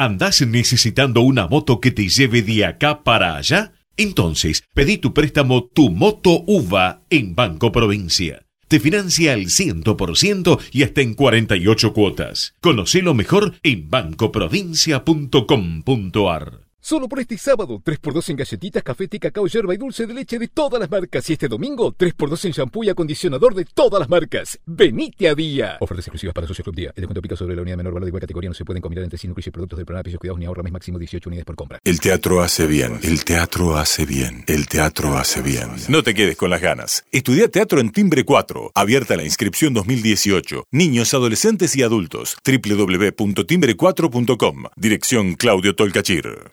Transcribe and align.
¿Andás 0.00 0.46
necesitando 0.46 1.22
una 1.22 1.48
moto 1.48 1.80
que 1.80 1.90
te 1.90 2.08
lleve 2.08 2.42
de 2.42 2.64
acá 2.64 3.02
para 3.02 3.34
allá? 3.34 3.72
Entonces, 3.96 4.62
pedí 4.72 4.96
tu 4.96 5.12
préstamo 5.12 5.64
Tu 5.64 5.90
Moto 5.90 6.44
UVA 6.46 7.02
en 7.10 7.34
Banco 7.34 7.72
Provincia. 7.72 8.46
Te 8.68 8.78
financia 8.78 9.32
al 9.32 9.46
100% 9.46 10.60
y 10.70 10.84
hasta 10.84 11.00
en 11.00 11.14
48 11.14 11.92
cuotas. 11.94 12.54
Conocelo 12.60 13.12
mejor 13.12 13.56
en 13.64 13.90
bancoprovincia.com.ar. 13.90 16.67
Solo 16.80 17.08
por 17.08 17.18
este 17.18 17.36
sábado, 17.36 17.82
3x2 17.84 18.30
en 18.30 18.36
galletitas, 18.36 18.84
café, 18.84 19.08
té, 19.08 19.18
cacao, 19.18 19.48
yerba 19.48 19.74
y 19.74 19.76
dulce 19.76 20.06
de 20.06 20.14
leche 20.14 20.38
de 20.38 20.46
todas 20.46 20.78
las 20.78 20.88
marcas. 20.88 21.28
Y 21.28 21.32
este 21.32 21.48
domingo, 21.48 21.92
3x2 21.92 22.44
en 22.46 22.52
shampoo 22.52 22.84
y 22.84 22.88
acondicionador 22.88 23.52
de 23.54 23.64
todas 23.64 23.98
las 23.98 24.08
marcas. 24.08 24.60
¡Venite 24.64 25.28
a 25.28 25.34
día! 25.34 25.76
Ofertas 25.80 26.06
exclusivas 26.06 26.34
para 26.34 26.46
socios 26.46 26.62
Club 26.62 26.76
Día. 26.76 26.90
El 26.94 27.00
descuento 27.02 27.20
pica 27.20 27.34
sobre 27.34 27.56
la 27.56 27.62
unidad 27.62 27.78
menor 27.78 27.94
valor 27.94 28.04
de 28.04 28.10
igual 28.10 28.20
categoría. 28.20 28.50
No 28.50 28.54
se 28.54 28.64
pueden 28.64 28.80
combinar 28.80 29.02
entre 29.04 29.18
sí, 29.18 29.26
incluye 29.26 29.50
productos 29.50 29.76
del 29.76 29.86
programa 29.86 30.04
Pisos 30.04 30.20
Cuidados 30.20 30.38
ni 30.38 30.46
ahorra 30.46 30.62
mes 30.62 30.72
máximo 30.72 31.00
18 31.00 31.28
unidades 31.28 31.46
por 31.46 31.56
compra. 31.56 31.80
El 31.82 31.98
teatro 31.98 32.42
hace 32.42 32.68
bien. 32.68 33.00
El 33.02 33.24
teatro 33.24 33.76
hace 33.76 34.06
bien. 34.06 34.44
El 34.46 34.68
teatro 34.68 35.18
hace 35.18 35.42
bien. 35.42 35.70
No 35.88 36.04
te 36.04 36.14
quedes 36.14 36.36
con 36.36 36.50
las 36.50 36.62
ganas. 36.62 37.04
Estudia 37.10 37.48
teatro 37.48 37.80
en 37.80 37.90
Timbre 37.90 38.24
4. 38.24 38.70
Abierta 38.74 39.16
la 39.16 39.24
inscripción 39.24 39.74
2018. 39.74 40.62
Niños, 40.70 41.12
adolescentes 41.12 41.74
y 41.74 41.82
adultos. 41.82 42.36
www.timbre4.com. 42.46 44.64
Dirección 44.76 45.34
Claudio 45.34 45.74
Tolcachir. 45.74 46.52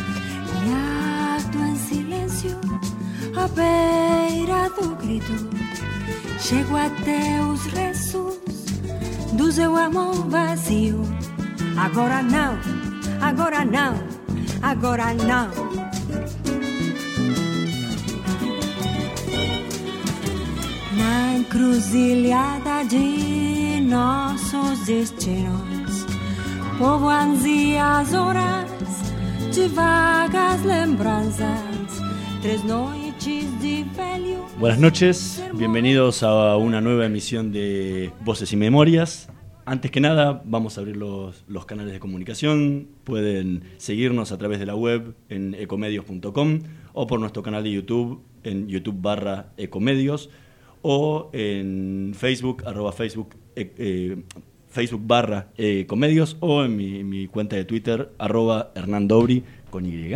à 3.41 3.47
beira 3.47 4.69
do 4.69 4.95
grito. 4.95 5.33
Chego 6.39 6.75
até 6.75 7.41
os 7.41 7.65
restos 7.65 8.37
do 9.33 9.51
seu 9.51 9.75
amor 9.75 10.13
vazio. 10.29 11.01
Agora 11.77 12.21
não, 12.21 12.57
agora 13.19 13.65
não, 13.65 13.95
agora 14.61 15.13
não. 15.13 15.49
Na 20.97 21.37
encruzilhada 21.37 22.85
de 22.87 23.81
nossos 23.81 24.85
destinos 24.85 26.05
povoam-se 26.77 27.77
as 27.77 28.13
horas 28.13 28.69
de 29.51 29.67
vagas 29.67 30.63
lembranças. 30.63 31.71
Três 32.41 32.63
noites 32.63 33.00
Buenas 34.61 34.79
noches, 34.79 35.43
bienvenidos 35.55 36.21
a 36.21 36.55
una 36.55 36.81
nueva 36.81 37.07
emisión 37.07 37.51
de 37.51 38.11
Voces 38.23 38.53
y 38.53 38.57
Memorias. 38.57 39.27
Antes 39.65 39.89
que 39.89 39.99
nada, 39.99 40.43
vamos 40.45 40.77
a 40.77 40.81
abrir 40.81 40.97
los, 40.97 41.43
los 41.47 41.65
canales 41.65 41.93
de 41.93 41.99
comunicación. 41.99 42.87
Pueden 43.03 43.63
seguirnos 43.77 44.31
a 44.31 44.37
través 44.37 44.59
de 44.59 44.67
la 44.67 44.75
web 44.75 45.15
en 45.29 45.55
ecomedios.com 45.55 46.59
o 46.93 47.07
por 47.07 47.19
nuestro 47.19 47.41
canal 47.41 47.63
de 47.63 47.71
YouTube 47.71 48.21
en 48.43 48.67
YouTube 48.67 49.01
barra 49.01 49.51
ecomedios 49.57 50.29
o 50.83 51.31
en 51.33 52.13
Facebook, 52.15 52.61
arroba 52.67 52.91
Facebook, 52.91 53.35
eh, 53.55 53.73
eh, 53.79 54.23
Facebook 54.69 55.01
barra 55.07 55.47
ecomedios 55.57 56.37
o 56.39 56.63
en 56.63 56.77
mi, 57.09 57.25
cuenta 57.25 57.55
de 57.55 57.65
Twitter, 57.65 58.11
arroba 58.19 58.71
Hernán 58.75 59.07
Dobri 59.07 59.43
con 59.71 59.87
Y. 59.87 60.13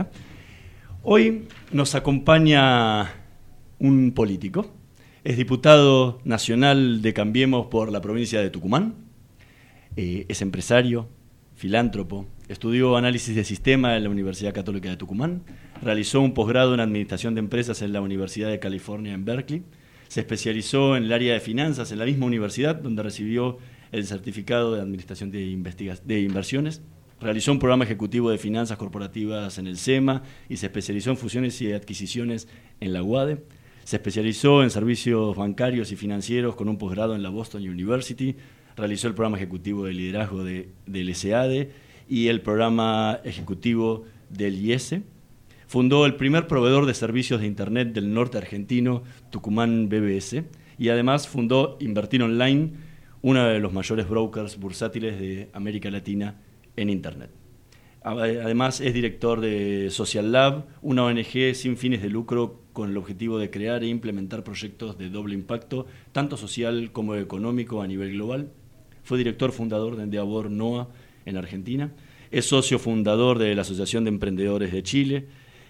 Hoy 1.01 1.47
nos 1.71 1.95
acompaña 1.95 3.24
un 3.85 4.11
político. 4.11 4.73
Es 5.23 5.37
diputado 5.37 6.19
nacional 6.23 7.01
de 7.01 7.13
Cambiemos 7.13 7.67
por 7.67 7.91
la 7.91 8.01
provincia 8.01 8.41
de 8.41 8.49
Tucumán. 8.49 8.95
Eh, 9.95 10.25
es 10.27 10.41
empresario, 10.41 11.07
filántropo. 11.55 12.25
Estudió 12.47 12.97
análisis 12.97 13.35
de 13.35 13.43
sistema 13.43 13.95
en 13.95 14.03
la 14.03 14.09
Universidad 14.09 14.53
Católica 14.53 14.89
de 14.89 14.97
Tucumán. 14.97 15.43
Realizó 15.81 16.21
un 16.21 16.33
posgrado 16.33 16.73
en 16.73 16.79
administración 16.79 17.35
de 17.35 17.39
empresas 17.39 17.81
en 17.81 17.93
la 17.93 18.01
Universidad 18.01 18.49
de 18.49 18.59
California 18.59 19.13
en 19.13 19.25
Berkeley. 19.25 19.63
Se 20.07 20.19
especializó 20.19 20.95
en 20.95 21.03
el 21.03 21.13
área 21.13 21.33
de 21.33 21.39
finanzas 21.39 21.91
en 21.91 21.99
la 21.99 22.05
misma 22.05 22.25
universidad, 22.25 22.75
donde 22.75 23.03
recibió 23.03 23.57
el 23.91 24.05
certificado 24.05 24.73
de 24.73 24.81
administración 24.81 25.31
de, 25.31 25.39
de 26.05 26.21
inversiones. 26.21 26.81
Realizó 27.21 27.51
un 27.51 27.59
programa 27.59 27.85
ejecutivo 27.85 28.29
de 28.29 28.37
finanzas 28.37 28.77
corporativas 28.77 29.57
en 29.57 29.67
el 29.67 29.77
SEMA 29.77 30.23
y 30.49 30.57
se 30.57 30.65
especializó 30.65 31.11
en 31.11 31.17
fusiones 31.17 31.61
y 31.61 31.71
adquisiciones 31.71 32.47
en 32.81 32.93
la 32.93 33.01
UADE. 33.01 33.43
Se 33.85 33.97
especializó 33.97 34.63
en 34.63 34.71
servicios 34.71 35.35
bancarios 35.37 35.91
y 35.91 35.95
financieros 35.95 36.55
con 36.55 36.69
un 36.69 36.79
posgrado 36.79 37.15
en 37.15 37.21
la 37.21 37.29
Boston 37.29 37.61
University. 37.61 38.35
Realizó 38.75 39.07
el 39.07 39.13
programa 39.13 39.37
ejecutivo 39.37 39.85
de 39.85 39.93
liderazgo 39.93 40.43
de- 40.43 40.69
del 40.87 41.13
SEADE 41.13 41.69
y 42.09 42.29
el 42.29 42.41
programa 42.41 43.19
ejecutivo 43.23 44.05
del 44.31 44.55
IESE. 44.57 45.03
Fundó 45.67 46.07
el 46.07 46.15
primer 46.15 46.47
proveedor 46.47 46.87
de 46.87 46.95
servicios 46.95 47.41
de 47.41 47.45
Internet 47.47 47.93
del 47.93 48.11
norte 48.11 48.39
argentino, 48.39 49.03
Tucumán 49.29 49.87
BBS, 49.87 50.45
y 50.79 50.89
además 50.89 51.27
fundó 51.27 51.77
Invertir 51.79 52.23
Online, 52.23 52.71
uno 53.21 53.45
de 53.45 53.59
los 53.59 53.71
mayores 53.71 54.09
brokers 54.09 54.59
bursátiles 54.59 55.19
de 55.19 55.49
América 55.53 55.91
Latina 55.91 56.41
en 56.75 56.89
Internet. 56.89 57.29
Además 58.01 58.81
es 58.81 58.95
director 58.95 59.41
de 59.41 59.89
Social 59.91 60.31
Lab, 60.31 60.65
una 60.81 61.03
ONG 61.05 61.53
sin 61.53 61.77
fines 61.77 62.01
de 62.01 62.09
lucro 62.09 62.64
con 62.75 62.89
el 62.89 62.97
objetivo 62.97 63.39
de 63.39 63.49
crear 63.49 63.83
e 63.83 63.87
implementar 63.87 64.43
proyectos 64.43 64.97
de 64.97 65.09
doble 65.09 65.33
impacto, 65.33 65.87
tanto 66.11 66.35
social 66.35 66.91
como 66.91 67.15
económico 67.15 67.81
a 67.81 67.87
nivel 67.87 68.11
global. 68.11 68.51
Fue 69.01 69.17
director 69.17 69.53
fundador 69.53 69.95
de 69.95 70.03
Endeavor 70.03 70.51
NOA 70.51 70.89
en 71.25 71.37
Argentina. 71.37 71.93
Es 72.31 72.47
socio 72.47 72.77
fundador 72.77 73.39
de 73.39 73.55
la 73.55 73.61
Asociación 73.61 74.03
de 74.03 74.09
Emprendedores 74.09 74.73
de 74.73 74.83
Chile. 74.83 75.27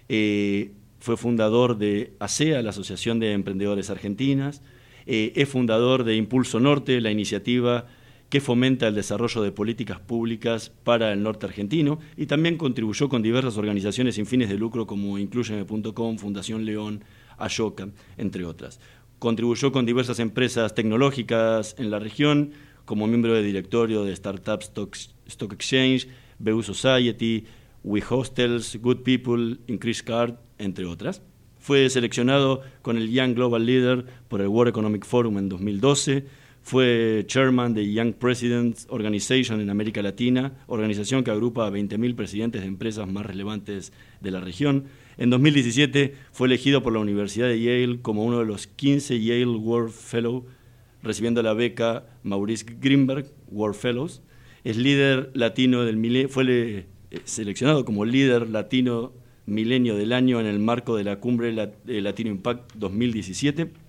Eh, 0.08 0.72
fue 0.98 1.16
fundador 1.16 1.78
de 1.78 2.14
ASEA, 2.18 2.60
la 2.60 2.70
Asociación 2.70 3.20
de 3.20 3.34
Emprendedores 3.34 3.88
Argentinas. 3.88 4.60
Eh, 5.06 5.32
es 5.36 5.48
fundador 5.48 6.02
de 6.02 6.16
Impulso 6.16 6.58
Norte, 6.58 7.00
la 7.00 7.12
iniciativa 7.12 7.86
que 8.28 8.40
fomenta 8.40 8.88
el 8.88 8.94
desarrollo 8.94 9.42
de 9.42 9.52
políticas 9.52 10.00
públicas 10.00 10.72
para 10.84 11.12
el 11.12 11.22
norte 11.22 11.46
argentino 11.46 11.98
y 12.16 12.26
también 12.26 12.56
contribuyó 12.58 13.08
con 13.08 13.22
diversas 13.22 13.56
organizaciones 13.56 14.16
sin 14.16 14.26
fines 14.26 14.48
de 14.48 14.58
lucro 14.58 14.86
como 14.86 15.18
Incluyeme.com, 15.18 16.18
Fundación 16.18 16.64
León, 16.64 17.04
Ayoca, 17.38 17.88
entre 18.16 18.44
otras. 18.44 18.80
Contribuyó 19.18 19.72
con 19.72 19.86
diversas 19.86 20.18
empresas 20.18 20.74
tecnológicas 20.74 21.76
en 21.78 21.90
la 21.90 21.98
región, 21.98 22.52
como 22.84 23.06
miembro 23.06 23.34
de 23.34 23.42
directorio 23.42 24.04
de 24.04 24.12
Startup 24.12 24.60
Stock, 24.60 24.96
Stock 25.26 25.52
Exchange, 25.52 26.08
BU 26.38 26.62
Society, 26.62 27.44
We 27.82 28.02
Hostels, 28.08 28.76
Good 28.80 29.02
People, 29.02 29.58
Increase 29.68 30.02
Card, 30.02 30.34
entre 30.58 30.84
otras. 30.84 31.22
Fue 31.58 31.88
seleccionado 31.90 32.62
con 32.82 32.96
el 32.96 33.10
Young 33.10 33.34
Global 33.34 33.64
Leader 33.64 34.06
por 34.28 34.40
el 34.40 34.48
World 34.48 34.70
Economic 34.70 35.04
Forum 35.04 35.38
en 35.38 35.48
2012. 35.48 36.26
Fue 36.66 37.22
chairman 37.28 37.74
de 37.74 37.92
Young 37.92 38.14
Presidents 38.14 38.88
Organization 38.90 39.60
en 39.60 39.70
América 39.70 40.02
Latina, 40.02 40.52
organización 40.66 41.22
que 41.22 41.30
agrupa 41.30 41.64
a 41.64 41.70
20.000 41.70 42.16
presidentes 42.16 42.62
de 42.62 42.66
empresas 42.66 43.06
más 43.06 43.24
relevantes 43.24 43.92
de 44.20 44.32
la 44.32 44.40
región. 44.40 44.86
En 45.16 45.30
2017 45.30 46.14
fue 46.32 46.48
elegido 46.48 46.82
por 46.82 46.92
la 46.92 46.98
Universidad 46.98 47.46
de 47.46 47.60
Yale 47.60 48.00
como 48.02 48.24
uno 48.24 48.40
de 48.40 48.46
los 48.46 48.66
15 48.66 49.22
Yale 49.22 49.46
World 49.46 49.92
Fellow, 49.92 50.44
recibiendo 51.04 51.40
la 51.40 51.52
beca 51.52 52.04
Maurice 52.24 52.66
Greenberg 52.80 53.26
World 53.52 53.76
Fellows. 53.76 54.22
Es 54.64 54.76
líder 54.76 55.30
latino 55.34 55.84
del 55.84 56.28
fue 56.28 56.44
eh, 56.48 56.86
seleccionado 57.22 57.84
como 57.84 58.04
líder 58.04 58.50
latino 58.50 59.12
milenio 59.46 59.94
del 59.94 60.12
año 60.12 60.40
en 60.40 60.46
el 60.46 60.58
marco 60.58 60.96
de 60.96 61.04
la 61.04 61.20
cumbre 61.20 61.52
Latino 61.52 62.30
Impact 62.30 62.74
2017. 62.74 63.85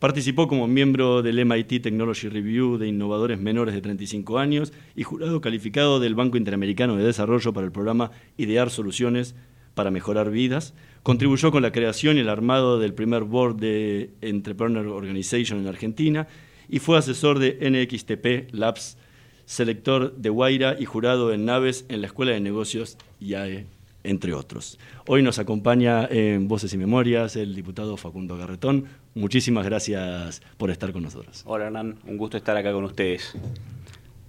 Participó 0.00 0.48
como 0.48 0.66
miembro 0.66 1.20
del 1.20 1.44
MIT 1.44 1.82
Technology 1.82 2.30
Review 2.30 2.78
de 2.78 2.88
innovadores 2.88 3.38
menores 3.38 3.74
de 3.74 3.82
35 3.82 4.38
años 4.38 4.72
y 4.96 5.02
jurado 5.02 5.42
calificado 5.42 6.00
del 6.00 6.14
Banco 6.14 6.38
Interamericano 6.38 6.96
de 6.96 7.04
Desarrollo 7.04 7.52
para 7.52 7.66
el 7.66 7.72
programa 7.72 8.10
Idear 8.38 8.70
Soluciones 8.70 9.34
para 9.74 9.90
Mejorar 9.90 10.30
Vidas. 10.30 10.72
Contribuyó 11.02 11.52
con 11.52 11.60
la 11.60 11.70
creación 11.70 12.16
y 12.16 12.20
el 12.20 12.30
armado 12.30 12.78
del 12.78 12.94
primer 12.94 13.24
board 13.24 13.56
de 13.56 14.08
Entrepreneur 14.22 14.86
Organization 14.86 15.60
en 15.60 15.66
Argentina 15.66 16.28
y 16.66 16.78
fue 16.78 16.96
asesor 16.96 17.38
de 17.38 17.58
NXTP 17.60 18.54
Labs, 18.54 18.96
selector 19.44 20.16
de 20.16 20.30
Guaira 20.30 20.76
y 20.80 20.86
jurado 20.86 21.30
en 21.30 21.44
naves 21.44 21.84
en 21.90 22.00
la 22.00 22.06
Escuela 22.06 22.32
de 22.32 22.40
Negocios 22.40 22.96
IAE 23.20 23.79
entre 24.04 24.32
otros. 24.34 24.78
Hoy 25.06 25.22
nos 25.22 25.38
acompaña 25.38 26.06
en 26.10 26.48
Voces 26.48 26.72
y 26.72 26.78
Memorias 26.78 27.36
el 27.36 27.54
diputado 27.54 27.96
Facundo 27.96 28.36
Garretón. 28.36 28.86
Muchísimas 29.14 29.64
gracias 29.64 30.42
por 30.56 30.70
estar 30.70 30.92
con 30.92 31.02
nosotros. 31.02 31.42
Hola 31.46 31.66
Hernán, 31.66 31.98
un 32.06 32.16
gusto 32.16 32.36
estar 32.36 32.56
acá 32.56 32.72
con 32.72 32.84
ustedes. 32.84 33.34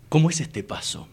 ¿Cómo 0.09 0.29
es 0.29 0.41
este 0.41 0.63
paso 0.63 1.07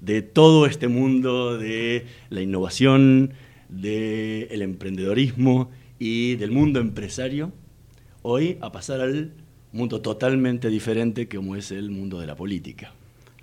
de 0.00 0.22
todo 0.22 0.66
este 0.66 0.88
mundo 0.88 1.56
de 1.56 2.06
la 2.28 2.42
innovación, 2.42 3.32
del 3.68 4.60
emprendedorismo 4.60 5.70
y 5.98 6.36
del 6.36 6.50
mundo 6.50 6.80
empresario, 6.80 7.52
hoy 8.22 8.58
a 8.60 8.70
pasar 8.70 9.00
al 9.00 9.32
mundo 9.72 10.02
totalmente 10.02 10.68
diferente 10.68 11.28
como 11.28 11.56
es 11.56 11.70
el 11.70 11.90
mundo 11.90 12.20
de 12.20 12.26
la 12.26 12.36
política? 12.36 12.92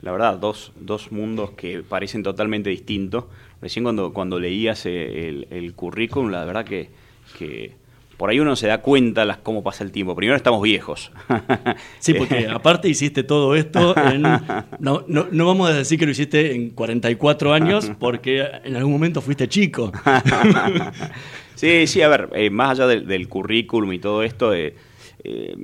La 0.02 0.12
verdad, 0.12 0.38
dos, 0.38 0.72
dos 0.80 1.12
mundos 1.12 1.52
que 1.52 1.84
parecen 1.84 2.24
totalmente 2.24 2.70
distintos 2.72 3.26
Recién 3.62 3.84
cuando, 3.84 4.12
cuando 4.14 4.40
leías 4.40 4.86
el, 4.86 5.48
el 5.52 5.74
currículum, 5.74 6.32
la 6.32 6.46
verdad 6.46 6.66
que, 6.66 6.90
que 7.38 7.76
por 8.22 8.30
ahí 8.30 8.40
uno 8.40 8.56
se 8.56 8.68
da 8.68 8.84
cuenta 8.84 9.26
las, 9.26 9.38
cómo 9.38 9.64
pasa 9.64 9.84
el 9.84 9.92
tiempo. 9.92 10.16
Primero 10.16 10.38
estamos 10.38 10.62
viejos. 10.62 11.12
Sí, 11.98 12.14
porque 12.14 12.48
aparte 12.54 12.88
hiciste 12.88 13.24
todo 13.24 13.56
esto 13.56 13.98
en... 13.98 14.22
No, 14.22 15.04
no, 15.08 15.28
no, 15.32 15.46
vamos 15.48 15.72
a 15.72 15.74
decir 15.74 15.98
que 15.98 16.06
lo 16.06 16.12
hiciste 16.12 16.54
en 16.54 16.70
44 16.70 17.52
años, 17.52 17.92
porque 18.00 18.46
en 18.64 18.76
algún 18.76 18.94
momento 18.94 19.22
fuiste 19.22 19.48
chico. 19.50 19.92
Sí, 21.56 21.86
sí, 21.86 22.02
a 22.02 22.08
ver, 22.08 22.30
eh, 22.34 22.50
más 22.50 22.72
allá 22.72 22.88
del, 22.88 23.28
currículum 23.28 23.94
y 23.94 24.00
todo 24.00 24.24
esto, 24.24 24.52
eh, 24.52 24.74
eh, 25.24 25.56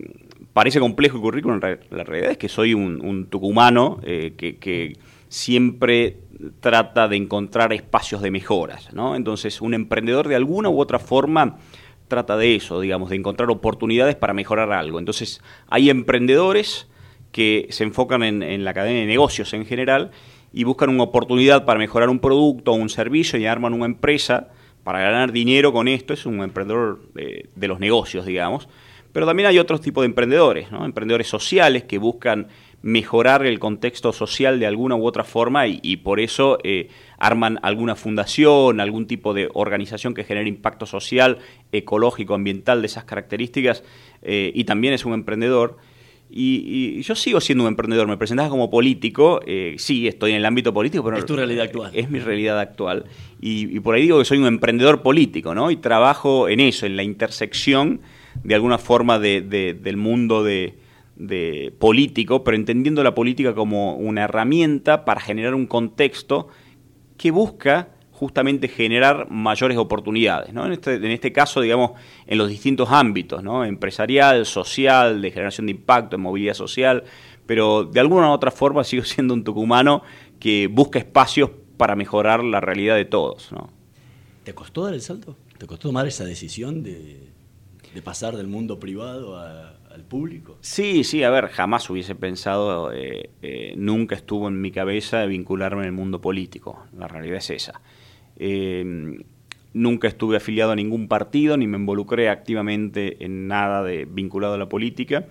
parece 0.54 0.80
complejo 0.80 1.18
el 1.18 1.24
currículum, 1.24 1.60
la 1.60 2.04
realidad 2.04 2.32
es 2.32 2.38
que 2.38 2.50
soy 2.50 2.76
un, 2.76 3.04
un 3.04 3.26
tucumano 3.26 4.00
que, 4.04 4.58
que 4.60 4.94
siempre 5.28 6.18
trata 6.60 7.08
de 7.08 7.16
encontrar 7.16 7.74
espacios 7.74 8.22
de 8.22 8.32
mejoras, 8.32 8.94
¿no? 8.94 9.16
Entonces, 9.16 9.62
un 9.62 9.74
emprendedor 9.74 10.28
de 10.28 10.36
alguna 10.36 10.70
u 10.70 10.80
otra 10.80 11.00
forma 11.00 11.58
trata 12.08 12.38
de 12.38 12.56
eso, 12.56 12.80
digamos, 12.80 13.10
de 13.10 13.16
encontrar 13.16 13.50
oportunidades 13.50 14.16
para 14.16 14.34
mejorar 14.34 14.72
algo. 14.72 15.00
Entonces, 15.00 15.42
hay 15.68 15.90
emprendedores 15.90 16.88
que 17.32 17.68
se 17.70 17.84
enfocan 17.84 18.24
en, 18.24 18.64
la 18.64 18.74
cadena 18.74 19.02
de 19.02 19.06
negocios 19.06 19.54
en 19.54 19.66
general 19.66 20.12
y 20.54 20.64
buscan 20.64 20.90
una 20.90 21.04
oportunidad 21.04 21.66
para 21.66 21.80
mejorar 21.80 22.10
un 22.10 22.20
producto 22.20 22.72
o 22.72 22.76
un 22.76 22.90
servicio 22.90 23.38
y 23.38 23.46
arman 23.46 23.74
una 23.74 23.86
empresa 23.86 24.50
para 24.84 25.02
ganar 25.02 25.32
dinero 25.32 25.74
con 25.74 25.88
esto. 25.88 26.14
Es 26.14 26.26
un 26.26 26.42
emprendedor 26.42 27.12
de, 27.14 27.50
de 27.54 27.68
los 27.68 27.80
negocios, 27.80 28.26
digamos. 28.26 28.70
Pero 29.12 29.26
también 29.26 29.48
hay 29.48 29.60
otros 29.60 29.82
tipos 29.82 30.04
de 30.04 30.06
emprendedores, 30.06 30.72
¿no? 30.72 30.86
Emprendedores 30.86 31.28
sociales 31.28 31.84
que 31.84 31.98
buscan 31.98 32.48
mejorar 32.82 33.46
el 33.46 33.60
contexto 33.60 34.14
social 34.14 34.60
de 34.60 34.68
alguna 34.68 34.96
u 34.96 35.06
otra 35.06 35.24
forma 35.24 35.68
y, 35.68 35.98
por 35.98 36.20
eso 36.20 36.60
eh, 36.64 36.90
arman 37.18 37.60
alguna 37.64 37.96
fundación, 37.96 38.80
algún 38.80 39.08
tipo 39.08 39.34
de 39.34 39.50
organización 39.54 40.14
que 40.14 40.24
genere 40.24 40.48
impacto 40.48 40.86
social, 40.86 41.40
ecológico, 41.72 42.36
ambiental 42.36 42.82
de 42.82 42.88
esas 42.88 43.04
características 43.04 43.84
eh, 44.22 44.52
y 44.54 44.64
también 44.66 44.94
es 44.94 45.06
un 45.06 45.14
emprendedor. 45.14 45.78
Y, 46.30 47.02
yo 47.02 47.16
sigo 47.16 47.40
siendo 47.40 47.64
un 47.64 47.70
emprendedor, 47.70 48.08
me 48.08 48.18
presentaba 48.18 48.50
como 48.50 48.70
político, 48.70 49.40
eh, 49.46 49.76
sí, 49.78 50.08
estoy 50.08 50.32
en 50.32 50.38
el 50.38 50.46
ámbito 50.46 50.74
político, 50.74 51.04
pero... 51.04 51.18
Es 51.18 51.26
tu 51.26 51.36
realidad 51.36 51.66
actual. 51.66 51.92
Es 51.94 52.10
mi 52.10 52.20
realidad 52.20 52.60
actual. 52.60 53.06
Y, 53.40 53.80
por 53.80 53.96
ahí 53.96 54.04
digo 54.04 54.20
que 54.20 54.26
soy 54.26 54.38
un 54.38 54.48
emprendedor 54.48 55.02
político, 55.02 55.56
¿no? 55.56 55.72
Y 55.72 55.78
trabajo 55.78 56.50
en 56.50 56.60
eso, 56.60 56.86
en 56.86 56.98
la 56.98 57.04
intersección 57.04 58.02
de 58.44 58.56
alguna 58.56 58.78
forma 58.78 59.20
del 59.20 59.98
mundo 59.98 60.44
de, 60.44 60.76
de 61.18 61.74
político, 61.80 62.44
pero 62.44 62.56
entendiendo 62.56 63.04
la 63.04 63.16
política 63.16 63.56
como 63.56 63.96
una 63.96 64.24
herramienta 64.24 65.04
para 65.04 65.20
generar 65.20 65.56
un 65.56 65.66
contexto 65.66 66.48
que 67.18 67.32
busca 67.32 67.90
justamente 68.12 68.68
generar 68.68 69.30
mayores 69.30 69.78
oportunidades, 69.78 70.52
¿no? 70.52 70.66
En 70.66 70.74
este, 70.74 70.96
en 70.96 71.06
este 71.06 71.32
caso, 71.32 71.62
digamos, 71.62 71.92
en 72.26 72.38
los 72.40 72.50
distintos 72.50 72.90
ámbitos, 72.92 73.44
¿no? 73.44 73.64
Empresarial, 73.64 74.46
social, 74.46 75.22
de 75.22 75.32
generación 75.32 75.68
de 75.68 75.72
impacto, 75.74 76.16
en 76.16 76.24
movilidad 76.24 76.56
social, 76.56 77.04
pero 77.46 77.84
de 77.84 78.00
alguna 78.00 78.30
u 78.30 78.32
otra 78.32 78.50
forma 78.50 78.84
sigo 78.84 79.04
siendo 79.04 79.34
un 79.34 79.44
tucumano 79.44 80.02
que 80.40 80.68
busca 80.68 80.98
espacios 80.98 81.52
para 81.78 81.96
mejorar 81.96 82.44
la 82.44 82.60
realidad 82.60 82.96
de 82.96 83.06
todos, 83.06 83.52
¿no? 83.52 83.70
¿Te 84.44 84.54
costó 84.56 84.86
dar 84.86 84.94
el 84.94 85.02
salto? 85.02 85.36
¿Te 85.58 85.68
costó 85.68 85.90
tomar 85.90 86.08
esa 86.08 86.24
decisión 86.24 86.82
de, 86.82 87.30
de 87.94 88.02
pasar 88.02 88.36
del 88.36 88.48
mundo 88.48 88.80
privado 88.80 89.38
a, 89.38 89.77
público? 90.04 90.58
Sí, 90.62 91.04
sí, 91.04 91.24
a 91.24 91.30
ver, 91.30 91.48
jamás 91.48 91.90
hubiese 91.90 92.16
pensado, 92.16 92.92
eh, 92.94 93.30
eh, 93.42 93.74
nunca 93.78 94.16
estuvo 94.16 94.48
en 94.48 94.62
mi 94.62 94.72
cabeza 94.72 95.26
vincularme 95.26 95.82
en 95.82 95.88
el 95.88 95.94
mundo 95.94 96.22
político, 96.22 96.86
la 96.98 97.08
realidad 97.08 97.38
es 97.38 97.50
esa. 97.50 97.82
Eh, 98.38 99.18
nunca 99.74 100.08
estuve 100.08 100.38
afiliado 100.38 100.72
a 100.72 100.76
ningún 100.76 101.08
partido, 101.08 101.58
ni 101.58 101.68
me 101.68 101.78
involucré 101.78 102.30
activamente 102.30 103.24
en 103.24 103.48
nada 103.48 103.84
de 103.84 104.06
vinculado 104.06 104.56
a 104.56 104.58
la 104.58 104.70
política. 104.70 105.28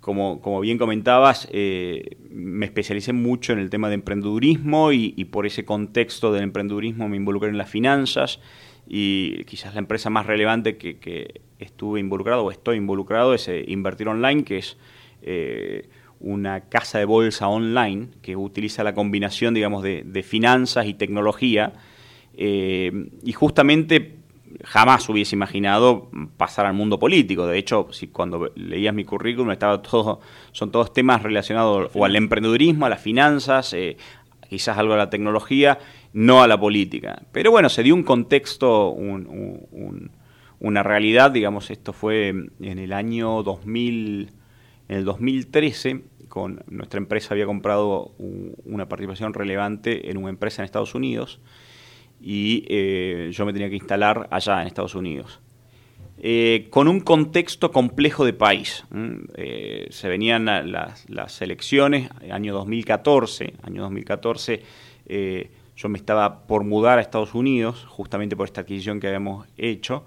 Como, 0.00 0.40
como, 0.40 0.60
bien 0.60 0.78
comentabas, 0.78 1.48
me 1.52 2.66
especialicé 2.66 3.12
mucho 3.12 3.52
en 3.52 3.58
el 3.58 3.68
tema 3.68 3.88
de 3.88 3.94
emprendedurismo 3.94 4.92
y, 4.92 5.12
y, 5.16 5.26
por 5.26 5.44
ese 5.46 5.64
contexto 5.64 6.32
del 6.32 6.44
emprendedurismo 6.44 7.08
me 7.08 7.16
involucré 7.16 7.50
en 7.50 7.58
las 7.58 7.68
finanzas 7.68 8.40
y 8.88 9.44
quizás 9.44 9.74
la 9.74 9.80
empresa 9.80 10.08
más 10.08 10.26
relevante 10.26 10.78
que, 10.78 11.42
estuve 11.58 12.00
involucrado 12.00 12.44
o 12.44 12.50
estoy 12.50 12.76
involucrado 12.76 13.34
es 13.34 13.48
eh, 13.48 13.64
Invertir 13.68 14.08
Online, 14.08 14.44
que 14.44 14.58
es 14.58 14.76
eh, 15.22 15.88
una 16.20 16.68
casa 16.68 16.98
de 16.98 17.04
bolsa 17.04 17.48
online 17.48 18.08
que 18.22 18.36
utiliza 18.36 18.84
la 18.84 18.94
combinación, 18.94 19.54
digamos, 19.54 19.82
de, 19.82 20.22
finanzas 20.22 20.86
y 20.86 20.94
tecnología. 20.94 21.72
Eh, 22.34 23.10
y 23.24 23.32
justamente 23.32 24.16
jamás 24.64 25.08
hubiese 25.08 25.36
imaginado 25.36 26.10
pasar 26.36 26.66
al 26.66 26.74
mundo 26.74 26.98
político. 26.98 27.46
De 27.46 27.58
hecho, 27.58 27.88
si 27.92 28.08
cuando 28.08 28.50
leías 28.54 28.94
mi 28.94 29.04
currículum 29.04 29.50
estaba 29.50 29.82
todo, 29.82 30.20
son 30.52 30.70
todos 30.70 30.92
temas 30.92 31.22
relacionados 31.22 31.90
o 31.94 32.04
al 32.04 32.16
emprendedurismo, 32.16 32.86
a 32.86 32.88
las 32.88 33.00
finanzas, 33.00 33.76
quizás 34.48 34.78
algo 34.78 34.94
a 34.94 34.96
la 34.96 35.10
tecnología, 35.10 35.78
no 36.12 36.42
a 36.42 36.48
la 36.48 36.58
política. 36.58 37.22
Pero 37.32 37.50
bueno, 37.50 37.68
se 37.68 37.82
dio 37.82 37.94
un 37.94 38.02
contexto, 38.02 38.96
una 40.60 40.82
realidad, 40.82 41.30
digamos, 41.30 41.70
esto 41.70 41.92
fue 41.92 42.28
en 42.28 42.78
el 42.78 42.92
año 42.92 43.42
2000, 43.42 44.30
en 44.88 44.96
el 44.96 45.04
2013, 45.04 46.02
con 46.28 46.62
nuestra 46.68 46.98
empresa 46.98 47.34
había 47.34 47.46
comprado 47.46 48.12
una 48.18 48.88
participación 48.88 49.34
relevante 49.34 50.10
en 50.10 50.18
una 50.18 50.30
empresa 50.30 50.62
en 50.62 50.66
Estados 50.66 50.94
Unidos 50.94 51.40
y 52.20 52.64
eh, 52.68 53.30
yo 53.32 53.46
me 53.46 53.52
tenía 53.52 53.70
que 53.70 53.76
instalar 53.76 54.28
allá 54.30 54.60
en 54.60 54.66
Estados 54.66 54.94
Unidos. 54.94 55.40
Eh, 56.20 56.66
con 56.70 56.88
un 56.88 56.98
contexto 57.00 57.70
complejo 57.70 58.24
de 58.24 58.32
país. 58.32 58.84
Eh, 59.36 59.86
se 59.90 60.08
venían 60.08 60.46
las, 60.46 61.08
las, 61.08 61.40
elecciones, 61.42 62.10
año 62.28 62.52
2014, 62.54 63.54
año 63.62 63.82
2014 63.82 64.62
eh, 65.08 65.50
yo 65.74 65.88
me 65.88 65.98
estaba 65.98 66.46
por 66.46 66.64
mudar 66.64 66.98
a 66.98 67.00
Estados 67.00 67.34
Unidos, 67.34 67.86
justamente 67.88 68.36
por 68.36 68.46
esta 68.46 68.60
adquisición 68.60 69.00
que 69.00 69.06
habíamos 69.06 69.46
hecho, 69.56 70.04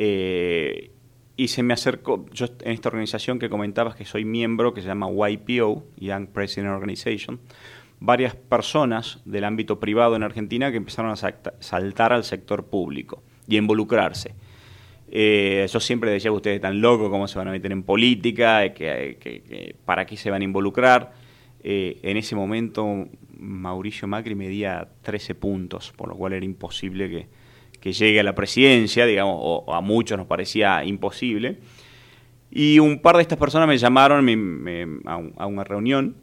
y 0.00 1.48
se 1.48 1.62
me 1.62 1.74
acercó, 1.74 2.26
yo 2.32 2.46
en 2.60 2.72
esta 2.72 2.88
organización 2.88 3.38
que 3.38 3.50
comentabas 3.50 3.96
que 3.96 4.04
soy 4.04 4.24
miembro, 4.24 4.72
que 4.74 4.80
se 4.80 4.86
llama 4.86 5.08
YPO, 5.10 5.84
Young 5.98 6.28
President 6.28 6.70
Organization, 6.72 7.40
varias 8.00 8.34
personas 8.34 9.20
del 9.24 9.44
ámbito 9.44 9.80
privado 9.80 10.16
en 10.16 10.22
Argentina 10.22 10.70
que 10.70 10.76
empezaron 10.76 11.10
a 11.10 11.16
saltar 11.16 12.12
al 12.12 12.24
sector 12.24 12.66
público 12.66 13.22
y 13.46 13.56
a 13.56 13.58
involucrarse. 13.58 14.34
Eh, 15.10 15.66
yo 15.70 15.80
siempre 15.80 16.10
decía 16.10 16.30
que 16.30 16.36
ustedes 16.36 16.56
están 16.56 16.80
locos, 16.80 17.08
cómo 17.08 17.26
se 17.28 17.38
van 17.38 17.48
a 17.48 17.50
meter 17.50 17.72
en 17.72 17.82
política, 17.82 18.64
eh, 18.64 18.74
que, 18.74 19.76
para 19.84 20.06
qué 20.06 20.16
se 20.16 20.30
van 20.30 20.42
a 20.42 20.44
involucrar. 20.44 21.12
Eh, 21.60 21.98
en 22.02 22.16
ese 22.16 22.36
momento 22.36 23.08
Mauricio 23.36 24.06
Macri 24.06 24.34
medía 24.34 24.88
13 25.02 25.34
puntos, 25.34 25.92
por 25.96 26.08
lo 26.08 26.16
cual 26.16 26.34
era 26.34 26.44
imposible 26.44 27.08
que, 27.08 27.26
que 27.80 27.92
llegue 27.92 28.20
a 28.20 28.22
la 28.22 28.34
presidencia, 28.34 29.06
digamos, 29.06 29.36
o, 29.38 29.74
a 29.74 29.80
muchos 29.80 30.18
nos 30.18 30.26
parecía 30.26 30.84
imposible. 30.84 31.58
Y 32.50 32.78
un 32.78 33.00
par 33.00 33.16
de 33.16 33.22
estas 33.22 33.38
personas 33.38 33.68
me 33.68 33.76
llamaron 33.76 34.26
a, 35.06 35.46
una 35.46 35.64
reunión. 35.64 36.16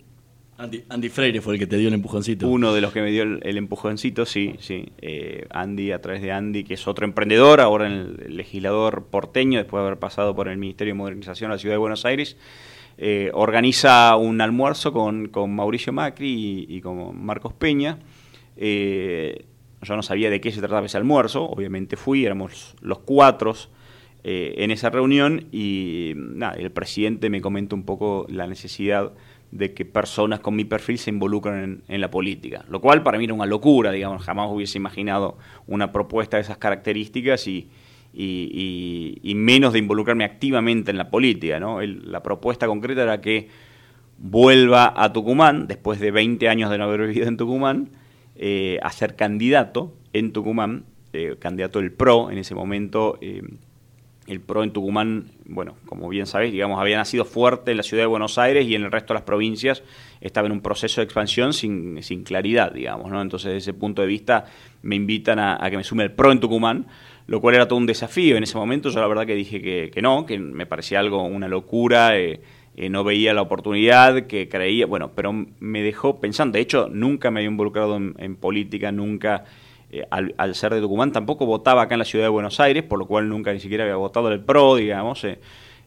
Andy, 0.57 1.09
Freire 1.09 1.41
fue 1.41 1.55
el 1.55 1.59
que 1.59 1.67
te 1.67 1.77
dio 1.77 1.89
el 1.89 1.93
empujoncito. 1.93 2.47
Uno 2.47 2.74
de 2.74 2.79
los 2.81 2.93
que 2.93 3.01
me 3.01 3.12
dio 3.12 3.24
el, 3.24 3.57
empujoncito, 3.57 4.25
sí, 4.25 4.55
sí. 4.59 4.88
Eh, 5.01 5.45
Andy, 5.50 5.91
a 5.91 6.01
través 6.01 6.21
de 6.21 6.31
Andy, 6.31 6.63
que 6.63 6.75
es 6.75 6.88
otro 6.88 7.05
emprendedor, 7.05 7.59
ahora 7.59 7.88
el 7.88 8.38
legislador 8.38 9.07
porteño, 9.12 9.59
después 9.59 9.81
de 9.81 9.88
haber 9.88 10.00
pasado 10.00 10.33
por 10.33 10.47
el 10.47 10.57
Ministerio 10.57 10.93
de 10.93 10.97
Modernización 10.97 11.50
de 11.50 11.55
la 11.55 11.59
Ciudad 11.59 11.74
de 11.74 11.79
Buenos 11.79 12.05
Aires, 12.05 12.38
eh, 12.97 13.29
organiza 13.33 14.15
un 14.15 14.39
almuerzo 14.39 14.93
con, 14.93 15.29
Mauricio 15.53 15.91
Macri 15.91 16.65
y, 16.69 16.81
con 16.81 17.24
Marcos 17.24 17.53
Peña. 17.53 18.00
Eh, 18.55 19.45
yo 19.86 19.96
no 19.96 20.04
sabía 20.04 20.30
de 20.30 20.42
qué 20.42 20.51
se 20.51 20.60
trataba 20.60 20.86
ese 20.86 20.98
almuerzo, 20.98 21.44
obviamente 21.44 21.96
fui, 21.96 22.25
éramos 22.25 22.75
los 22.82 23.00
cuatro 23.00 23.54
eh, 24.24 24.56
en 24.63 24.72
esa 24.72 24.89
reunión 24.89 25.46
y 25.51 26.15
el 26.58 26.72
presidente 26.72 27.30
me 27.30 27.42
comentó 27.42 27.75
un 27.75 27.84
poco 27.84 28.25
la 28.27 28.48
necesidad 28.48 29.13
de 29.51 29.74
que 29.74 29.86
personas 29.86 30.39
con 30.39 30.56
mi 30.56 30.65
perfil 30.65 30.98
se 30.98 31.12
involucren 31.12 31.84
en, 31.88 32.01
la 32.01 32.10
política, 32.10 32.65
lo 32.68 32.82
cual 32.82 33.04
para 33.04 33.18
mí 33.18 33.25
era 33.25 33.34
una 33.34 33.46
locura, 33.46 33.92
digamos, 33.92 34.24
jamás 34.24 34.50
hubiese 34.51 34.77
imaginado 34.77 35.38
una 35.68 35.92
propuesta 35.92 36.38
de 36.38 36.42
esas 36.42 36.58
características 36.58 37.48
y, 37.48 37.70
menos 39.24 39.74
de 39.74 39.80
involucrarme 39.80 40.25
activamente 40.25 40.92
en 40.92 40.98
la 40.98 41.10
política. 41.10 41.60
la 41.60 42.24
propuesta 42.24 42.65
concreta 42.68 43.04
era 43.04 43.22
que 43.22 43.48
vuelva 44.18 44.94
a 44.96 45.13
Tucumán, 45.13 45.68
después 45.68 46.00
de 46.00 46.12
20 46.12 46.50
años 46.50 46.70
de 46.72 46.77
no 46.77 46.86
haber 46.86 47.08
vivido 47.08 47.27
en 47.27 47.38
Tucumán, 47.38 47.89
eh, 48.36 48.80
a 48.82 48.92
ser 48.92 49.15
candidato 49.15 49.94
en 50.13 50.34
Tucumán, 50.34 50.86
eh, 51.13 51.36
candidato 51.39 51.80
del 51.80 51.92
PRO 51.92 52.32
en 52.32 52.38
ese 52.38 52.56
momento. 52.56 53.18
Eh, 53.22 53.42
el 54.27 54.42
PRO 54.42 54.63
en 54.63 54.72
Tucumán, 54.72 55.32
bueno, 55.46 55.75
como 55.86 56.10
bien 56.10 56.25
sabéis, 56.25 56.51
digamos, 56.51 56.80
había 56.80 56.98
nacido 56.98 57.25
fuerte 57.25 57.72
en 57.72 57.77
la 57.77 57.84
ciudad 57.84 58.04
de 58.04 58.08
Buenos 58.08 58.38
Aires 58.38 58.65
y 58.65 58.74
en 58.74 58.84
el 58.84 58.92
resto 58.92 59.13
de 59.13 59.20
las 59.20 59.24
provincias 59.24 59.84
estaba 60.20 60.48
en 60.48 60.51
un 60.51 60.62
proceso 60.62 61.00
de 61.00 61.06
expansión 61.06 61.54
sin, 61.54 62.01
sin 62.01 62.24
claridad, 62.24 62.72
digamos, 62.72 63.12
¿no? 63.12 63.22
Entonces, 63.22 63.54
desde 63.54 63.72
ese 63.72 63.74
punto 63.74 64.01
de 64.01 64.08
vista, 64.08 64.46
me 64.82 64.96
invitan 64.96 65.38
a, 65.38 65.60
que 65.70 65.77
me 65.77 65.84
sume 65.84 66.04
el 66.04 66.12
PRO 66.12 66.32
en 66.32 66.39
Tucumán, 66.39 66.88
lo 67.27 67.39
cual 67.39 67.56
era 67.56 67.68
todo 67.68 67.77
un 67.77 67.86
desafío. 67.86 68.36
En 68.36 68.44
ese 68.44 68.58
momento 68.58 68.89
yo 68.89 69.00
la 69.00 69.08
verdad 69.08 69.27
que 69.27 69.36
dije 69.36 69.62
que, 69.62 70.01
no, 70.01 70.25
que 70.25 70.39
me 70.39 70.65
parecía 70.65 71.00
algo, 71.00 71.24
una 71.24 71.48
locura, 71.48 72.18
eh, 72.18 72.42
eh, 72.75 72.89
no 72.89 73.03
veía 73.03 73.34
la 73.34 73.41
oportunidad, 73.41 74.27
que 74.27 74.50
creía, 74.50 74.86
bueno, 74.86 75.12
pero 75.15 75.34
me 75.60 75.82
dejó 75.82 76.20
pensando. 76.20 76.53
De 76.53 76.62
hecho, 76.62 76.89
nunca 76.89 77.32
me 77.32 77.39
había 77.39 77.50
involucrado 77.50 77.96
en, 77.98 78.36
política, 78.36 78.91
nunca, 78.91 79.46
eh, 79.91 80.05
al, 80.10 80.55
ser 80.55 80.74
de 80.74 80.82
Tucumán, 80.82 81.12
tampoco 81.12 81.46
votaba 81.46 81.84
acá 81.84 81.96
en 81.96 82.00
la 82.00 82.05
ciudad 82.05 82.25
de 82.25 82.29
Buenos 82.29 82.60
Aires, 82.60 82.84
por 82.84 83.00
lo 83.00 83.05
cual 83.05 83.29
nunca 83.29 83.53
ni 83.53 83.60
siquiera 83.60 83.84
había 83.84 83.96
votado 83.96 84.32
el 84.32 84.41
PRO, 84.41 84.75
digamos. 84.75 85.25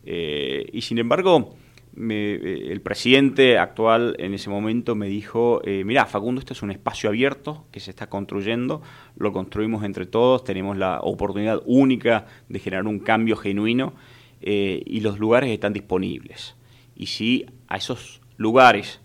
y 0.04 0.80
sin 0.82 0.98
embargo 0.98 1.54
eh, 2.00 2.68
el 2.70 2.80
presidente 2.80 3.58
actual 3.58 4.14
en 4.18 4.32
ese 4.32 4.50
momento 4.50 4.94
me 4.94 5.08
dijo, 5.08 5.60
eh, 5.64 5.82
mira, 5.84 6.06
Facundo, 6.06 6.38
este 6.38 6.52
es 6.52 6.62
un 6.62 6.70
espacio 6.70 7.08
abierto 7.08 7.64
que 7.72 7.80
se 7.80 7.90
está 7.90 8.08
construyendo, 8.08 8.82
lo 9.16 9.32
construimos 9.32 9.82
entre 9.82 10.06
todos, 10.06 10.44
tenemos 10.44 10.76
la 10.76 11.00
oportunidad 11.00 11.60
única 11.66 12.26
de 12.48 12.60
generar 12.60 12.86
un 12.86 13.00
cambio 13.00 13.36
genuino 13.36 13.94
eh, 14.40 14.82
y 14.86 15.00
los 15.00 15.18
lugares 15.18 15.50
están 15.50 15.72
disponibles. 15.72 16.54
Y 16.98 17.06
si 17.06 17.46
a 17.68 17.78
esos 17.78 18.20
lugares 18.36 19.00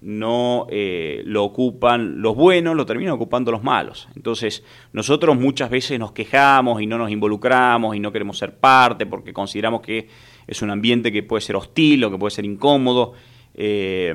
no 0.00 0.66
lo 0.70 1.44
ocupan 1.44 2.22
los 2.22 2.34
buenos, 2.34 2.74
lo 2.74 2.86
terminan 2.86 3.12
ocupando 3.12 3.52
los 3.52 3.62
malos. 3.62 4.08
Entonces, 4.16 4.64
nosotros 4.92 5.38
muchas 5.38 5.70
veces 5.70 5.98
nos 5.98 6.12
quejamos 6.12 6.80
y 6.80 6.86
no 6.86 6.98
nos 6.98 7.10
involucramos 7.10 7.94
y 7.94 8.00
no 8.00 8.10
queremos 8.10 8.38
ser 8.38 8.56
parte 8.56 9.06
porque 9.06 9.32
consideramos 9.32 9.82
que 9.82 10.08
es 10.46 10.62
un 10.62 10.70
ambiente 10.70 11.12
que 11.12 11.22
puede 11.22 11.40
ser 11.40 11.56
hostil 11.56 12.04
o 12.04 12.10
que 12.10 12.18
puede 12.18 12.30
ser 12.30 12.44
incómodo, 12.44 13.14
eh, 13.54 14.14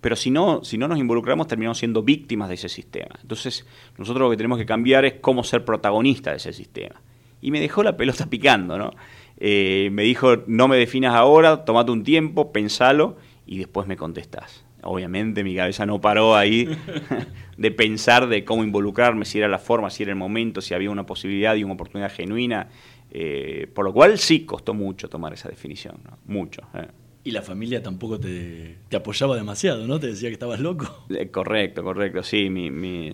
pero 0.00 0.16
si 0.16 0.30
no, 0.30 0.64
si 0.64 0.78
no 0.78 0.88
nos 0.88 0.98
involucramos 0.98 1.46
terminamos 1.46 1.78
siendo 1.78 2.02
víctimas 2.02 2.48
de 2.48 2.54
ese 2.54 2.68
sistema. 2.68 3.16
Entonces 3.20 3.66
nosotros 3.98 4.22
lo 4.22 4.30
que 4.30 4.36
tenemos 4.36 4.58
que 4.58 4.66
cambiar 4.66 5.04
es 5.04 5.14
cómo 5.20 5.44
ser 5.44 5.64
protagonistas 5.64 6.32
de 6.32 6.36
ese 6.38 6.52
sistema. 6.52 7.00
Y 7.42 7.50
me 7.50 7.60
dejó 7.60 7.82
la 7.82 7.96
pelota 7.96 8.26
picando, 8.26 8.78
¿no? 8.78 8.90
Eh, 9.40 9.88
me 9.92 10.02
dijo, 10.02 10.36
no 10.46 10.68
me 10.68 10.76
definas 10.76 11.14
ahora, 11.14 11.64
tomate 11.64 11.90
un 11.90 12.04
tiempo, 12.04 12.52
pensalo 12.52 13.16
y 13.46 13.58
después 13.58 13.86
me 13.86 13.96
contestás. 13.96 14.64
Obviamente 14.82 15.44
mi 15.44 15.54
cabeza 15.54 15.84
no 15.86 16.00
paró 16.00 16.36
ahí 16.36 16.68
de 17.56 17.70
pensar 17.70 18.28
de 18.28 18.44
cómo 18.44 18.64
involucrarme, 18.64 19.24
si 19.24 19.38
era 19.38 19.48
la 19.48 19.58
forma, 19.58 19.90
si 19.90 20.02
era 20.02 20.12
el 20.12 20.18
momento, 20.18 20.60
si 20.60 20.74
había 20.74 20.90
una 20.90 21.04
posibilidad 21.06 21.54
y 21.54 21.64
una 21.64 21.74
oportunidad 21.74 22.12
genuina. 22.12 22.68
Eh, 23.12 23.66
por 23.74 23.84
lo 23.84 23.92
cual 23.92 24.18
sí 24.18 24.44
costó 24.44 24.72
mucho 24.72 25.08
tomar 25.08 25.32
esa 25.32 25.48
definición, 25.48 25.96
mucho. 26.26 26.62
Eh. 26.74 26.86
Y 27.24 27.32
la 27.32 27.42
familia 27.42 27.82
tampoco 27.82 28.18
te, 28.18 28.78
apoyaba 28.94 29.36
demasiado, 29.36 29.86
¿no? 29.86 29.98
Te 29.98 30.06
decía 30.06 30.28
que 30.28 30.34
estabas 30.34 30.60
loco. 30.60 31.06
Eh, 31.10 31.30
correcto, 31.30 31.82
correcto, 31.82 32.22
sí. 32.22 32.48
Mi, 32.48 32.70
mi, 32.70 33.12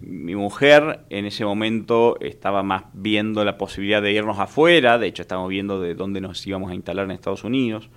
mi, 0.00 0.34
mujer 0.34 1.04
en 1.10 1.26
ese 1.26 1.44
momento 1.44 2.18
estaba 2.20 2.62
más 2.62 2.84
viendo 2.92 3.44
la 3.44 3.58
posibilidad 3.58 4.02
de 4.02 4.12
irnos 4.12 4.38
afuera, 4.38 4.98
de 4.98 5.06
hecho 5.06 5.22
estábamos 5.22 5.50
viendo 5.50 5.80
de 5.80 5.94
dónde 5.94 6.20
nos 6.20 6.46
íbamos 6.46 6.70
a 6.70 6.74
instalar 6.74 7.04
en 7.04 7.12
Estados 7.12 7.44
Unidos. 7.44 7.90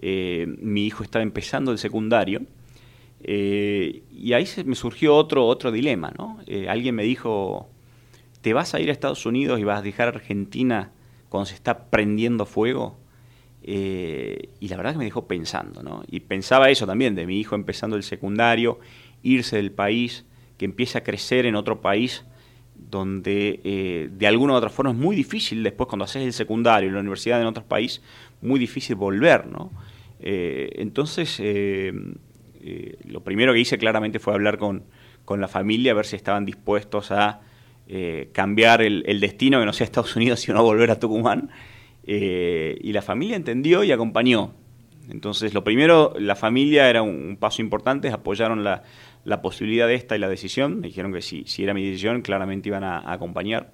mi 0.00 0.86
hijo 0.86 1.02
estaba 1.02 1.22
empezando 1.22 1.72
el 1.72 1.78
secundario. 1.78 2.42
y 3.20 4.32
ahí 4.32 4.46
se 4.46 4.64
me 4.64 4.74
surgió 4.74 5.14
otro, 5.16 5.46
otro 5.46 5.72
dilema, 5.72 6.12
¿no? 6.16 6.38
alguien 6.68 6.94
me 6.94 7.02
dijo, 7.02 7.68
¿te 8.44 8.52
vas 8.52 8.74
a 8.74 8.80
ir 8.80 8.90
a 8.90 8.92
Estados 8.92 9.24
Unidos 9.24 9.58
y 9.58 9.64
vas 9.64 9.78
a 9.78 9.82
dejar 9.82 10.08
Argentina 10.08 10.92
cuando 11.28 11.46
se 11.46 11.54
está 11.54 11.90
prendiendo 11.90 12.44
fuego? 12.44 12.98
Eh, 13.66 14.50
y 14.60 14.68
la 14.68 14.76
verdad 14.76 14.92
que 14.92 14.98
me 14.98 15.04
dejó 15.04 15.26
pensando, 15.26 15.82
¿no? 15.82 16.04
Y 16.06 16.20
pensaba 16.20 16.68
eso 16.68 16.86
también, 16.86 17.14
de 17.14 17.26
mi 17.26 17.40
hijo 17.40 17.54
empezando 17.54 17.96
el 17.96 18.02
secundario, 18.02 18.78
irse 19.22 19.56
del 19.56 19.72
país, 19.72 20.26
que 20.56 20.64
empiece 20.64 20.98
a 20.98 21.04
crecer 21.04 21.46
en 21.46 21.56
otro 21.56 21.80
país 21.80 22.24
donde 22.74 23.60
eh, 23.64 24.08
de 24.10 24.26
alguna 24.26 24.54
u 24.54 24.56
otra 24.56 24.70
forma 24.70 24.90
es 24.90 24.96
muy 24.96 25.14
difícil 25.14 25.62
después 25.62 25.88
cuando 25.88 26.04
haces 26.04 26.24
el 26.24 26.32
secundario 26.32 26.88
y 26.88 26.92
la 26.92 27.00
universidad 27.00 27.40
en 27.40 27.46
otro 27.46 27.64
país, 27.64 28.02
muy 28.42 28.58
difícil 28.58 28.96
volver, 28.96 29.46
¿no? 29.46 29.70
Eh, 30.20 30.72
entonces, 30.76 31.40
lo 33.04 33.22
primero 33.22 33.52
que 33.52 33.60
hice 33.60 33.78
claramente 33.78 34.18
fue 34.18 34.32
hablar 34.32 34.58
con, 34.58 34.84
con 35.24 35.40
la 35.40 35.48
familia, 35.48 35.92
a 35.92 35.94
ver 35.94 36.06
si 36.06 36.16
estaban 36.16 36.44
dispuestos 36.44 37.10
a 37.10 37.40
eh, 37.86 38.30
cambiar 38.32 38.80
el, 38.82 39.20
destino, 39.20 39.60
que 39.60 39.66
no 39.66 39.72
sea 39.72 39.84
Estados 39.84 40.16
Unidos, 40.16 40.40
sino 40.40 40.62
volver 40.62 40.90
a 40.90 40.98
Tucumán. 40.98 41.50
Eh, 42.06 42.78
y 42.82 42.92
la 42.92 43.02
familia 43.02 43.36
entendió 43.36 43.84
y 43.84 43.92
acompañó. 43.92 44.54
Entonces, 45.10 45.52
lo 45.52 45.64
primero, 45.64 46.14
la 46.18 46.34
familia 46.34 46.88
era 46.88 47.02
un, 47.02 47.36
paso 47.38 47.60
importante, 47.60 48.08
apoyaron 48.08 48.64
la, 48.64 48.84
posibilidad 49.42 49.86
de 49.86 49.94
esta 49.94 50.16
y 50.16 50.18
la 50.18 50.28
decisión, 50.28 50.80
me 50.80 50.88
dijeron 50.88 51.12
que 51.12 51.22
si, 51.22 51.44
si 51.46 51.64
era 51.64 51.74
mi 51.74 51.84
decisión, 51.84 52.22
claramente 52.22 52.68
iban 52.68 52.84
a, 52.84 53.12
acompañar. 53.12 53.72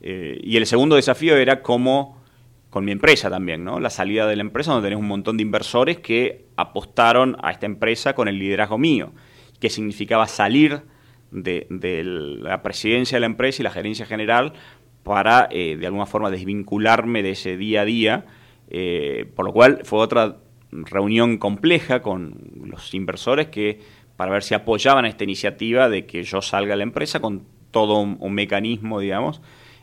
Eh, 0.00 0.38
y 0.42 0.56
el 0.56 0.66
segundo 0.66 0.96
desafío 0.96 1.36
era 1.36 1.62
cómo, 1.62 2.22
con 2.70 2.84
mi 2.84 2.92
empresa 2.92 3.30
también, 3.30 3.64
¿no? 3.64 3.80
la 3.80 3.90
salida 3.90 4.26
de 4.26 4.36
la 4.36 4.42
empresa, 4.42 4.72
donde 4.72 4.86
tenés 4.86 5.00
un 5.00 5.08
montón 5.08 5.36
de 5.36 5.42
inversores 5.42 5.98
que 5.98 6.46
apostaron 6.56 7.36
a 7.42 7.50
esta 7.50 7.66
empresa 7.66 8.14
con 8.14 8.28
el 8.28 8.38
liderazgo 8.38 8.78
mío, 8.78 9.12
que 9.60 9.70
significaba 9.70 10.26
salir 10.26 10.82
de, 11.30 11.66
la 12.42 12.62
presidencia 12.62 13.16
de 13.16 13.20
la 13.20 13.26
empresa 13.26 13.62
y 13.62 13.64
la 13.64 13.70
gerencia 13.70 14.06
general 14.06 14.52
para, 15.02 15.48
eh, 15.50 15.76
de 15.76 15.86
alguna 15.86 16.06
forma, 16.06 16.30
desvincularme 16.30 17.22
de 17.22 17.30
ese 17.30 17.56
día 17.56 17.82
a 17.82 17.84
día, 17.84 18.26
eh, 18.70 19.30
por 19.34 19.46
lo 19.46 19.52
cual 19.52 19.80
fue 19.84 19.98
otra 20.00 20.36
reunión 20.70 21.38
compleja 21.38 22.00
con 22.00 22.34
los 22.64 22.94
inversores 22.94 23.48
que 23.48 23.80
para 24.22 24.30
ver 24.30 24.44
si 24.44 24.54
apoyaban 24.54 25.04
esta 25.04 25.24
iniciativa 25.24 25.88
de 25.88 26.06
que 26.06 26.22
yo 26.22 26.40
salga 26.42 26.74
a 26.74 26.76
la 26.76 26.84
empresa 26.84 27.18
con 27.18 27.42
todo 27.72 27.98
un, 27.98 28.32
mecanismo, 28.32 29.00
digamos, 29.00 29.40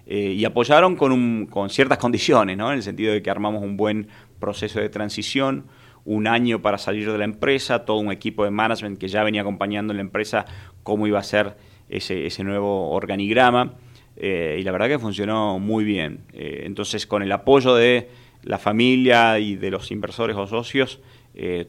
eh, 0.08 0.31
y 0.31 0.46
apoyaron 0.46 0.96
con, 0.96 1.12
un, 1.12 1.46
con 1.46 1.69
ciertas 1.69 1.98
condiciones, 2.05 2.55
¿no? 2.55 2.69
en 2.72 2.77
el 2.77 2.84
sentido 2.84 3.12
de 3.12 3.22
que 3.22 3.29
armamos 3.29 3.62
un 3.62 3.75
buen 3.75 4.08
proceso 4.39 4.79
de 4.79 4.88
transición, 4.88 5.65
un 6.05 6.25
año 6.25 6.62
para 6.62 6.77
salir 6.77 7.12
de 7.12 7.17
la 7.17 7.25
empresa, 7.25 7.84
todo 7.84 7.98
un 7.98 8.13
equipo 8.13 8.46
de 8.46 8.51
management 8.51 8.98
que 8.98 9.10
ya 9.10 9.25
venía 9.25 9.41
acompañando 9.41 9.91
en 9.91 9.98
la 9.98 10.03
empresa 10.03 10.46
cómo 10.84 11.05
iba 11.05 11.19
a 11.19 11.24
ser 11.24 11.58
ese, 11.89 12.25
ese 12.25 12.46
nuevo 12.46 12.91
organigrama. 12.91 13.74
Eh, 14.15 14.55
y 14.58 14.63
la 14.63 14.72
verdad 14.72 14.88
que 14.88 15.00
funcionó 15.00 15.60
muy 15.60 15.84
bien. 15.84 16.22
Eh, 16.31 16.62
entonces, 16.63 17.05
con 17.05 17.24
el 17.24 17.31
apoyo 17.34 17.75
de 17.75 18.10
la 18.43 18.58
familia 18.58 19.38
y 19.38 19.58
de 19.58 19.69
los 19.69 19.91
inversores 19.91 20.38
o 20.38 20.48
socios, 20.48 21.01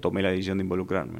tomé 0.00 0.22
la 0.22 0.30
decisión 0.30 0.58
de 0.58 0.62
involucrarme. 0.62 1.18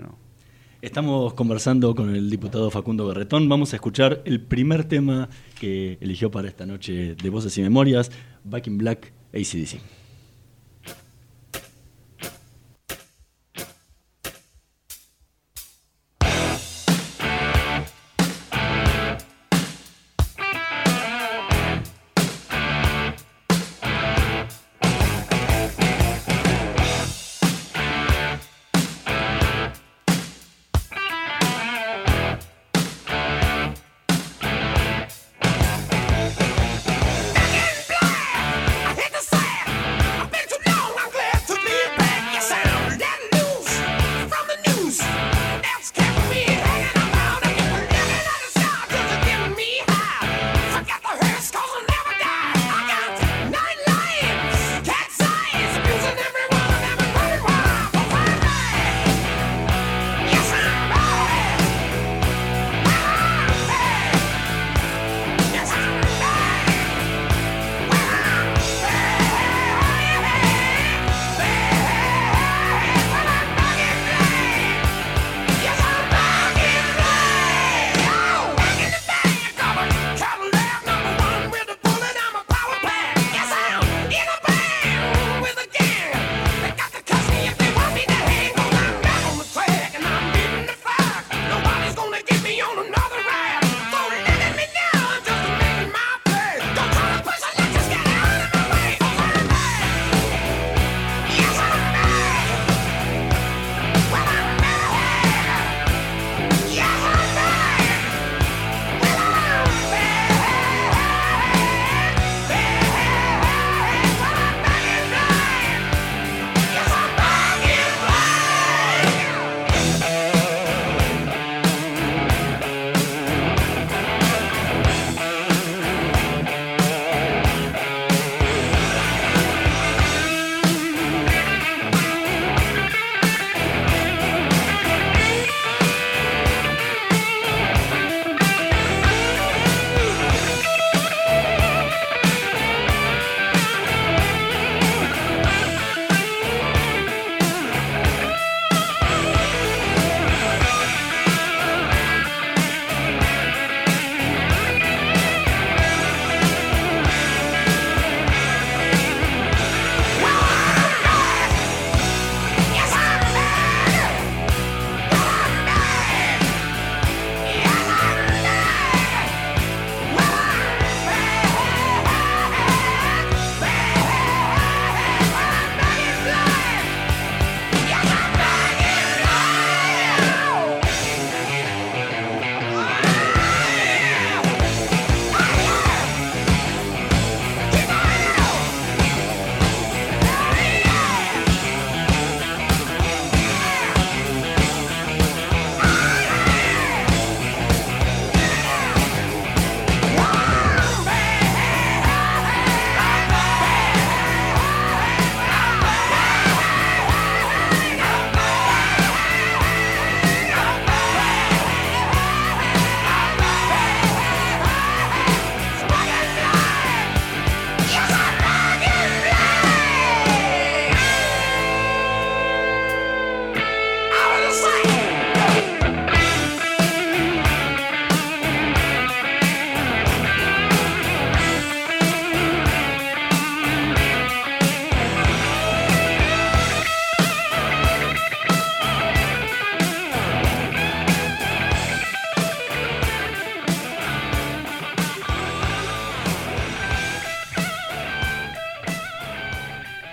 Estamos 0.83 1.35
conversando 1.35 1.95
con 1.95 2.15
el 2.17 2.31
diputado 2.31 2.71
Facundo 2.71 3.07
Berretón. 3.07 3.51
Vamos 3.51 3.75
a 3.75 3.77
escuchar 3.77 4.23
el 4.25 4.41
primer 4.41 4.85
tema 4.85 5.29
que 5.61 5.99
eligió 6.01 6.31
para 6.31 6.49
esta 6.49 6.65
noche 6.65 7.15
de 7.17 7.29
Voces 7.29 7.59
y 7.59 7.61
Memorias, 7.61 8.11
Back 8.45 8.67
in 8.67 8.79
Black, 8.79 9.13
ACDC. 9.35 10.00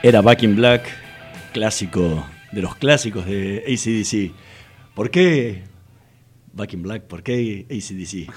Era 0.08 0.22
Back 0.22 0.44
in 0.44 0.56
Black, 0.56 0.88
clásico 1.52 2.26
de 2.54 2.62
los 2.62 2.76
clásicos 2.76 3.26
de 3.26 3.62
ACDC. 3.68 4.32
¿Por 4.96 5.12
qué 5.12 5.64
Back 6.54 6.76
in 6.76 6.82
Black? 6.82 7.04
¿Por 7.04 7.24
qué 7.24 7.66
ACDC? 7.70 8.34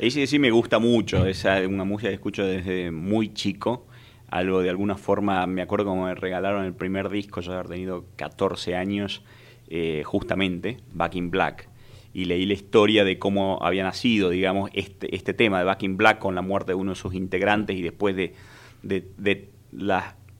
ACDC 0.00 0.32
me 0.40 0.50
gusta 0.50 0.80
mucho, 0.80 1.24
es 1.24 1.44
una 1.68 1.84
música 1.84 2.08
que 2.08 2.16
escucho 2.16 2.44
desde 2.44 2.90
muy 2.90 3.32
chico. 3.32 3.86
Algo 4.28 4.60
de 4.60 4.68
alguna 4.68 4.96
forma, 4.96 5.46
me 5.46 5.62
acuerdo 5.62 5.84
como 5.84 6.06
me 6.06 6.16
regalaron 6.16 6.64
el 6.64 6.74
primer 6.74 7.10
disco, 7.10 7.40
yo 7.42 7.52
había 7.52 7.70
tenido 7.70 8.06
14 8.16 8.74
años, 8.74 9.22
eh, 9.68 10.02
justamente, 10.04 10.78
Back 10.92 11.14
in 11.14 11.30
Black 11.30 11.68
y 12.12 12.24
leí 12.24 12.44
la 12.44 12.54
historia 12.54 13.04
de 13.04 13.20
cómo 13.20 13.60
había 13.62 13.84
nacido, 13.84 14.30
digamos, 14.30 14.70
este, 14.72 15.14
este 15.14 15.32
tema 15.32 15.60
de 15.60 15.64
Back 15.64 15.84
in 15.84 15.96
Black 15.96 16.18
con 16.18 16.34
la 16.34 16.42
muerte 16.42 16.72
de 16.72 16.74
uno 16.74 16.90
de 16.90 16.96
sus 16.96 17.14
integrantes 17.14 17.76
y 17.76 17.82
después 17.82 18.16
de, 18.16 18.34
de, 18.82 19.06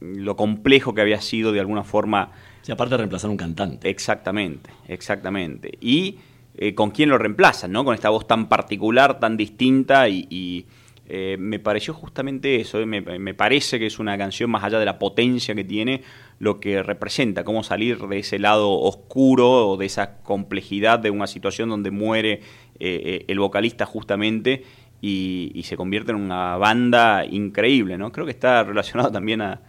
lo 0.01 0.37
complejo 0.37 0.95
que 0.95 1.01
había 1.01 1.21
sido 1.21 1.53
de 1.53 1.61
alguna 1.61 1.85
forma... 1.85 2.33
Sí, 2.63 2.73
aparte 2.73 2.93
de 2.93 2.99
reemplazar 2.99 3.31
un 3.31 3.37
cantante. 3.37 3.89
Exactamente, 3.89 4.71
exactamente. 4.89 5.79
Y 5.81 6.19
eh, 6.57 6.75
con 6.75 6.91
quién 6.91 7.09
lo 7.09 7.19
reemplazan, 7.19 7.73
¿no? 7.73 7.85
Con 7.85 7.95
esta 7.95 8.11
voz 8.11 8.27
tan 8.27 8.49
particular, 8.49 9.21
tan 9.21 9.37
distinta 9.37 10.09
y 10.09 10.67
eh, 11.09 11.37
me 11.39 11.61
pareció 11.61 11.95
justamente 11.95 12.57
eso, 12.57 12.81
eh, 12.81 12.87
me, 12.87 13.35
parece 13.35 13.79
que 13.79 13.87
es 13.87 14.01
una 14.01 14.19
canción 14.19 14.51
más 14.51 14.65
allá 14.65 14.81
de 14.81 14.85
la 14.85 14.99
potencia 14.99 15.55
que 15.55 15.63
tiene, 15.63 16.03
lo 16.41 16.59
que 16.59 16.83
representa, 16.83 17.45
cómo 17.45 17.63
salir 17.63 17.99
de 18.09 18.19
ese 18.19 18.41
lado 18.41 18.73
oscuro 18.73 19.69
o 19.69 19.77
de 19.77 19.87
esa 19.87 20.19
complejidad 20.19 20.99
de 20.99 21.11
una 21.11 21.29
situación 21.29 21.69
donde 21.69 21.93
muere 21.93 22.41
eh, 22.81 23.25
el 23.29 23.39
vocalista 23.39 23.87
justamente 23.87 24.65
y, 25.01 25.63
se 25.65 25.77
convierte 25.77 26.11
en 26.11 26.19
una 26.19 26.57
banda 26.57 27.25
increíble, 27.25 27.99
¿no? 27.99 28.11
Creo 28.11 28.27
que 28.27 28.33
está 28.33 28.65
relacionado 28.65 29.13
también 29.13 29.43
a, 29.43 29.61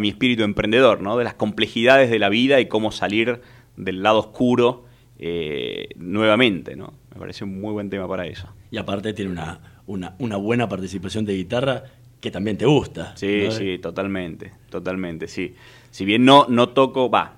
mi 0.00 0.08
espíritu 0.08 0.42
emprendedor, 0.42 1.00
¿no? 1.00 1.16
De 1.16 1.24
las 1.24 1.34
complejidades 1.34 2.10
de 2.10 2.18
la 2.18 2.28
vida 2.28 2.60
y 2.60 2.66
cómo 2.66 2.92
salir 2.92 3.40
del 3.76 4.02
lado 4.02 4.18
oscuro 4.18 4.84
nuevamente, 5.96 6.76
¿no? 6.76 6.94
Me 7.12 7.20
parece 7.20 7.44
un 7.44 7.60
muy 7.60 7.72
buen 7.72 7.90
tema 7.90 8.08
para 8.08 8.26
eso. 8.26 8.48
Y 8.70 8.78
aparte 8.78 9.12
tiene 9.12 9.32
una 9.32 9.60
una, 9.90 10.14
una 10.18 10.36
buena 10.36 10.68
participación 10.68 11.24
de 11.24 11.34
guitarra 11.34 11.82
que 12.20 12.30
también 12.30 12.56
te 12.56 12.66
gusta. 12.66 13.16
Sí, 13.16 13.48
sí, 13.50 13.78
totalmente, 13.78 14.52
totalmente, 14.68 15.26
sí. 15.26 15.54
Si 15.90 16.04
bien 16.04 16.24
no, 16.24 16.46
no 16.48 16.68
toco, 16.68 17.10
va, 17.10 17.36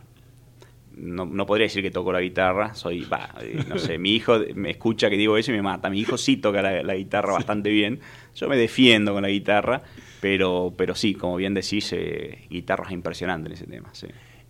no, 0.94 1.24
no, 1.24 1.46
podría 1.46 1.66
decir 1.66 1.82
que 1.82 1.90
toco 1.90 2.12
la 2.12 2.20
guitarra, 2.20 2.74
soy, 2.74 3.04
va, 3.04 3.30
eh, 3.40 3.64
no 3.66 3.78
sé, 3.78 3.96
mi 3.96 4.14
hijo 4.14 4.38
me 4.54 4.70
escucha 4.70 5.08
que 5.08 5.16
digo 5.16 5.38
eso 5.38 5.50
y 5.50 5.54
me 5.54 5.62
mata. 5.62 5.88
Mi 5.88 6.00
hijo 6.00 6.18
sí 6.18 6.36
toca 6.36 6.60
la, 6.60 6.94
guitarra 6.94 7.32
bastante 7.32 7.70
bien, 7.70 8.00
yo 8.34 8.48
me 8.48 8.56
defiendo 8.56 9.14
con 9.14 9.22
la 9.22 9.30
guitarra, 9.30 9.82
pero, 10.22 10.72
pero 10.76 10.94
sí, 10.94 11.14
como 11.14 11.34
bien 11.34 11.52
decís, 11.52 11.92
eh, 11.92 12.46
guitarra 12.48 12.84
es 12.86 12.92
impresionante 12.92 13.48
en 13.48 13.54
ese 13.54 13.66
tema. 13.66 13.90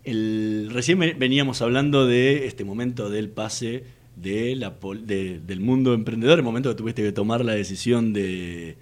El, 0.03 0.69
recién 0.71 0.99
veníamos 0.99 1.63
hablando 1.63 2.05
de 2.05 2.45
este 2.45 2.63
momento 2.63 3.09
del 3.09 3.31
pase 3.31 3.83
de 4.15 4.55
del 5.43 5.59
mundo 5.61 5.95
emprendedor, 5.95 6.37
el 6.37 6.43
momento 6.45 6.69
que 6.69 6.75
tuviste 6.75 7.01
que 7.01 7.11
tomar 7.11 7.43
la 7.43 7.53
decisión 7.53 8.13
de, 8.13 8.77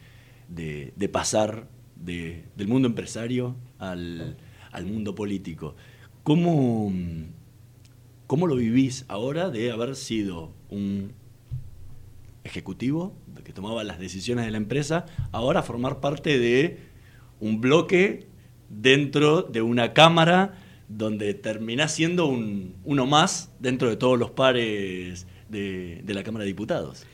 de, 0.49 1.10
pasar 1.10 1.69
del 1.95 2.67
mundo 2.67 2.89
empresario 2.89 3.56
al, 3.80 4.36
al 4.73 4.86
mundo 4.86 5.15
político. 5.15 5.77
¿Cómo, 6.23 6.91
¿Cómo 8.27 8.47
lo 8.47 8.58
vivís 8.58 9.06
ahora 9.08 9.49
de 9.49 9.71
haber 9.71 9.95
sido 9.95 10.51
un 10.69 11.13
ejecutivo 12.43 13.15
que 13.43 13.54
tomaba 13.54 13.84
las 13.84 13.99
decisiones 13.99 14.45
de 14.45 14.51
la 14.51 14.58
empresa, 14.58 15.06
ahora 15.32 15.63
formar 15.63 15.99
parte 15.99 16.39
de 16.39 16.80
un 17.39 17.62
bloque 17.62 18.27
dentro 18.69 19.41
de 19.41 19.62
una 19.62 19.93
cámara 19.93 20.54
donde 20.88 21.34
terminás 21.34 21.93
siendo 21.93 22.25
un, 22.25 22.75
uno 22.84 23.06
más 23.06 23.51
dentro 23.60 23.89
de 23.89 23.95
todos 23.95 24.19
los 24.19 24.32
pares 24.32 25.25
de, 25.49 26.04
la 26.08 26.23
Cámara 26.23 26.43
de 26.43 26.47
Diputados. 26.47 27.06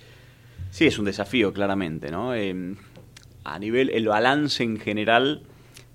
Sí, 0.72 0.86
es 0.86 1.00
un 1.00 1.06
desafío, 1.06 1.54
claramente, 1.54 2.12
¿no? 2.12 2.36
Eh, 2.36 2.76
a 3.44 3.60
nivel, 3.60 3.90
el 3.92 4.08
balance 4.08 4.64
en 4.64 4.80
general, 4.80 5.44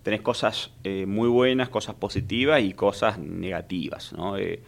tenés 0.02 0.22
cosas 0.22 0.70
eh, 0.84 1.06
muy 1.06 1.28
buenas, 1.28 1.68
cosas 1.68 1.94
positivas 1.94 2.62
y 2.62 2.72
cosas 2.72 3.18
negativas, 3.18 4.12
¿no? 4.12 4.36
Eh, 4.38 4.62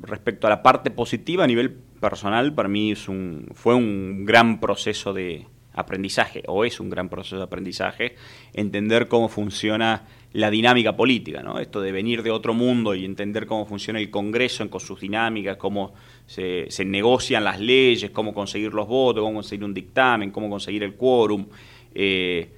respecto 0.00 0.46
a 0.46 0.50
la 0.50 0.62
parte 0.62 0.90
positiva, 0.90 1.44
a 1.44 1.46
nivel 1.46 1.76
personal, 1.98 2.54
para 2.54 2.68
mí 2.68 2.92
es 2.92 3.08
un, 3.08 3.48
fue 3.54 3.74
un 3.74 4.24
gran 4.24 4.60
proceso 4.60 5.12
de 5.12 5.46
aprendizaje, 5.74 6.42
o 6.46 6.64
es 6.64 6.80
un 6.80 6.90
gran 6.90 7.08
proceso 7.08 7.36
de 7.36 7.44
aprendizaje, 7.44 8.16
entender 8.52 9.08
cómo 9.08 9.28
funciona 9.28 10.06
la 10.32 10.50
dinámica 10.50 10.96
política, 10.96 11.42
¿no? 11.42 11.58
Esto 11.58 11.80
de 11.80 11.92
venir 11.92 12.22
de 12.22 12.30
otro 12.30 12.52
mundo 12.52 12.94
y 12.94 13.04
entender 13.04 13.46
cómo 13.46 13.64
funciona 13.64 13.98
el 13.98 14.10
Congreso 14.10 14.68
con 14.68 14.80
sus 14.80 15.00
dinámicas, 15.00 15.56
cómo 15.56 15.94
se, 16.26 16.68
negocian 16.84 17.44
las 17.44 17.60
leyes, 17.60 18.10
cómo 18.10 18.34
conseguir 18.34 18.74
los 18.74 18.86
votos, 18.86 19.22
cómo 19.22 19.34
conseguir 19.34 19.64
un 19.64 19.74
dictamen, 19.74 20.30
cómo 20.30 20.50
conseguir 20.50 20.82
el 20.82 20.94
quórum, 20.94 21.46
eh, 21.94 22.50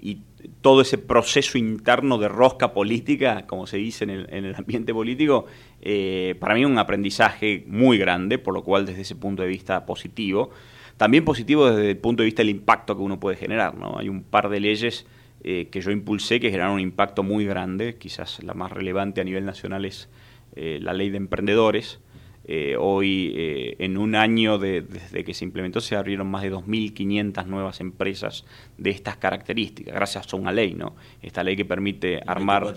y 0.00 0.18
todo 0.60 0.80
ese 0.80 0.98
proceso 0.98 1.58
interno 1.58 2.18
de 2.18 2.28
rosca 2.28 2.72
política, 2.72 3.46
como 3.46 3.66
se 3.66 3.76
dice 3.76 4.04
en 4.04 4.10
el, 4.10 4.54
ambiente 4.54 4.92
político, 4.92 5.46
eh, 5.80 6.36
para 6.38 6.54
mí 6.54 6.64
un 6.64 6.78
aprendizaje 6.78 7.64
muy 7.66 7.98
grande, 7.98 8.38
por 8.38 8.54
lo 8.54 8.62
cual 8.62 8.86
desde 8.86 9.02
ese 9.02 9.16
punto 9.16 9.42
de 9.42 9.48
vista 9.48 9.86
positivo. 9.86 10.50
También 10.96 11.24
positivo 11.24 11.70
desde 11.70 11.90
el 11.90 11.98
punto 11.98 12.22
de 12.22 12.26
vista 12.26 12.42
del 12.42 12.50
impacto 12.50 12.96
que 12.96 13.02
uno 13.02 13.20
puede 13.20 13.36
generar, 13.36 13.76
¿no? 13.76 13.98
Hay 13.98 14.08
un 14.08 14.22
par 14.22 14.48
de 14.48 14.60
leyes 14.60 15.06
eh, 15.44 15.68
que 15.70 15.80
yo 15.80 15.92
impulsé, 15.92 16.40
que 16.40 16.50
generaron 16.50 16.74
un 16.74 16.80
impacto 16.80 17.22
muy 17.22 17.44
grande, 17.44 17.96
quizás 17.96 18.42
la 18.42 18.54
más 18.54 18.72
relevante 18.72 19.20
a 19.20 19.24
nivel 19.24 19.44
nacional 19.44 19.84
es 19.84 20.08
eh, 20.56 20.78
la 20.82 20.92
ley 20.92 21.10
de 21.10 21.18
emprendedores. 21.18 22.00
Eh, 22.50 22.76
hoy, 22.78 23.76
en 23.78 23.98
un 23.98 24.14
año 24.14 24.58
desde 24.58 25.22
que 25.22 25.34
se 25.34 25.44
implementó, 25.44 25.82
se 25.82 25.96
abrieron 25.96 26.30
más 26.30 26.42
de 26.42 26.50
2.500 26.50 27.44
nuevas 27.44 27.80
empresas 27.80 28.46
de 28.78 28.88
estas 28.88 29.18
características, 29.18 29.94
gracias 29.94 30.32
a 30.32 30.36
una 30.36 30.50
ley, 30.50 30.72
¿no? 30.72 30.96
Esta 31.20 31.44
ley 31.44 31.56
que 31.56 31.66
permite 31.66 32.22
armar 32.26 32.74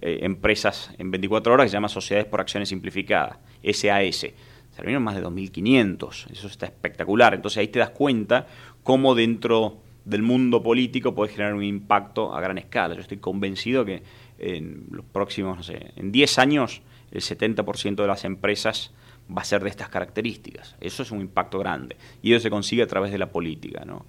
empresas 0.00 0.92
en 0.98 1.12
24 1.12 1.54
horas, 1.54 1.66
que 1.66 1.70
se 1.70 1.76
llama 1.76 1.88
Sociedades 1.88 2.28
por 2.28 2.40
Acciones 2.40 2.68
Simplificadas, 2.68 3.38
SAS. 3.62 4.26
Se 4.74 4.80
abrieron 4.80 5.04
más 5.04 5.14
de 5.14 5.22
2.500, 5.22 6.32
eso 6.32 6.46
está 6.48 6.66
espectacular. 6.66 7.34
Entonces 7.34 7.58
ahí 7.58 7.68
te 7.68 7.78
das 7.78 7.90
cuenta 7.90 8.48
cómo 8.82 9.14
dentro 9.14 9.78
del 10.04 10.22
mundo 10.22 10.62
político 10.62 11.14
puede 11.14 11.32
generar 11.32 11.54
un 11.54 11.62
impacto 11.62 12.34
a 12.34 12.40
gran 12.40 12.58
escala. 12.58 12.94
Yo 12.94 13.00
estoy 13.00 13.18
convencido 13.18 13.84
que 13.84 14.02
en 14.38 14.86
los 14.90 15.04
próximos, 15.04 15.56
no 15.56 15.62
sé, 15.62 15.92
en 15.96 16.10
10 16.10 16.38
años 16.38 16.82
el 17.12 17.20
70% 17.20 17.94
de 17.94 18.06
las 18.06 18.24
empresas 18.24 18.92
va 19.30 19.42
a 19.42 19.44
ser 19.44 19.62
de 19.62 19.70
estas 19.70 19.88
características. 19.88 20.76
Eso 20.80 21.02
es 21.02 21.10
un 21.10 21.20
impacto 21.20 21.58
grande. 21.58 21.96
Y 22.22 22.32
eso 22.32 22.42
se 22.42 22.50
consigue 22.50 22.82
a 22.82 22.86
través 22.86 23.12
de 23.12 23.18
la 23.18 23.30
política, 23.30 23.84
¿no? 23.84 24.06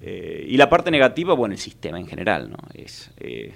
Eh, 0.00 0.46
y 0.48 0.56
la 0.56 0.68
parte 0.68 0.90
negativa, 0.90 1.34
bueno, 1.34 1.54
el 1.54 1.60
sistema 1.60 1.98
en 1.98 2.06
general, 2.06 2.50
¿no? 2.50 2.58
Es, 2.74 3.12
eh, 3.18 3.54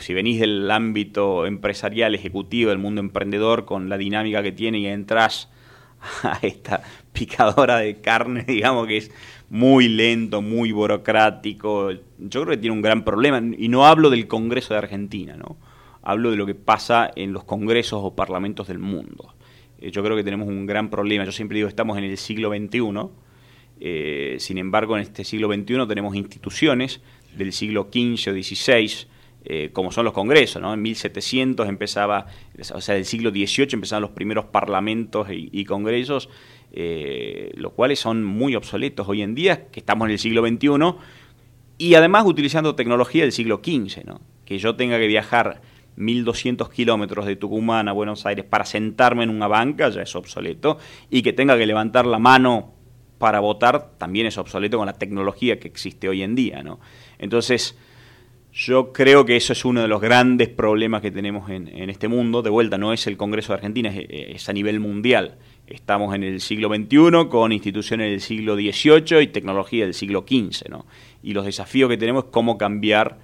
si 0.00 0.14
venís 0.14 0.40
del 0.40 0.70
ámbito 0.70 1.46
empresarial, 1.46 2.14
ejecutivo, 2.14 2.70
del 2.70 2.78
mundo 2.78 3.00
emprendedor, 3.00 3.64
con 3.64 3.88
la 3.88 3.98
dinámica 3.98 4.42
que 4.42 4.52
tiene 4.52 4.78
y 4.78 4.86
entras 4.86 5.48
a 6.22 6.38
esta 6.42 6.82
picadora 7.12 7.78
de 7.78 8.00
carne, 8.00 8.44
digamos 8.48 8.86
que 8.86 8.98
es 8.98 9.10
muy 9.48 9.88
lento, 9.88 10.42
muy 10.42 10.72
burocrático. 10.72 11.90
Yo 12.18 12.42
creo 12.42 12.46
que 12.46 12.56
tiene 12.58 12.74
un 12.74 12.82
gran 12.82 13.04
problema. 13.04 13.40
Y 13.56 13.68
no 13.68 13.86
hablo 13.86 14.10
del 14.10 14.26
Congreso 14.28 14.74
de 14.74 14.78
Argentina, 14.78 15.36
¿no? 15.36 15.56
Hablo 16.02 16.30
de 16.30 16.36
lo 16.36 16.46
que 16.46 16.54
pasa 16.54 17.10
en 17.16 17.32
los 17.32 17.44
congresos 17.44 18.00
o 18.02 18.14
parlamentos 18.14 18.68
del 18.68 18.78
mundo. 18.78 19.35
Eh, 19.86 19.90
yo 19.92 20.02
creo 20.02 20.16
que 20.16 20.24
tenemos 20.24 20.48
un 20.48 20.66
gran 20.66 20.90
problema. 20.90 21.24
Yo 21.24 21.32
siempre 21.32 21.56
digo, 21.56 21.68
estamos 21.68 21.96
en 21.98 22.04
el 22.04 22.16
siglo 22.16 22.50
XXI. 22.50 22.80
Eh, 23.78 24.36
sin 24.38 24.58
embargo, 24.58 24.96
en 24.96 25.02
este 25.02 25.24
siglo 25.24 25.52
XXI 25.52 25.86
tenemos 25.86 26.16
instituciones 26.16 27.00
del 27.36 27.52
siglo 27.52 27.88
XV 27.92 28.30
o 28.30 28.42
XVI, 28.42 29.06
eh, 29.44 29.70
como 29.72 29.92
son 29.92 30.04
los 30.04 30.14
congresos. 30.14 30.60
¿no? 30.60 30.74
En 30.74 30.82
1700 30.82 31.68
empezaba, 31.68 32.26
o 32.74 32.80
sea, 32.80 32.94
del 32.96 33.04
siglo 33.04 33.30
XVIII 33.30 33.68
empezaban 33.74 34.02
los 34.02 34.10
primeros 34.10 34.46
parlamentos 34.46 35.28
y 35.30 35.64
congresos 35.64 36.28
los 37.54 37.72
cuales 37.72 37.98
son 37.98 38.22
muy 38.22 38.54
obsoletos 38.54 39.08
hoy 39.08 39.22
en 39.22 39.34
día, 39.34 39.68
que 39.68 39.80
estamos 39.80 40.06
en 40.06 40.12
el 40.12 40.18
siglo 40.18 40.46
XXI, 40.46 40.68
y 41.78 41.94
además 41.94 42.26
utilizando 42.26 42.74
tecnología 42.74 43.22
del 43.22 43.32
siglo 43.32 43.62
XV, 43.64 44.04
¿no? 44.04 44.20
que 44.44 44.58
yo 44.58 44.76
tenga 44.76 44.98
que 44.98 45.06
viajar 45.06 45.62
1.200 45.96 46.70
kilómetros 46.70 47.26
de 47.26 47.36
Tucumán 47.36 47.88
a 47.88 47.92
Buenos 47.92 48.26
Aires 48.26 48.44
para 48.44 48.64
sentarme 48.64 49.24
en 49.24 49.30
una 49.30 49.48
banca, 49.48 49.88
ya 49.88 50.02
es 50.02 50.14
obsoleto, 50.14 50.78
y 51.10 51.22
que 51.22 51.32
tenga 51.32 51.56
que 51.56 51.66
levantar 51.66 52.06
la 52.06 52.18
mano 52.18 52.74
para 53.18 53.40
votar, 53.40 53.92
también 53.98 54.26
es 54.26 54.38
obsoleto 54.38 54.78
con 54.78 54.86
la 54.86 54.92
tecnología 54.92 55.58
que 55.58 55.68
existe 55.68 56.08
hoy 56.08 56.22
en 56.22 56.34
día. 56.34 56.62
¿no? 56.62 56.80
Entonces, 57.18 57.76
yo 58.52 58.92
creo 58.92 59.26
que 59.26 59.36
eso 59.36 59.52
es 59.52 59.64
uno 59.64 59.82
de 59.82 59.88
los 59.88 60.00
grandes 60.00 60.48
problemas 60.48 61.02
que 61.02 61.10
tenemos 61.10 61.50
en, 61.50 61.90
este 61.90 62.08
mundo. 62.08 62.40
De 62.40 62.48
vuelta, 62.48 62.78
no 62.78 62.92
es 62.94 63.06
el 63.06 63.18
Congreso 63.18 63.52
de 63.52 63.56
Argentina, 63.56 63.92
es 63.94 64.48
a 64.48 64.52
nivel 64.54 64.80
mundial. 64.80 65.36
Estamos 65.66 66.14
en 66.14 66.22
el 66.22 66.40
siglo 66.40 66.68
XXI 66.74 67.28
con 67.28 67.52
instituciones 67.52 68.10
del 68.10 68.20
siglo 68.22 68.54
XVIII 68.54 69.20
y 69.20 69.26
tecnología 69.26 69.84
del 69.84 69.92
siglo 69.92 70.24
XV, 70.26 70.70
¿no? 70.70 70.86
Y 71.22 71.34
los 71.34 71.44
desafíos 71.44 71.90
que 71.90 71.98
tenemos 71.98 72.24
es 72.24 72.30
cómo 72.30 72.56
cambiar 72.56 73.18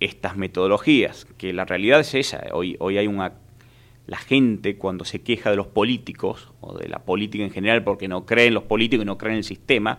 estas 0.00 0.36
metodologías, 0.36 1.26
que 1.38 1.52
la 1.52 1.64
realidad 1.64 2.00
es 2.00 2.14
esa. 2.14 2.44
Hoy, 2.52 2.76
hoy 2.78 2.98
hay 2.98 3.06
una... 3.06 3.34
La 4.06 4.18
gente 4.18 4.76
cuando 4.76 5.04
se 5.04 5.22
queja 5.22 5.50
de 5.50 5.56
los 5.56 5.66
políticos, 5.66 6.52
o 6.60 6.78
de 6.78 6.88
la 6.88 7.00
política 7.00 7.42
en 7.42 7.50
general, 7.50 7.82
porque 7.82 8.06
no 8.06 8.24
cree 8.24 8.46
en 8.46 8.54
los 8.54 8.62
políticos 8.62 9.02
y 9.02 9.06
no 9.06 9.18
cree 9.18 9.32
en 9.32 9.38
el 9.38 9.44
sistema, 9.44 9.98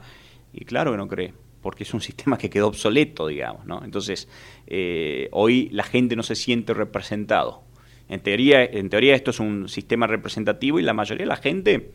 y 0.53 0.63
claro 0.63 0.91
que 0.91 0.97
no 0.97 1.07
cree, 1.07 1.33
porque 1.61 1.83
es 1.83 1.93
un 1.93 2.01
sistema 2.09 2.37
que 2.37 2.49
quedó 2.49 2.67
obsoleto, 2.67 3.27
digamos, 3.27 3.65
¿no? 3.65 3.83
Entonces, 3.83 4.29
eh, 4.67 5.27
hoy 5.31 5.69
la 5.71 5.83
gente 5.83 6.15
no 6.15 6.23
se 6.23 6.35
siente 6.35 6.73
representado. 6.73 7.63
En 8.07 8.21
teoría, 8.21 8.63
en 8.63 8.89
teoría 8.89 9.15
esto 9.15 9.31
es 9.31 9.41
un 9.41 9.67
sistema 9.67 10.07
representativo 10.07 10.79
y 10.79 10.83
la 10.83 10.93
mayoría 10.93 11.25
de 11.25 11.29
la 11.29 11.35
gente 11.35 11.91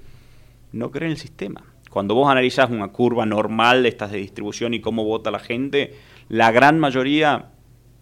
no 0.72 0.90
cree 0.90 1.06
en 1.06 1.12
el 1.12 1.18
sistema. 1.18 1.64
Cuando 1.90 2.14
vos 2.14 2.30
analizás 2.30 2.70
una 2.70 2.88
curva 2.88 3.26
normal 3.26 3.82
de 3.82 3.90
estas 3.90 4.12
de 4.12 4.18
distribución 4.18 4.74
y 4.74 4.80
cómo 4.80 5.04
vota 5.04 5.30
la 5.30 5.38
gente, 5.38 5.94
la 6.28 6.50
gran 6.50 6.78
mayoría, 6.78 7.51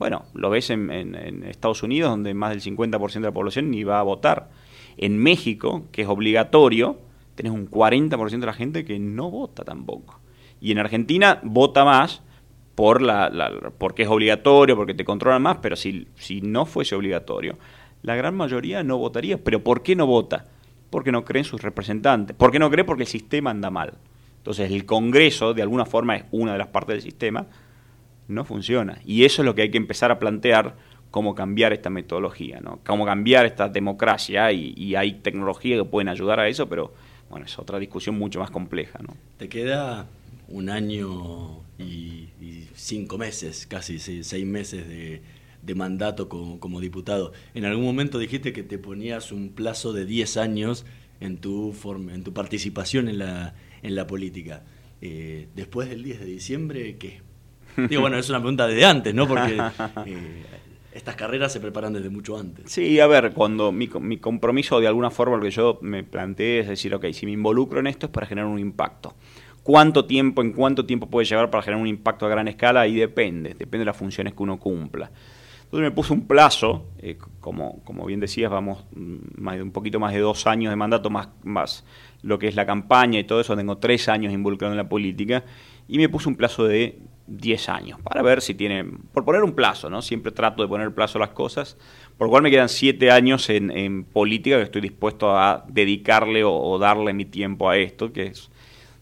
bueno, 0.01 0.25
lo 0.33 0.49
ves 0.49 0.71
en, 0.71 0.91
en 0.91 1.45
Estados 1.45 1.83
Unidos, 1.83 2.11
donde 2.11 2.33
más 2.33 2.51
del 2.51 2.63
50% 2.63 3.13
de 3.13 3.21
la 3.21 3.33
población 3.33 3.71
ni 3.71 3.85
va 3.85 4.01
a 4.01 4.03
votar. 4.03 4.49
En 4.97 5.19
México, 5.19 5.85
que 5.93 6.03
es 6.03 6.09
obligatorio, 6.09 6.99
tenés 7.35 7.53
un 7.53 7.71
40% 7.71 8.41
de 8.41 8.47
la 8.47 8.55
gente 8.55 8.87
que 8.87 8.99
no 8.99 9.31
vota 9.31 9.63
tampoco. 9.63 10.19
Y 10.59 10.73
en 10.73 10.79
Argentina 10.79 11.39
vota 11.43 11.85
más 11.85 12.23
por 12.75 13.03
la, 13.03 13.31
porque 13.77 14.05
es 14.05 14.09
obligatorio, 14.09 14.75
porque 14.75 14.95
te 14.95 15.05
controlan 15.05 15.43
más, 15.43 15.59
pero 15.59 15.77
si, 15.77 16.09
si 16.17 16.41
no 16.41 16.65
fuese 16.65 16.95
obligatorio, 16.95 17.59
la 18.01 18.17
gran 18.17 18.35
mayoría 18.35 18.83
no 18.83 18.97
votaría. 18.97 19.37
¿Pero 19.37 19.63
por 19.63 19.83
qué 19.83 19.97
no 19.97 20.07
vota? 20.07 20.47
Porque 20.89 21.13
no 21.13 21.27
creen 21.27 21.45
sus 21.45 21.61
representantes. 21.61 22.35
¿Por 22.35 22.51
qué 22.51 22.59
no 22.59 22.71
cree? 22.71 22.85
Porque 22.85 23.03
el 23.03 23.09
sistema 23.09 23.51
anda 23.51 23.69
mal. 23.69 23.99
Entonces 24.39 24.71
el 24.71 24.87
Congreso, 24.87 25.53
de 25.53 25.61
alguna 25.61 25.85
forma, 25.85 26.17
es 26.17 26.25
una 26.31 26.53
de 26.53 26.59
las 26.59 26.69
partes 26.69 26.95
del 26.95 27.03
sistema, 27.03 27.47
no 28.31 28.45
funciona. 28.45 28.99
Y 29.05 29.25
eso 29.25 29.43
es 29.43 29.47
lo 29.47 29.55
que 29.55 29.63
hay 29.63 29.71
que 29.71 29.79
empezar 29.79 30.11
a 30.11 30.19
plantear, 30.19 30.77
cómo 31.11 31.35
cambiar 31.35 31.73
esta 31.73 31.91
metodología, 31.91 32.61
¿no? 32.61 32.81
Cómo 32.87 33.05
cambiar 33.05 33.47
esta 33.47 33.69
democracia 33.69 34.53
y, 34.53 34.95
hay 34.95 35.15
tecnología 35.15 35.77
que 35.77 35.85
pueden 35.85 36.09
ayudar 36.09 36.41
a 36.41 36.49
eso, 36.49 36.69
pero 36.69 36.95
bueno, 37.29 37.47
es 37.47 37.59
otra 37.59 37.79
discusión 37.79 38.19
mucho 38.19 38.41
más 38.41 38.51
compleja, 38.51 39.01
¿no? 39.03 39.17
Te 39.37 39.49
queda 39.49 40.07
un 40.49 40.69
año 40.69 41.61
y, 41.79 42.29
cinco 42.75 43.19
meses, 43.19 43.67
casi 43.67 43.99
seis, 43.99 44.47
meses 44.47 44.89
de, 44.89 45.75
mandato 45.75 46.29
como, 46.29 46.81
diputado. 46.81 47.33
En 47.55 47.65
algún 47.65 47.85
momento 47.85 48.19
dijiste 48.19 48.53
que 48.53 48.63
te 48.63 48.79
ponías 48.79 49.33
un 49.33 49.51
plazo 49.51 49.93
de 49.93 50.05
10 50.05 50.37
años 50.37 50.87
en 51.21 51.39
tu, 51.39 51.75
en 52.11 52.25
tu 52.25 52.33
participación 52.33 53.09
en 53.09 53.19
la, 53.19 53.55
en 53.83 53.95
la 53.95 54.07
política. 54.07 54.65
Eh, 55.01 55.49
después 55.55 55.89
del 55.89 56.03
10 56.03 56.21
de 56.21 56.27
diciembre, 56.27 56.97
¿qué? 56.99 57.21
Digo, 57.89 58.03
bueno, 58.03 58.17
es 58.17 58.29
una 58.29 58.39
pregunta 58.39 58.67
desde 58.67 58.85
antes, 58.85 59.15
¿no? 59.15 59.27
Porque 59.27 59.61
eh, 60.07 60.45
estas 60.93 61.17
carreras 61.17 61.53
se 61.53 61.61
preparan 61.61 61.93
desde 61.93 62.11
mucho 62.11 62.37
antes. 62.37 62.71
Sí, 62.71 63.01
a 63.01 63.07
ver, 63.07 63.33
cuando 63.33 63.73
mi, 63.73 63.89
mi, 64.01 64.19
compromiso 64.19 64.81
de 64.81 64.87
alguna 64.87 65.11
forma, 65.11 65.37
lo 65.37 65.43
que 65.43 65.51
yo 65.51 65.79
me 65.83 66.05
planteé 66.05 66.61
es 66.61 66.69
decir, 66.69 66.95
ok, 66.95 67.07
si 67.13 67.27
me 67.27 67.33
involucro 67.33 67.81
en 67.81 67.87
esto 67.87 68.07
es 68.07 68.13
para 68.13 68.27
generar 68.27 68.49
un 68.49 68.59
impacto 68.59 69.15
cuánto 69.63 70.05
tiempo, 70.05 70.43
en 70.43 70.53
cuánto 70.53 70.87
tiempo 70.87 71.09
puede 71.09 71.27
llevar 71.27 71.51
para 71.51 71.63
generar 71.63 71.81
un 71.81 71.89
impacto 71.89 72.27
a 72.27 72.29
gran 72.29 72.49
escala, 72.49 72.87
y 72.87 72.97
depende, 72.97 73.51
depende 73.51 73.81
de 73.81 73.85
las 73.87 73.97
funciones 73.97 74.35
que 74.35 74.43
uno 74.43 74.59
cumpla. 74.59 75.11
Entonces 75.65 75.89
me 75.89 75.91
puse 75.93 76.13
un 76.13 76.27
plazo, 76.27 76.87
eh, 76.99 77.17
como, 77.39 77.81
como 77.85 78.05
bien 78.05 78.19
decías, 78.19 78.51
vamos 78.51 78.85
mm, 78.93 79.17
más 79.41 79.57
de 79.57 79.63
un 79.63 79.71
poquito 79.71 80.01
más 80.01 80.13
de 80.13 80.19
dos 80.19 80.47
años 80.47 80.71
de 80.71 80.77
mandato, 80.77 81.11
más, 81.11 81.29
más 81.45 81.85
lo 82.23 82.39
que 82.39 82.49
es 82.49 82.57
la 82.57 82.67
campaña 82.67 83.21
y 83.21 83.25
todo 83.25 83.41
eso, 83.41 83.57
tengo 83.57 83.79
tres 83.79 84.09
años 84.09 84.33
involucrado 84.33 84.73
en 84.73 84.79
la 84.79 84.89
política, 84.89 85.45
y 85.87 85.99
me 85.99 86.09
puse 86.09 86.29
un 86.29 86.37
plazo 86.37 86.65
de 86.65 86.99
diez 87.31 87.69
años, 87.69 88.01
para 88.01 88.23
ver 88.23 88.43
si 88.43 88.55
tiene, 88.55 88.85
por 89.13 89.25
poner 89.25 89.45
un 89.45 89.53
plazo, 89.53 89.89
¿no? 89.89 90.03
Siempre 90.03 90.33
trato 90.33 90.63
de 90.63 90.69
poner 90.69 90.93
plazo 90.93 91.19
a 91.19 91.21
las 91.21 91.31
cosas, 91.31 91.77
por 92.19 92.27
lo 92.27 92.31
cual 92.31 92.43
me 92.43 92.51
quedan 92.51 92.69
siete 92.69 93.13
años 93.13 93.49
en, 93.51 94.05
política 94.05 94.57
que 94.57 94.65
estoy 94.65 94.81
dispuesto 94.81 95.39
a 95.39 95.65
dedicarle 95.69 96.43
o, 96.45 96.79
darle 96.79 97.13
mi 97.13 97.25
tiempo 97.25 97.71
a 97.71 97.77
esto, 97.77 98.13
que 98.13 98.27
es 98.27 98.51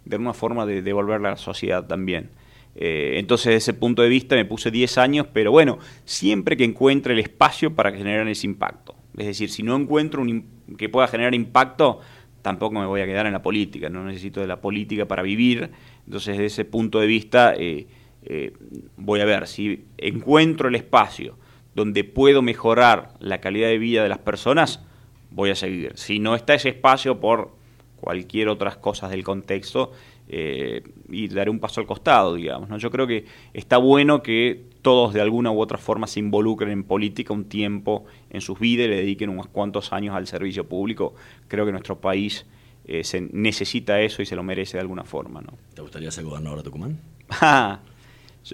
de 0.04 0.16
alguna 0.16 0.34
forma 0.34 0.66
de 0.66 0.82
devolverle 0.82 1.28
a 1.28 1.30
la 1.32 1.36
sociedad 1.36 1.86
también. 1.86 2.30
Eh, 2.76 3.14
entonces, 3.16 3.46
desde 3.46 3.56
ese 3.56 3.74
punto 3.74 4.02
de 4.02 4.08
vista 4.08 4.36
me 4.36 4.44
puse 4.44 4.70
10 4.70 4.98
años, 4.98 5.26
pero 5.32 5.50
bueno, 5.50 5.78
siempre 6.04 6.56
que 6.56 6.64
encuentre 6.64 7.14
el 7.14 7.20
espacio 7.20 7.74
para 7.74 7.92
generar 7.92 8.28
ese 8.28 8.46
impacto. 8.46 8.94
Es 9.16 9.26
decir, 9.26 9.50
si 9.50 9.62
no 9.62 9.74
encuentro 9.74 10.20
un, 10.20 10.44
que 10.76 10.88
pueda 10.88 11.08
generar 11.08 11.34
impacto, 11.34 12.00
tampoco 12.42 12.78
me 12.78 12.86
voy 12.86 13.00
a 13.00 13.06
quedar 13.06 13.26
en 13.26 13.32
la 13.32 13.42
política, 13.42 13.88
no 13.88 14.04
necesito 14.04 14.40
de 14.40 14.46
la 14.46 14.60
política 14.60 15.08
para 15.08 15.22
vivir. 15.22 15.70
Entonces, 16.04 16.34
desde 16.34 16.46
ese 16.46 16.64
punto 16.64 17.00
de 17.00 17.06
vista, 17.06 17.54
eh, 17.56 17.86
eh, 18.30 18.52
voy 18.98 19.20
a 19.20 19.24
ver 19.24 19.46
si 19.46 19.86
encuentro 19.96 20.68
el 20.68 20.74
espacio 20.74 21.38
donde 21.74 22.04
puedo 22.04 22.42
mejorar 22.42 23.14
la 23.20 23.40
calidad 23.40 23.68
de 23.68 23.78
vida 23.78 24.02
de 24.02 24.10
las 24.10 24.18
personas, 24.18 24.82
voy 25.30 25.48
a 25.50 25.54
seguir. 25.54 25.92
Si 25.94 26.18
no 26.18 26.34
está 26.34 26.52
ese 26.52 26.68
espacio 26.68 27.20
por 27.20 27.56
cualquier 28.00 28.48
otras 28.48 28.76
cosas 28.76 29.10
del 29.10 29.24
contexto 29.24 29.92
eh, 30.28 30.82
y 31.08 31.28
daré 31.28 31.50
un 31.50 31.58
paso 31.58 31.80
al 31.80 31.86
costado, 31.86 32.34
digamos. 32.34 32.68
¿no? 32.68 32.76
Yo 32.76 32.90
creo 32.90 33.06
que 33.06 33.24
está 33.54 33.78
bueno 33.78 34.22
que 34.22 34.66
todos 34.82 35.14
de 35.14 35.22
alguna 35.22 35.50
u 35.50 35.58
otra 35.58 35.78
forma 35.78 36.06
se 36.06 36.20
involucren 36.20 36.70
en 36.70 36.84
política 36.84 37.32
un 37.32 37.46
tiempo 37.46 38.04
en 38.28 38.42
sus 38.42 38.58
vidas 38.58 38.86
y 38.86 38.90
le 38.90 38.96
dediquen 38.96 39.30
unos 39.30 39.48
cuantos 39.48 39.92
años 39.94 40.14
al 40.14 40.26
servicio 40.26 40.68
público. 40.68 41.14
Creo 41.48 41.64
que 41.64 41.72
nuestro 41.72 41.98
país 41.98 42.44
eh, 42.84 43.04
se 43.04 43.22
necesita 43.32 44.02
eso 44.02 44.20
y 44.20 44.26
se 44.26 44.36
lo 44.36 44.42
merece 44.42 44.76
de 44.76 44.82
alguna 44.82 45.04
forma. 45.04 45.40
¿no? 45.40 45.54
¿Te 45.72 45.80
gustaría 45.80 46.10
ser 46.10 46.24
gobernador 46.24 46.58
de 46.58 46.64
Tucumán? 46.64 46.98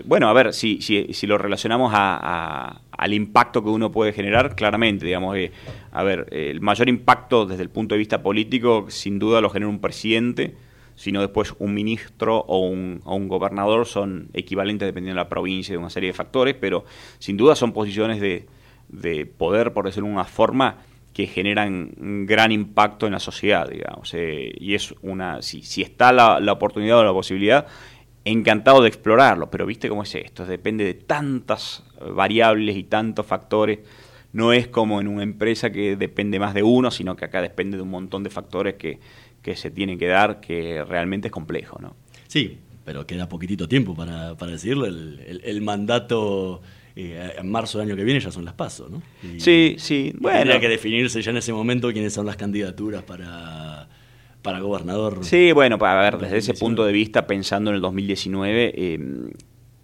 Bueno, 0.04 0.28
a 0.28 0.33
ver, 0.33 0.52
si, 0.52 0.80
si, 0.80 1.12
si 1.12 1.26
lo 1.26 1.38
relacionamos 1.38 1.92
a, 1.94 2.80
al 2.90 3.12
impacto 3.12 3.62
que 3.62 3.70
uno 3.70 3.92
puede 3.92 4.12
generar, 4.12 4.57
claramente, 4.57 5.07
digamos, 5.07 5.37
eh, 5.37 5.52
a 5.92 6.02
ver, 6.02 6.26
el 6.30 6.61
mayor 6.61 6.88
impacto 6.88 7.46
desde 7.46 7.62
el 7.62 7.70
punto 7.70 7.94
de 7.94 7.98
vista 7.98 8.22
político, 8.22 8.87
sin 8.88 9.18
duda 9.18 9.40
lo 9.40 9.50
genera 9.50 9.68
un 9.68 9.80
presidente, 9.80 10.54
sino 10.96 11.20
después 11.20 11.54
un 11.59 11.74
ministro 11.74 12.38
o 12.38 12.59
un, 12.59 13.00
o 13.04 13.16
un 13.16 13.28
gobernador 13.28 13.87
son 13.87 14.28
equivalentes 14.33 14.87
dependiendo 14.87 15.18
de 15.18 15.24
la 15.24 15.28
provincia 15.28 15.72
y 15.72 15.74
de 15.74 15.78
una 15.78 15.90
serie 15.90 16.11
de 16.11 16.14
factores, 16.14 16.54
pero 16.54 16.85
sin 17.18 17.37
duda 17.37 17.57
son 17.57 17.72
posiciones 17.72 18.20
de, 18.20 18.46
de 18.88 19.26
poder, 19.26 19.72
por 19.72 19.87
decirlo 19.87 20.09
de 20.09 20.14
una 20.14 20.24
forma, 20.24 20.78
que 21.12 21.26
generan 21.28 21.92
un 22.00 22.26
gran 22.26 22.50
impacto 22.50 23.07
en 23.07 23.12
la 23.12 23.20
sociedad, 23.20 23.68
digamos. 23.68 24.12
Eh, 24.14 24.52
y 24.59 24.74
es 24.74 24.94
una, 25.00 25.42
si, 25.42 25.62
si 25.62 25.80
está 25.80 26.12
la, 26.12 26.40
la 26.40 26.52
oportunidad 26.52 26.98
o 26.98 27.04
la 27.04 27.12
posibilidad, 27.12 27.66
encantado 28.24 28.82
de 28.82 28.88
explorarlo, 28.88 29.50
pero 29.50 29.66
viste 29.66 29.88
cómo 29.88 30.02
es 30.02 30.14
esto, 30.14 30.46
depende 30.46 30.84
de 30.84 30.94
tantas 30.94 31.84
variables 32.14 32.76
y 32.76 32.84
tantos 32.84 33.26
factores. 33.26 33.80
No 34.32 34.52
es 34.52 34.66
como 34.66 35.00
en 35.00 35.06
una 35.06 35.22
empresa 35.22 35.70
que 35.70 35.94
depende 35.94 36.40
más 36.40 36.54
de 36.54 36.62
uno, 36.62 36.90
sino 36.90 37.14
que 37.14 37.24
acá 37.24 37.40
depende 37.40 37.76
de 37.76 37.82
un 37.84 37.90
montón 37.90 38.24
de 38.24 38.30
factores 38.30 38.74
que, 38.74 38.98
que 39.42 39.54
se 39.54 39.70
tienen 39.70 39.98
que 39.98 40.08
dar, 40.08 40.40
que 40.40 40.82
realmente 40.84 41.28
es 41.28 41.32
complejo, 41.32 41.78
¿no? 41.80 41.94
Sí, 42.26 42.58
pero 42.84 43.06
queda 43.06 43.28
poquitito 43.28 43.68
tiempo 43.68 43.94
para, 43.94 44.37
para 44.37 44.52
decirlo. 44.52 44.87
El, 44.87 45.40
el, 45.44 45.62
mandato 45.62 46.62
eh, 46.96 47.34
en 47.38 47.50
marzo 47.50 47.78
del 47.78 47.88
año 47.88 47.96
que 47.96 48.04
viene 48.04 48.18
ya 48.18 48.32
son 48.32 48.44
las 48.44 48.54
pasos, 48.54 48.90
¿no? 48.90 49.02
sí, 49.38 49.76
sí. 49.78 50.12
Bueno. 50.18 50.38
Tendría 50.38 50.60
que 50.60 50.68
definirse 50.68 51.22
ya 51.22 51.30
en 51.30 51.37
ese 51.37 51.52
momento 51.52 51.92
quiénes 51.92 52.12
son 52.12 52.26
las 52.26 52.37
candidaturas 52.37 53.04
para 53.04 53.88
para 54.44 54.61
gobernador. 54.61 55.24
Sí, 55.24 55.52
bueno, 55.52 55.78
para 55.78 56.02
ver, 56.02 56.18
desde 56.18 56.37
ese 56.37 56.52
punto 56.52 56.85
de 56.85 56.92
vista, 56.92 57.26
pensando 57.26 57.70
en 57.70 57.76
el 57.76 57.80
2019, 57.80 58.74
eh, 58.76 58.98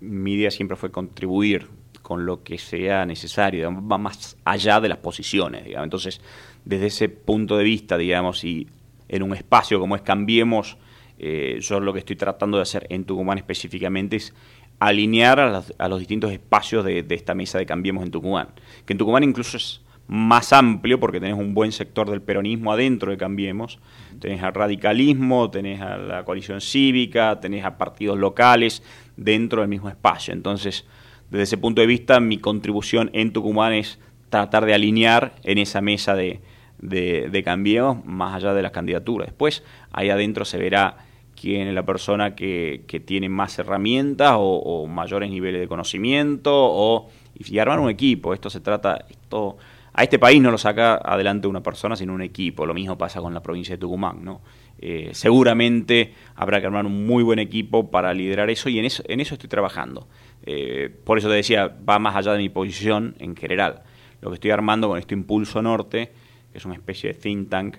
mi 0.01 0.35
idea 0.35 0.51
siempre 0.51 0.77
fue 0.77 0.91
contribuir 0.91 1.67
con 2.03 2.27
lo 2.27 2.43
que 2.43 2.59
sea 2.59 3.07
necesario, 3.07 3.73
va 3.87 3.97
más 3.97 4.37
allá 4.45 4.79
de 4.81 4.91
las 4.91 4.99
posiciones, 4.99 5.65
digamos. 5.65 5.87
Entonces, 5.87 6.21
desde 6.67 6.89
ese 6.89 7.09
punto 7.09 7.57
de 7.57 7.65
vista, 7.65 7.97
digamos, 7.97 8.45
y 8.45 8.69
en 9.09 9.23
un 9.23 9.35
espacio 9.35 9.81
como 9.81 9.97
es 9.97 10.03
Cambiemos, 10.03 10.77
eh, 11.19 11.57
yo 11.63 11.81
lo 11.81 11.95
que 11.95 12.01
estoy 12.01 12.17
tratando 12.17 12.59
de 12.59 12.63
hacer 12.63 12.87
en 12.91 13.05
Tucumán 13.05 13.39
específicamente 13.39 14.17
es 14.17 14.35
alinear 14.79 15.41
a, 15.41 15.89
los 15.89 15.99
distintos 15.99 16.33
espacios 16.33 16.85
de, 16.85 17.03
de, 17.03 17.15
esta 17.15 17.35
mesa 17.35 17.57
de 17.57 17.65
Cambiemos 17.65 18.05
en 18.05 18.11
Tucumán. 18.11 18.49
Que 18.85 18.93
en 18.93 18.99
Tucumán 18.99 19.25
incluso 19.25 19.57
es 19.57 19.81
más 20.11 20.53
amplio, 20.53 20.99
porque 20.99 21.21
tenés 21.21 21.39
un 21.39 21.55
buen 21.55 21.71
sector 21.71 22.11
del 22.11 22.21
peronismo 22.21 22.73
adentro 22.73 23.13
de 23.13 23.17
Cambiemos, 23.17 23.79
tenés 24.19 24.43
al 24.43 24.53
radicalismo, 24.55 25.53
tenés 25.53 25.81
a 25.81 25.99
la 25.99 26.25
coalición 26.25 26.61
cívica, 26.61 27.39
tenés 27.39 27.65
a 27.65 27.79
partidos 27.79 28.19
locales 28.19 28.83
dentro 29.17 29.61
del 29.61 29.69
mismo 29.71 29.89
espacio. 29.89 30.35
Entonces, 30.35 30.85
desde 31.31 31.45
ese 31.45 31.59
punto 31.59 31.81
de 31.81 31.87
vista, 31.87 32.19
mi 32.19 32.39
contribución 32.39 33.11
en 33.13 33.33
Tucumán 33.33 33.73
es 33.73 34.01
tratar 34.31 34.67
de 34.67 34.75
alinear 34.75 35.37
en 35.45 35.59
esa 35.59 35.81
mesa 35.81 36.17
de, 36.17 36.41
de, 36.81 37.43
Cambiemos, 37.45 38.05
más 38.05 38.35
allá 38.35 38.53
de 38.53 38.63
las 38.63 38.73
candidaturas. 38.73 39.29
Después, 39.29 39.63
ahí 39.93 40.11
adentro 40.11 40.45
se 40.45 40.59
verá 40.59 40.97
quién 41.41 41.69
es 41.69 41.75
la 41.75 41.85
persona 41.85 42.35
que, 42.35 42.83
que 42.89 42.99
tiene 42.99 43.29
más 43.29 43.57
herramientas 43.61 44.35
o, 44.37 44.89
mayores 44.89 45.31
niveles 45.31 45.61
de 45.61 45.69
conocimiento 45.69 46.51
o 46.53 47.11
y 47.33 47.59
armar 47.59 47.79
un 47.79 47.91
equipo. 47.91 48.35
Esto 48.35 48.51
se 48.51 48.59
trata, 48.59 49.07
esto 49.09 49.57
a 49.93 50.03
este 50.05 50.19
país 50.19 50.41
no 50.41 50.51
lo 50.51 50.59
saca 50.59 50.95
adelante 50.97 51.49
una 51.49 51.63
persona, 51.63 51.97
sino 51.97 52.15
un 52.15 52.23
equipo. 52.23 52.67
Lo 52.67 52.75
mismo 52.75 52.97
pasa 52.97 53.21
con 53.21 53.35
la 53.35 53.43
provincia 53.43 53.75
de 53.75 53.81
Tucumán. 53.81 54.25
¿no? 54.25 54.41
Eh, 54.79 55.11
seguramente 55.13 56.15
habrá 56.37 56.61
que 56.61 56.67
armar 56.67 56.87
un 56.87 57.07
muy 57.07 57.23
buen 57.23 57.39
equipo 57.39 57.91
para 57.91 58.15
liderar 58.15 58.51
eso 58.51 58.69
y 58.69 58.79
en 58.79 58.85
eso, 58.85 59.03
en 59.07 59.21
eso 59.21 59.35
estoy 59.35 59.49
trabajando. 59.49 60.09
Eh, 60.45 60.95
por 61.05 61.19
eso 61.19 61.29
te 61.29 61.35
decía, 61.35 61.77
va 61.89 61.99
más 61.99 62.17
allá 62.17 62.33
de 62.33 62.39
mi 62.39 62.49
posición 62.49 63.15
en 63.19 63.37
general. 63.37 63.83
Lo 64.21 64.31
que 64.31 64.35
estoy 64.35 64.51
armando 64.51 64.89
con 64.89 64.99
este 64.99 65.15
Impulso 65.15 65.61
Norte, 65.63 66.13
que 66.53 66.59
es 66.59 66.65
una 66.65 66.75
especie 66.75 67.13
de 67.13 67.19
think 67.19 67.49
tank, 67.49 67.77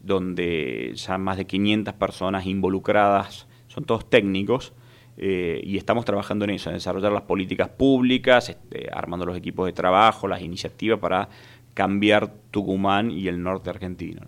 donde 0.00 0.92
ya 0.94 1.18
más 1.18 1.36
de 1.36 1.46
500 1.46 1.94
personas 1.94 2.46
involucradas, 2.46 3.46
son 3.66 3.84
todos 3.84 4.08
técnicos, 4.08 4.72
eh, 5.20 5.60
y 5.64 5.76
estamos 5.76 6.04
trabajando 6.04 6.44
en 6.44 6.52
eso, 6.52 6.70
en 6.70 6.76
desarrollar 6.76 7.12
las 7.12 7.22
políticas 7.22 7.68
públicas, 7.68 8.48
este, 8.48 8.88
armando 8.92 9.26
los 9.26 9.36
equipos 9.36 9.66
de 9.66 9.72
trabajo, 9.72 10.28
las 10.28 10.40
iniciativas 10.40 11.00
para 11.00 11.28
cambiar 11.74 12.32
Tucumán 12.50 13.10
y 13.10 13.28
el 13.28 13.42
norte 13.42 13.70
argentino. 13.70 14.22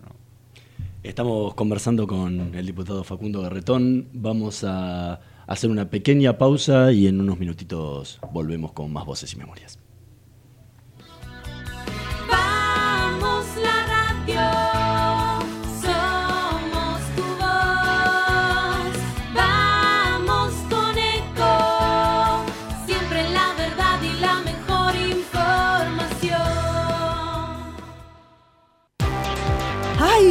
Estamos 1.03 1.55
conversando 1.55 2.07
con 2.07 2.55
el 2.55 2.66
diputado 2.66 3.03
Facundo 3.05 3.40
Garretón. 3.40 4.09
Vamos 4.12 4.64
a 4.64 5.20
hacer 5.46 5.70
una 5.70 5.90
pequeña 5.90 6.38
pausa 6.38 6.92
y 6.92 7.09
en 7.09 7.20
unos 7.20 7.38
minutitos 7.40 8.20
volvemos 8.33 8.72
con 8.72 8.92
más 8.92 9.05
voces 9.05 9.33
y 9.33 9.37
memorias. 9.37 9.80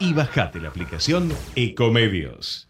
y 0.00 0.12
bajate 0.12 0.60
la 0.60 0.68
aplicación 0.68 1.32
Ecomedios. 1.54 2.68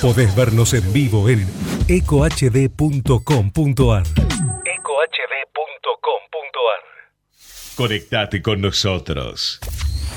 Podés 0.00 0.34
vernos 0.36 0.74
en 0.74 0.92
vivo 0.92 1.28
en 1.28 1.46
ecohd.com.ar. 1.88 2.56
Conectate 7.76 8.40
con 8.40 8.60
nosotros. 8.62 9.60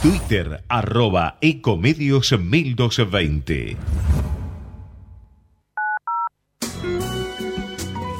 Twitter 0.01 0.63
arroba 0.69 1.37
Ecomedios 1.41 2.31
1220. 2.31 3.75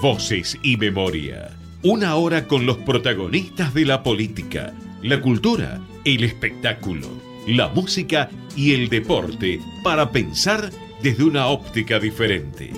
Voces 0.02 0.58
y 0.62 0.76
memoria. 0.76 1.52
Una 1.84 2.16
hora 2.16 2.48
con 2.48 2.66
los 2.66 2.78
protagonistas 2.78 3.74
de 3.74 3.86
la 3.86 4.04
política, 4.04 4.74
la 5.02 5.22
cultura, 5.22 5.80
el 6.04 6.24
espectáculo, 6.24 7.08
la 7.48 7.70
música 7.70 8.30
y 8.56 8.74
el 8.74 8.90
deporte 8.90 9.60
para 9.84 10.12
pensar 10.12 10.70
desde 11.02 11.24
una 11.24 11.48
óptica 11.48 12.00
diferente. 12.00 12.72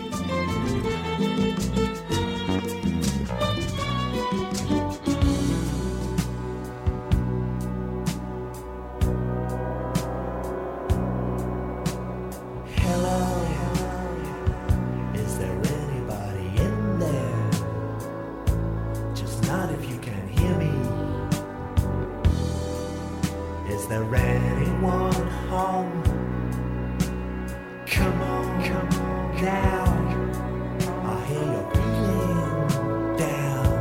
There 23.91 24.15
anyone 24.15 25.27
home? 25.49 26.04
Come 27.86 28.21
on, 28.21 28.63
come 28.63 28.88
on 29.01 29.43
now. 29.43 29.84
I 31.04 31.25
hear 31.25 31.43
you're 31.54 31.71
feeling 31.71 33.17
down. 33.17 33.71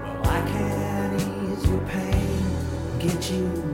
Well, 0.00 0.22
I 0.26 0.40
can 0.46 1.08
ease 1.16 1.64
your 1.66 1.80
pain, 1.88 2.42
get 3.00 3.30
you 3.32 3.71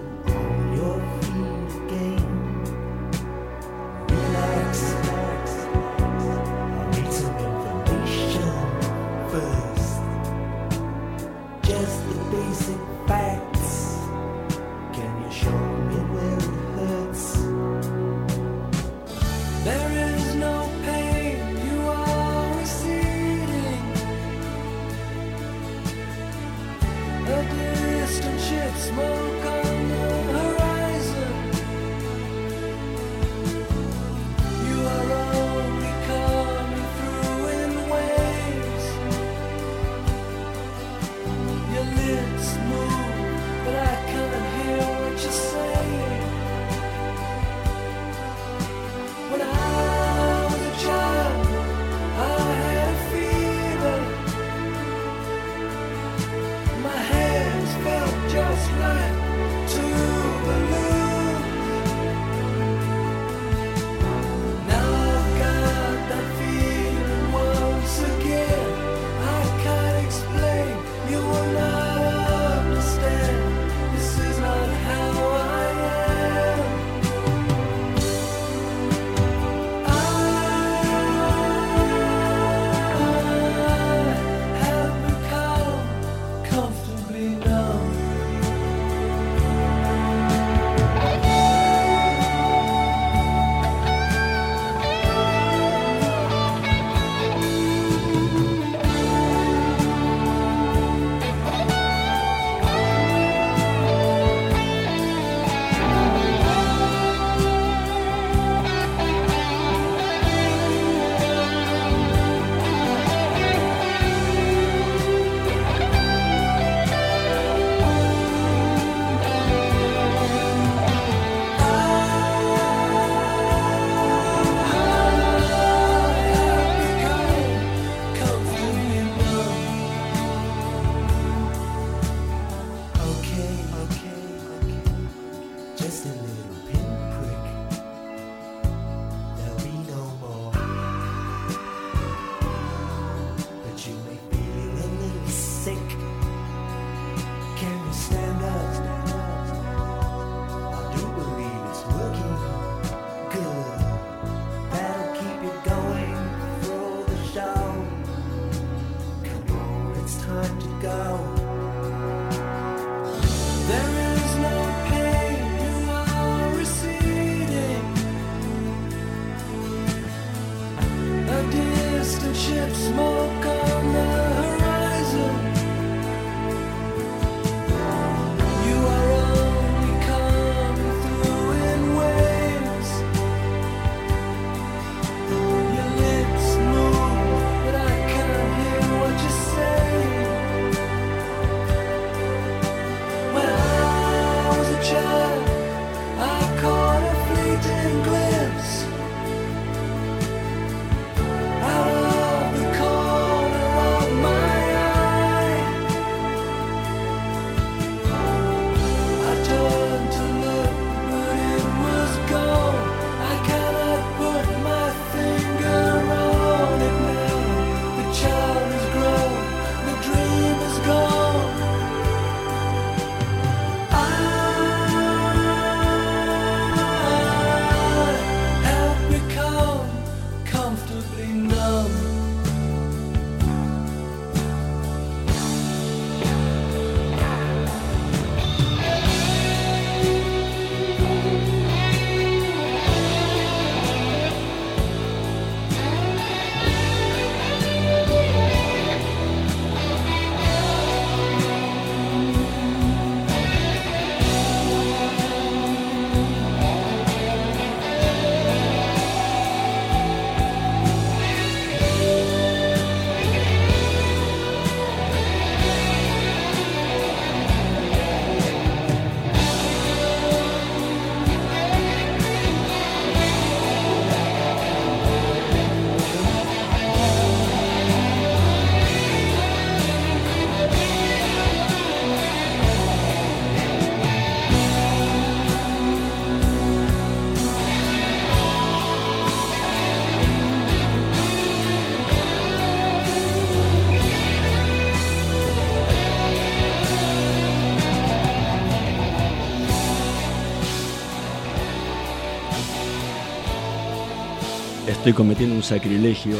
Estoy 305.09 305.24
cometiendo 305.24 305.54
un 305.56 305.62
sacrilegio 305.62 306.36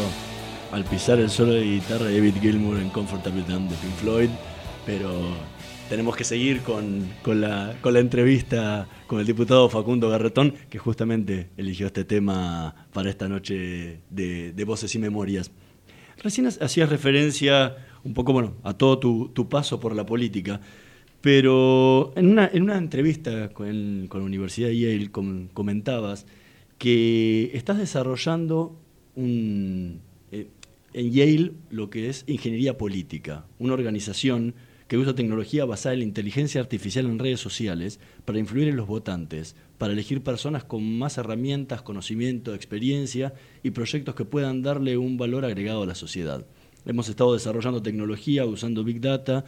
al 0.73 0.85
pisar 0.85 1.19
el 1.19 1.31
solo 1.31 1.53
de 1.53 1.63
guitarra 1.63 2.05
de 2.05 2.17
David 2.17 2.35
Gilmour 2.39 2.79
en 2.79 2.91
Comfortable 2.91 3.43
Numb 3.49 3.71
de 3.71 3.77
Pink 3.77 3.95
Floyd, 3.95 4.29
pero 4.85 5.11
tenemos 5.89 6.15
que 6.15 6.23
seguir 6.23 6.61
con, 6.61 7.09
con 7.23 7.41
la, 7.41 7.79
con 7.81 7.95
la 7.95 8.01
entrevista 8.01 8.87
con 9.07 9.21
el 9.21 9.27
diputado 9.27 9.71
Facundo 9.71 10.11
Garretón, 10.11 10.53
que 10.69 10.77
justamente 10.77 11.49
eligió 11.57 11.87
este 11.87 12.05
tema 12.05 12.87
para 12.93 13.09
esta 13.09 13.27
noche 13.27 14.01
de, 14.11 14.53
de 14.53 14.65
Voces 14.65 14.95
y 14.95 14.99
Memorias. 14.99 15.51
Recién 16.23 16.47
hacías 16.47 16.91
referencia 16.91 17.75
un 18.05 18.13
poco 18.13 18.35
bueno, 18.35 18.53
a 18.65 18.75
todo 18.75 18.99
tu, 18.99 19.31
tu 19.31 19.49
paso 19.49 19.81
por 19.81 19.97
la 19.97 20.05
política, 20.05 20.61
pero 21.23 22.13
en 22.17 22.29
una, 22.29 22.51
en 22.53 22.65
una 22.65 22.77
entrevista 22.77 23.49
con, 23.49 24.09
con 24.09 24.21
la 24.21 24.27
Universidad 24.27 24.69
de 24.69 24.79
Yale 24.79 25.11
com- 25.11 25.49
comentabas 25.55 26.27
que 26.79 27.51
estás 27.55 27.79
desarrollando 27.79 28.81
un, 29.15 30.01
eh, 30.33 30.49
en 30.93 31.13
Yale 31.13 31.53
lo 31.71 31.91
que 31.91 32.09
es 32.09 32.25
ingeniería 32.27 32.79
política, 32.79 33.47
una 33.59 33.75
organización 33.75 34.55
que 34.87 34.97
usa 34.97 35.15
tecnología 35.15 35.67
basada 35.67 35.93
en 35.93 35.99
la 35.99 36.07
inteligencia 36.07 36.63
artificial 36.63 37.05
en 37.05 37.19
redes 37.19 37.41
sociales 37.41 38.01
para 38.25 38.39
influir 38.39 38.69
en 38.69 38.77
los 38.77 38.87
votantes, 38.87 39.55
para 39.77 39.93
elegir 39.93 40.23
personas 40.23 40.65
con 40.65 40.99
más 40.99 41.19
herramientas, 41.19 41.83
conocimiento, 41.83 42.55
experiencia 42.55 43.35
y 43.63 43.73
proyectos 43.73 44.15
que 44.15 44.25
puedan 44.25 44.63
darle 44.63 44.97
un 44.97 45.19
valor 45.19 45.45
agregado 45.45 45.83
a 45.83 45.87
la 45.87 45.95
sociedad. 45.95 46.47
Hemos 46.87 47.11
estado 47.11 47.35
desarrollando 47.35 47.83
tecnología 47.83 48.47
usando 48.47 48.83
Big 48.83 49.03
Data 49.03 49.45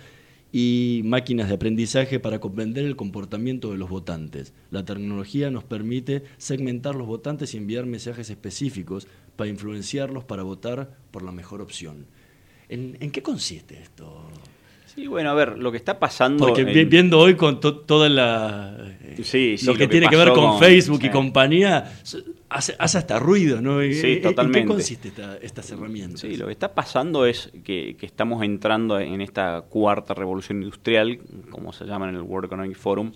y 0.53 1.03
máquinas 1.05 1.49
de 1.49 1.55
aprendizaje 1.55 2.19
para 2.19 2.41
comprender 2.41 2.85
el 2.85 2.97
comportamiento 2.97 3.71
de 3.71 3.79
los 3.79 3.89
votantes. 3.89 4.53
La 4.71 4.85
tecnología 4.85 5.51
nos 5.51 5.65
permite 5.65 6.25
segmentar 6.39 6.95
los 6.97 7.07
votantes 7.07 7.55
y 7.55 7.59
enviar 7.59 7.87
mensajes 7.87 8.31
específicos 8.31 9.07
para 9.37 9.49
influenciarlos 9.49 10.25
para 10.25 10.43
votar 10.43 10.97
por 11.13 11.23
la 11.23 11.31
mejor 11.33 11.61
opción. 11.63 12.07
¿En, 12.69 12.97
en 13.01 13.11
qué 13.11 13.23
consiste 13.23 13.81
esto? 13.81 14.29
Sí, 14.93 15.07
bueno, 15.07 15.31
a 15.31 15.35
ver, 15.35 15.57
lo 15.57 15.71
que 15.71 15.77
está 15.77 16.01
pasando. 16.01 16.47
Porque 16.49 16.63
en- 16.63 16.73
vi- 16.75 16.85
viendo 16.85 17.19
hoy 17.21 17.37
con 17.37 17.61
to- 17.61 17.79
toda 17.79 18.09
la 18.09 18.77
eh, 19.03 19.17
Sí, 19.23 19.57
sí, 19.57 19.67
lo 19.67 19.75
que 19.75 19.79
lo 19.85 19.85
que 19.87 19.89
tiene 19.93 20.09
que 20.09 20.17
ver 20.17 20.29
con, 20.33 20.51
con- 20.51 20.59
Facebook 20.59 21.01
y 21.05 21.11
compañía 21.11 22.01
hace, 22.51 22.75
hace 22.79 22.99
hasta 22.99 23.19
ruido, 23.19 23.61
¿no? 23.63 23.81
¿En- 23.81 23.95
Sí, 23.95 24.07
en- 24.07 24.17
¿En 24.19 24.23
totalmente. 24.23 24.61
qué 24.61 24.67
consiste 24.67 25.09
esta- 25.09 25.37
estas 25.39 25.71
herramientas? 25.71 26.21
Sí, 26.21 26.37
lo 26.37 26.47
que 26.47 26.53
está 26.53 26.75
pasando 26.75 27.25
es 27.25 27.51
que, 27.65 27.97
que 27.99 28.05
estamos 28.07 28.43
entrando 28.45 29.01
en 29.01 29.21
esta 29.21 29.63
cuarta 29.63 30.13
revolución 30.15 30.63
industrial, 30.63 31.19
como 31.51 31.73
se 31.73 31.85
llama 31.87 32.09
en 32.09 32.17
el 32.17 32.23
World 32.23 32.47
Economic 32.47 32.77
Forum, 32.77 33.13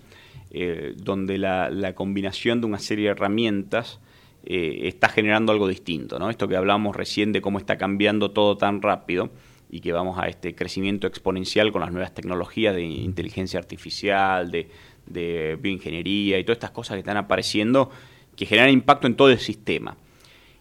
eh, 0.51 0.95
donde 0.97 1.37
la, 1.37 1.69
la 1.69 1.95
combinación 1.95 2.61
de 2.61 2.67
una 2.69 2.79
serie 2.79 3.07
de 3.07 3.11
herramientas 3.11 4.01
eh, 4.47 4.89
está 4.89 5.09
generando 5.09 5.53
algo 5.53 5.67
distinto. 5.69 6.19
¿no? 6.19 6.31
Esto 6.31 6.47
que 6.49 6.57
hablamos 6.57 6.95
recién 6.95 7.33
de 7.33 7.41
cómo 7.41 7.59
está 7.59 7.77
cambiando 7.79 8.31
todo 8.31 8.57
tan 8.57 8.83
rápido 8.83 9.31
y 9.71 9.81
que 9.81 9.93
vamos 9.93 10.19
a 10.19 10.29
este 10.29 10.55
crecimiento 10.55 11.07
exponencial 11.09 11.73
con 11.73 11.81
las 11.81 11.91
nuevas 11.91 12.15
tecnologías 12.15 12.75
de 12.77 12.83
inteligencia 12.85 13.59
artificial, 13.59 14.51
de, 14.51 14.69
de 15.07 15.59
bioingeniería 15.61 16.39
y 16.39 16.45
todas 16.45 16.57
estas 16.59 16.71
cosas 16.71 16.95
que 16.97 17.01
están 17.01 17.17
apareciendo 17.17 17.91
que 18.37 18.47
generan 18.47 18.71
impacto 18.71 19.07
en 19.07 19.17
todo 19.17 19.31
el 19.31 19.39
sistema. 19.39 19.97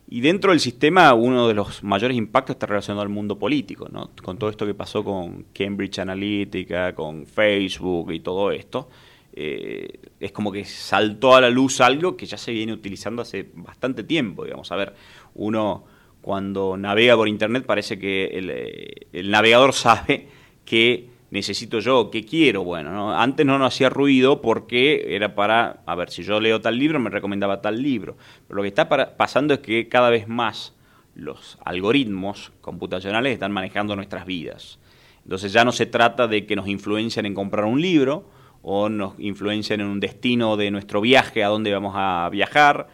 Y 0.10 0.22
dentro 0.22 0.52
del 0.52 0.60
sistema, 0.60 1.14
uno 1.14 1.48
de 1.48 1.54
los 1.54 1.84
mayores 1.84 2.16
impactos 2.18 2.56
está 2.56 2.68
relacionado 2.68 3.02
al 3.02 3.10
mundo 3.10 3.40
político, 3.40 3.88
¿no? 3.90 4.12
Con 4.22 4.38
todo 4.38 4.50
esto 4.50 4.66
que 4.66 4.74
pasó 4.74 5.04
con 5.04 5.46
Cambridge 5.54 6.00
Analytica, 6.00 6.94
con 6.94 7.26
Facebook 7.26 8.12
y 8.12 8.20
todo 8.20 8.52
esto, 8.52 8.90
eh, 9.36 10.00
es 10.20 10.32
como 10.32 10.52
que 10.52 10.66
saltó 10.66 11.36
a 11.36 11.42
la 11.42 11.50
luz 11.50 11.82
algo 11.82 12.16
que 12.16 12.28
ya 12.28 12.38
se 12.38 12.52
viene 12.52 12.74
utilizando 12.74 13.22
hace 13.24 13.50
bastante 13.54 14.04
tiempo, 14.04 14.44
digamos. 14.44 14.72
A 14.72 14.76
ver, 14.76 14.94
uno 15.36 15.86
cuando 16.22 16.78
navega 16.78 17.16
por 17.16 17.28
Internet 17.28 17.66
parece 17.66 17.98
que 17.98 18.26
el, 18.26 18.50
eh, 18.52 19.08
el 19.14 19.32
navegador 19.32 19.74
sabe 19.74 20.28
que 20.66 21.13
necesito 21.34 21.80
yo, 21.80 22.12
qué 22.12 22.24
quiero. 22.24 22.64
Bueno, 22.64 22.92
¿no? 22.92 23.12
antes 23.12 23.44
no 23.46 23.58
nos 23.58 23.74
hacía 23.74 23.90
ruido 23.90 24.40
porque 24.40 25.16
era 25.16 25.34
para, 25.34 25.82
a 25.88 25.96
ver, 25.96 26.12
si 26.12 26.24
yo 26.24 26.40
leo 26.40 26.62
tal 26.62 26.78
libro, 26.78 27.00
me 27.00 27.10
recomendaba 27.10 27.60
tal 27.60 27.82
libro. 27.82 28.16
Pero 28.48 28.58
lo 28.58 28.62
que 28.62 28.68
está 28.68 28.88
pasando 29.18 29.56
es 29.56 29.60
que 29.60 29.90
cada 29.90 30.12
vez 30.12 30.28
más 30.28 30.76
los 31.16 31.58
algoritmos 31.66 32.52
computacionales 32.62 33.34
están 33.34 33.52
manejando 33.52 33.96
nuestras 33.96 34.28
vidas. 34.28 34.78
Entonces 35.24 35.52
ya 35.52 35.66
no 35.66 35.72
se 35.72 35.88
trata 35.88 36.28
de 36.28 36.46
que 36.46 36.56
nos 36.56 36.68
influencien 36.68 37.26
en 37.26 37.34
comprar 37.34 37.66
un 37.66 37.82
libro 37.82 38.30
o 38.62 38.88
nos 38.90 39.20
influencien 39.20 39.82
en 39.82 39.88
un 39.88 40.00
destino 40.00 40.56
de 40.56 40.70
nuestro 40.70 41.02
viaje, 41.02 41.44
a 41.44 41.48
dónde 41.48 41.74
vamos 41.74 41.94
a 41.96 42.30
viajar, 42.32 42.88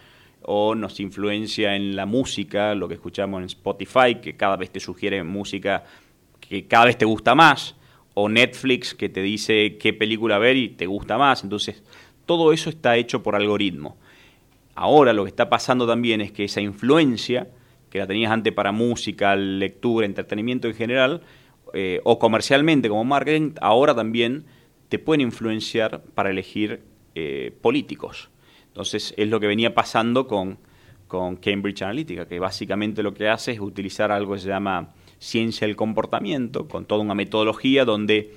o 0.44 0.76
nos 0.76 1.00
influencia 1.02 1.76
en 1.76 1.96
la 1.96 2.06
música, 2.06 2.74
lo 2.74 2.88
que 2.88 2.94
escuchamos 2.94 3.40
en 3.40 3.46
Spotify, 3.48 4.16
que 4.22 4.38
cada 4.38 4.56
vez 4.56 4.72
te 4.72 4.80
sugiere 4.80 5.24
música 5.24 5.84
que 6.40 6.68
cada 6.68 6.86
vez 6.86 6.98
te 6.98 7.06
gusta 7.06 7.36
más, 7.36 7.76
o 8.22 8.28
Netflix 8.28 8.94
que 8.94 9.08
te 9.08 9.22
dice 9.22 9.78
qué 9.78 9.94
película 9.94 10.38
ver 10.40 10.58
y 10.58 10.70
te 10.70 10.88
gusta 10.88 11.18
más. 11.18 11.44
Entonces, 11.44 11.82
todo 12.26 12.52
eso 12.52 12.70
está 12.70 12.98
hecho 12.98 13.24
por 13.24 13.34
algoritmo. 13.34 13.98
Ahora 14.76 15.14
lo 15.14 15.24
que 15.24 15.30
está 15.30 15.50
pasando 15.50 15.88
también 15.88 16.20
es 16.20 16.34
que 16.34 16.44
esa 16.44 16.60
influencia, 16.60 17.48
que 17.90 18.00
la 18.00 18.08
tenías 18.08 18.32
antes 18.32 18.52
para 18.52 18.74
música, 18.74 19.38
lectura, 19.38 20.06
entretenimiento 20.06 20.68
en 20.68 20.74
general, 20.74 21.22
eh, 21.74 22.02
o 22.04 22.20
comercialmente 22.20 22.90
como 22.90 23.06
marketing, 23.06 23.54
ahora 23.62 23.96
también 23.96 24.44
te 24.90 25.00
pueden 25.00 25.22
influenciar 25.22 26.02
para 26.14 26.30
elegir 26.30 26.82
eh, 27.16 27.54
políticos. 27.62 28.30
Entonces 28.68 29.14
es 29.16 29.30
lo 29.30 29.40
que 29.40 29.48
venía 29.48 29.74
pasando 29.74 30.28
con, 30.28 30.58
con 31.08 31.38
Cambridge 31.38 31.84
Analytica, 31.84 32.28
que 32.28 32.40
básicamente 32.40 33.02
lo 33.02 33.14
que 33.14 33.30
hace 33.30 33.54
es 33.54 33.62
utilizar 33.62 34.12
algo 34.12 34.34
que 34.34 34.40
se 34.40 34.50
llama 34.50 34.94
ciencia 35.20 35.68
del 35.68 35.76
comportamiento, 35.76 36.68
con 36.68 36.86
toda 36.86 37.02
una 37.02 37.14
metodología 37.16 37.86
donde 37.86 38.34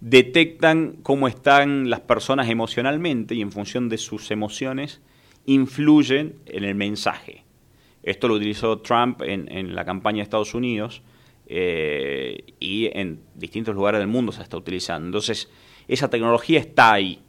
detectan 0.00 0.96
cómo 1.02 1.28
están 1.28 1.88
las 1.88 2.00
personas 2.00 2.48
emocionalmente 2.50 3.34
y 3.34 3.40
en 3.42 3.50
función 3.52 3.88
de 3.88 3.98
sus 3.98 4.30
emociones 4.30 5.00
influyen 5.46 6.34
en 6.46 6.64
el 6.64 6.74
mensaje. 6.74 7.44
Esto 8.02 8.28
lo 8.28 8.34
utilizó 8.34 8.78
Trump 8.80 9.22
en, 9.22 9.50
en 9.50 9.74
la 9.74 9.84
campaña 9.84 10.18
de 10.18 10.22
Estados 10.24 10.54
Unidos 10.54 11.02
eh, 11.46 12.44
y 12.60 12.86
en 12.92 13.20
distintos 13.34 13.74
lugares 13.74 13.98
del 14.00 14.08
mundo 14.08 14.32
se 14.32 14.42
está 14.42 14.56
utilizando. 14.56 15.06
Entonces, 15.06 15.48
esa 15.88 16.10
tecnología 16.10 16.58
está 16.60 16.92
ahí. 16.92 17.20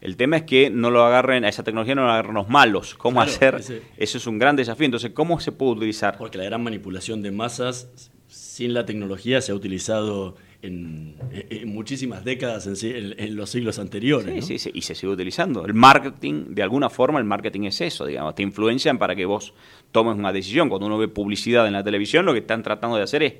El 0.00 0.16
tema 0.16 0.36
es 0.36 0.42
que 0.44 0.70
no 0.70 0.90
lo 0.90 1.02
agarren, 1.04 1.44
a 1.44 1.48
esa 1.48 1.64
tecnología 1.64 1.96
no 1.96 2.04
lo 2.04 2.10
agarren 2.12 2.34
los 2.34 2.48
malos. 2.48 2.94
¿Cómo 2.94 3.16
Claro, 3.16 3.30
hacer? 3.30 3.54
ese- 3.56 3.82
Eso 3.96 4.18
es 4.18 4.26
un 4.28 4.38
gran 4.38 4.54
desafío. 4.54 4.84
Entonces, 4.86 5.10
¿cómo 5.12 5.40
se 5.40 5.50
puede 5.52 5.72
utilizar? 5.72 6.16
Porque 6.16 6.38
la 6.38 6.44
gran 6.44 6.62
manipulación 6.62 7.20
de 7.22 7.32
masas 7.32 8.10
sin 8.28 8.74
la 8.74 8.84
tecnología 8.84 9.40
se 9.40 9.52
ha 9.52 9.54
utilizado 9.54 10.36
en, 10.60 11.16
en 11.30 11.68
muchísimas 11.68 12.24
décadas 12.24 12.66
en, 12.66 13.36
los 13.36 13.50
siglos 13.50 13.78
anteriores. 13.78 14.44
Sí, 14.44 14.54
¿no? 14.54 14.58
sí, 14.58 14.58
sí, 14.58 14.70
y 14.74 14.82
se 14.82 14.94
sigue 14.94 15.12
utilizando. 15.12 15.64
El 15.64 15.74
marketing, 15.74 16.46
de 16.48 16.62
alguna 16.62 16.90
forma, 16.90 17.18
el 17.18 17.24
marketing 17.24 17.62
es 17.62 17.80
eso, 17.80 18.06
digamos, 18.06 18.34
te 18.34 18.42
influencian 18.42 18.98
para 18.98 19.16
que 19.16 19.24
vos 19.24 19.54
tomes 19.92 20.16
una 20.16 20.32
decisión. 20.32 20.68
Cuando 20.68 20.86
uno 20.86 20.98
ve 20.98 21.08
publicidad 21.08 21.66
en 21.66 21.72
la 21.72 21.82
televisión, 21.82 22.26
lo 22.26 22.32
que 22.32 22.40
están 22.40 22.62
tratando 22.62 22.96
de 22.96 23.02
hacer 23.02 23.22
es, 23.22 23.34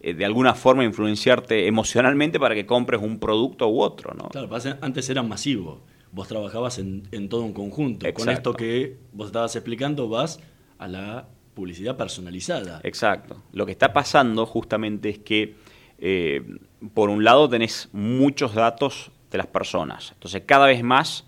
eh, 0.00 0.14
de 0.14 0.24
alguna 0.24 0.54
forma, 0.54 0.84
influenciarte 0.84 1.66
emocionalmente 1.66 2.40
para 2.40 2.54
que 2.54 2.66
compres 2.66 3.00
un 3.00 3.18
producto 3.18 3.68
u 3.68 3.80
otro, 3.80 4.14
¿no? 4.14 4.28
Claro, 4.28 4.48
antes 4.80 5.08
era 5.08 5.22
masivo. 5.22 5.82
Vos 6.10 6.28
trabajabas 6.28 6.78
en, 6.78 7.08
en 7.12 7.28
todo 7.28 7.42
un 7.42 7.52
conjunto. 7.52 8.12
Con 8.12 8.28
esto 8.28 8.52
que 8.54 8.98
vos 9.12 9.26
estabas 9.26 9.54
explicando, 9.56 10.08
vas 10.08 10.40
a 10.78 10.88
la 10.88 11.28
publicidad 11.54 11.96
personalizada. 11.96 12.80
Exacto. 12.82 13.42
Lo 13.52 13.66
que 13.66 13.72
está 13.72 13.92
pasando 13.92 14.46
justamente 14.46 15.08
es 15.08 15.18
que, 15.18 15.54
eh, 15.98 16.42
por 16.94 17.10
un 17.10 17.24
lado, 17.24 17.48
tenés 17.48 17.88
muchos 17.92 18.54
datos 18.54 19.10
de 19.30 19.38
las 19.38 19.46
personas. 19.46 20.12
Entonces, 20.12 20.42
cada 20.46 20.66
vez 20.66 20.82
más 20.82 21.24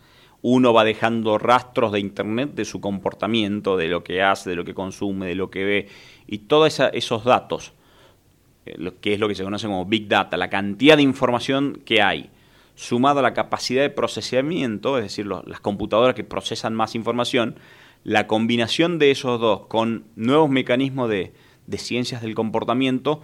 uno 0.47 0.75
va 0.75 0.85
dejando 0.85 1.39
rastros 1.39 1.93
de 1.93 2.01
Internet 2.01 2.51
de 2.55 2.67
su 2.67 2.79
comportamiento, 2.79 3.79
de 3.79 3.89
lo 3.89 4.05
que 4.05 4.23
hace, 4.23 4.51
de 4.51 4.57
lo 4.57 4.65
que 4.65 4.75
consume, 4.75 5.27
de 5.27 5.35
lo 5.35 5.51
que 5.51 5.65
ve. 5.65 5.89
Y 6.27 6.39
todos 6.39 6.81
esos 6.93 7.25
datos, 7.25 7.73
eh, 8.67 8.93
que 9.01 9.15
es 9.15 9.21
lo 9.21 9.27
que 9.27 9.35
se 9.35 9.43
conoce 9.43 9.67
como 9.67 9.87
Big 9.87 10.07
Data, 10.07 10.37
la 10.37 10.51
cantidad 10.51 10.97
de 10.97 11.03
información 11.03 11.81
que 11.87 12.03
hay, 12.03 12.31
sumado 12.75 13.21
a 13.21 13.23
la 13.23 13.33
capacidad 13.33 13.81
de 13.81 13.89
procesamiento, 13.91 14.99
es 14.99 15.05
decir, 15.05 15.27
las 15.27 15.61
computadoras 15.61 16.15
que 16.15 16.25
procesan 16.25 16.75
más 16.75 16.95
información, 16.95 17.57
la 18.05 18.27
combinación 18.27 18.99
de 18.99 19.11
esos 19.11 19.41
dos 19.41 19.67
con 19.67 20.05
nuevos 20.15 20.51
mecanismos 20.51 21.09
de, 21.09 21.33
de 21.67 21.79
ciencias 21.79 22.23
del 22.23 22.35
comportamiento 22.35 23.23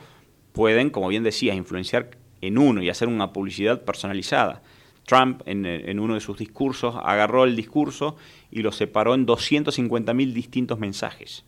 pueden, 0.53 0.91
como 0.91 1.09
bien 1.09 1.23
decías, 1.23 1.57
influenciar 1.57 2.11
en 2.41 2.59
uno 2.59 2.83
y 2.83 2.89
hacer 2.89 3.09
una 3.09 3.33
publicidad 3.33 3.83
personalizada. 3.83 4.63
Trump, 5.05 5.43
en, 5.45 5.67
en 5.67 6.01
uno 6.01 6.15
de 6.15 6.21
sus 6.21 6.39
discursos, 6.39 6.95
agarró 7.03 7.45
el 7.45 7.57
discurso 7.57 8.17
y 8.51 8.63
lo 8.63 8.73
separó 8.73 9.15
en 9.15 9.27
250.000 9.27 10.33
distintos 10.33 10.79
mensajes. 10.79 11.45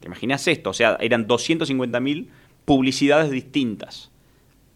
¿Te 0.00 0.06
imaginas 0.06 0.46
esto? 0.46 0.70
O 0.70 0.74
sea, 0.74 0.96
eran 1.00 1.26
250.000 1.26 2.28
publicidades 2.64 3.30
distintas 3.30 4.10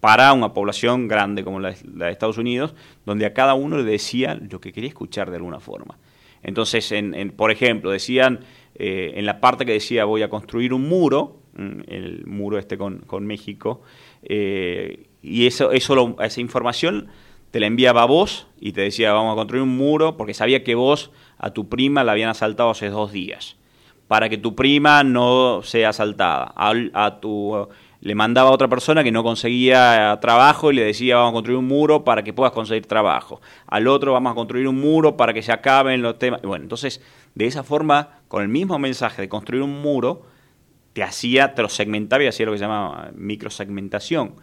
para 0.00 0.32
una 0.32 0.52
población 0.52 1.06
grande 1.06 1.44
como 1.44 1.61
la, 1.61 1.74
la 1.94 2.06
de 2.06 2.12
Estados 2.12 2.38
Unidos, 2.38 2.74
donde 3.04 3.26
a 3.26 3.34
cada 3.34 3.54
uno 3.54 3.76
le 3.76 3.84
decía 3.84 4.34
lo 4.34 4.61
que 4.61 4.72
quería 4.72 4.88
escuchar 4.88 5.30
de 5.30 5.36
alguna 5.36 5.61
forma. 5.61 5.98
Entonces, 6.43 6.91
en, 6.93 7.14
en- 7.14 7.30
por 7.30 7.51
ejemplo, 7.51 7.91
decían 7.91 8.41
eh, 8.74 9.12
en 9.16 9.26
la 9.26 9.41
parte 9.41 9.66
que 9.66 9.72
decía 9.72 10.05
voy 10.05 10.22
a 10.22 10.30
construir 10.30 10.72
un 10.72 10.88
muro, 10.88 11.36
mm, 11.55 11.80
el 11.88 12.26
muro 12.26 12.59
este 12.59 12.78
con, 12.78 13.01
con 13.01 13.26
México, 13.26 13.82
eh, 14.22 15.07
y 15.22 15.47
eso, 15.47 15.70
eso 15.72 15.95
lo- 15.95 16.16
esa 16.22 16.41
información 16.41 17.09
te 17.51 17.61
la 17.61 17.66
enviaba 17.66 18.03
a 18.03 18.07
vos 18.07 18.47
y 18.61 18.72
te 18.72 18.80
decía 18.82 19.12
vamos 19.12 19.32
a 19.32 19.36
construir 19.36 19.62
un 19.62 19.76
muro 19.76 20.16
porque 20.16 20.34
sabía 20.34 20.62
que 20.62 20.74
vos 20.76 21.11
a 21.36 21.51
tu 21.51 21.68
prima 21.68 22.05
la 22.05 22.12
habían 22.12 22.28
asaltado 22.30 22.70
hace 22.70 22.88
dos 22.91 23.11
días 23.12 23.57
para 24.07 24.28
que 24.28 24.38
tu 24.38 24.55
prima 24.55 25.05
no 25.05 25.61
sea 25.62 25.91
asaltada. 25.91 26.45
Al- 26.57 26.91
A, 26.95 27.20
tu, 27.20 27.68
le 28.01 28.14
mandaba 28.14 28.51
a 28.51 28.53
otra 28.53 28.68
persona 28.68 29.05
que 29.05 29.12
no 29.12 29.22
conseguía 29.22 30.18
trabajo 30.20 30.70
y 30.70 30.74
le 30.74 30.84
decía 30.84 31.16
vamos 31.16 31.30
a 31.30 31.34
construir 31.34 31.59
un 31.59 31.68
muro 31.68 32.05
para 32.05 32.22
que 32.22 32.32
puedas 32.32 32.53
conseguir 32.53 32.86
trabajo. 32.86 33.40
Al 33.66 33.86
otro 33.88 34.12
vamos 34.12 34.32
a 34.32 34.34
construir 34.34 34.66
un 34.68 34.80
muro 34.80 35.16
para 35.16 35.32
que 35.32 35.42
se 35.42 35.53
acaben 35.53 36.01
los 36.03 36.18
temas. 36.18 36.40
Bueno, 36.42 36.64
entonces 36.64 37.03
de 37.34 37.46
esa 37.46 37.62
forma, 37.62 38.20
con 38.28 38.42
el 38.42 38.48
mismo 38.48 38.78
mensaje 38.78 39.22
de 39.22 39.28
construir 39.28 39.62
un 39.62 39.80
muro, 39.82 40.22
te 40.92 41.03
hacía, 41.03 41.55
te 41.55 41.62
lo 41.62 41.68
segmentaba 41.68 42.24
y 42.24 42.26
hacía 42.26 42.46
lo 42.46 42.53
que 42.53 42.59
se 42.59 42.64
llama 42.64 43.11
microsegmentación. 43.14 44.34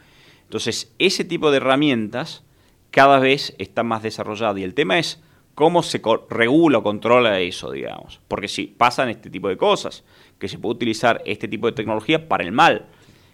Entonces, 0.43 0.93
ese 0.97 1.25
tipo 1.25 1.51
de 1.51 1.57
herramientas 1.57 2.43
cada 2.91 3.19
vez 3.19 3.53
está 3.57 3.83
más 3.83 4.01
desarrollado 4.01 4.57
y 4.57 4.63
el 4.63 4.73
tema 4.73 4.97
es 4.97 5.21
cómo 5.55 5.83
se 5.83 6.01
regula 6.29 6.77
o 6.77 6.83
controla 6.83 7.39
eso, 7.41 7.71
digamos. 7.71 8.21
Porque 8.27 8.47
si 8.47 8.67
pasan 8.67 9.09
este 9.09 9.29
tipo 9.29 9.49
de 9.49 9.57
cosas, 9.57 10.05
que 10.39 10.47
se 10.47 10.57
puede 10.57 10.75
utilizar 10.75 11.21
este 11.25 11.47
tipo 11.47 11.67
de 11.67 11.73
tecnología 11.73 12.29
para 12.29 12.43
el 12.43 12.53
mal. 12.53 12.85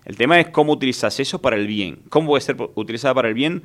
El 0.06 0.18
tema 0.18 0.40
es 0.40 0.50
cómo 0.50 0.74
utilizas 0.74 1.20
eso 1.20 1.42
para 1.42 1.56
el 1.56 1.68
bien. 1.68 2.00
¿Cómo 2.10 2.28
puede 2.28 2.42
ser 2.42 2.58
utilizada 2.76 3.14
para 3.14 3.30
el 3.30 3.34
bien? 3.34 3.64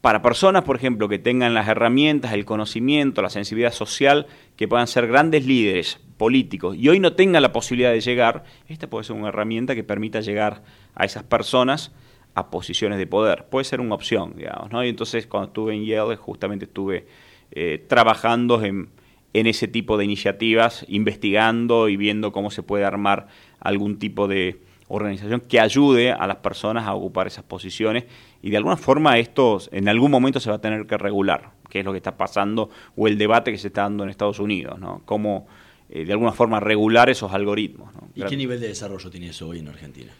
Para 0.00 0.22
personas, 0.22 0.62
por 0.62 0.76
ejemplo, 0.76 1.08
que 1.08 1.18
tengan 1.18 1.54
las 1.54 1.66
herramientas, 1.66 2.32
el 2.32 2.44
conocimiento, 2.44 3.20
la 3.20 3.30
sensibilidad 3.30 3.72
social, 3.72 4.26
que 4.56 4.68
puedan 4.68 4.86
ser 4.86 5.08
grandes 5.08 5.44
líderes 5.44 6.00
políticos 6.16 6.76
y 6.76 6.88
hoy 6.88 7.00
no 7.00 7.14
tengan 7.14 7.42
la 7.42 7.52
posibilidad 7.52 7.92
de 7.92 8.00
llegar, 8.00 8.44
esta 8.68 8.88
puede 8.88 9.04
ser 9.04 9.16
una 9.16 9.28
herramienta 9.28 9.74
que 9.74 9.84
permita 9.84 10.20
llegar 10.20 10.62
a 10.94 11.04
esas 11.04 11.24
personas 11.24 11.92
a 12.34 12.50
posiciones 12.50 12.98
de 12.98 13.06
poder. 13.06 13.46
Puede 13.50 13.64
ser 13.64 13.80
una 13.80 13.94
opción, 13.94 14.34
digamos, 14.36 14.70
¿no? 14.70 14.84
Y 14.84 14.88
entonces 14.88 15.26
cuando 15.26 15.48
estuve 15.48 15.74
en 15.74 15.84
Yale 15.84 16.16
justamente 16.16 16.66
estuve 16.66 17.06
eh, 17.50 17.84
trabajando 17.88 18.62
en, 18.64 18.90
en 19.32 19.46
ese 19.46 19.66
tipo 19.66 19.96
de 19.96 20.04
iniciativas, 20.04 20.84
investigando 20.88 21.88
y 21.88 21.96
viendo 21.96 22.30
cómo 22.30 22.50
se 22.50 22.62
puede 22.62 22.84
armar 22.84 23.26
algún 23.58 23.98
tipo 23.98 24.28
de 24.28 24.60
organización 24.88 25.40
que 25.42 25.60
ayude 25.60 26.12
a 26.12 26.26
las 26.26 26.36
personas 26.38 26.86
a 26.86 26.94
ocupar 26.94 27.26
esas 27.26 27.44
posiciones 27.44 28.04
y 28.42 28.50
de 28.50 28.56
alguna 28.56 28.76
forma 28.76 29.18
esto 29.18 29.58
en 29.70 29.88
algún 29.88 30.10
momento 30.10 30.40
se 30.40 30.48
va 30.50 30.56
a 30.56 30.60
tener 30.60 30.86
que 30.86 30.96
regular, 30.96 31.50
que 31.68 31.80
es 31.80 31.84
lo 31.84 31.92
que 31.92 31.98
está 31.98 32.16
pasando 32.16 32.70
o 32.96 33.06
el 33.06 33.18
debate 33.18 33.52
que 33.52 33.58
se 33.58 33.68
está 33.68 33.82
dando 33.82 34.04
en 34.04 34.10
Estados 34.10 34.38
Unidos, 34.38 34.78
¿no? 34.78 35.02
Cómo 35.04 35.46
eh, 35.90 36.04
de 36.04 36.12
alguna 36.12 36.32
forma 36.32 36.60
regular 36.60 37.08
esos 37.10 37.32
algoritmos. 37.32 37.92
¿no? 37.94 38.08
¿Y 38.14 38.22
qué 38.22 38.36
nivel 38.36 38.60
de 38.60 38.68
desarrollo 38.68 39.10
tiene 39.10 39.28
eso 39.28 39.48
hoy 39.48 39.58
en 39.60 39.68
Argentina? 39.68 40.12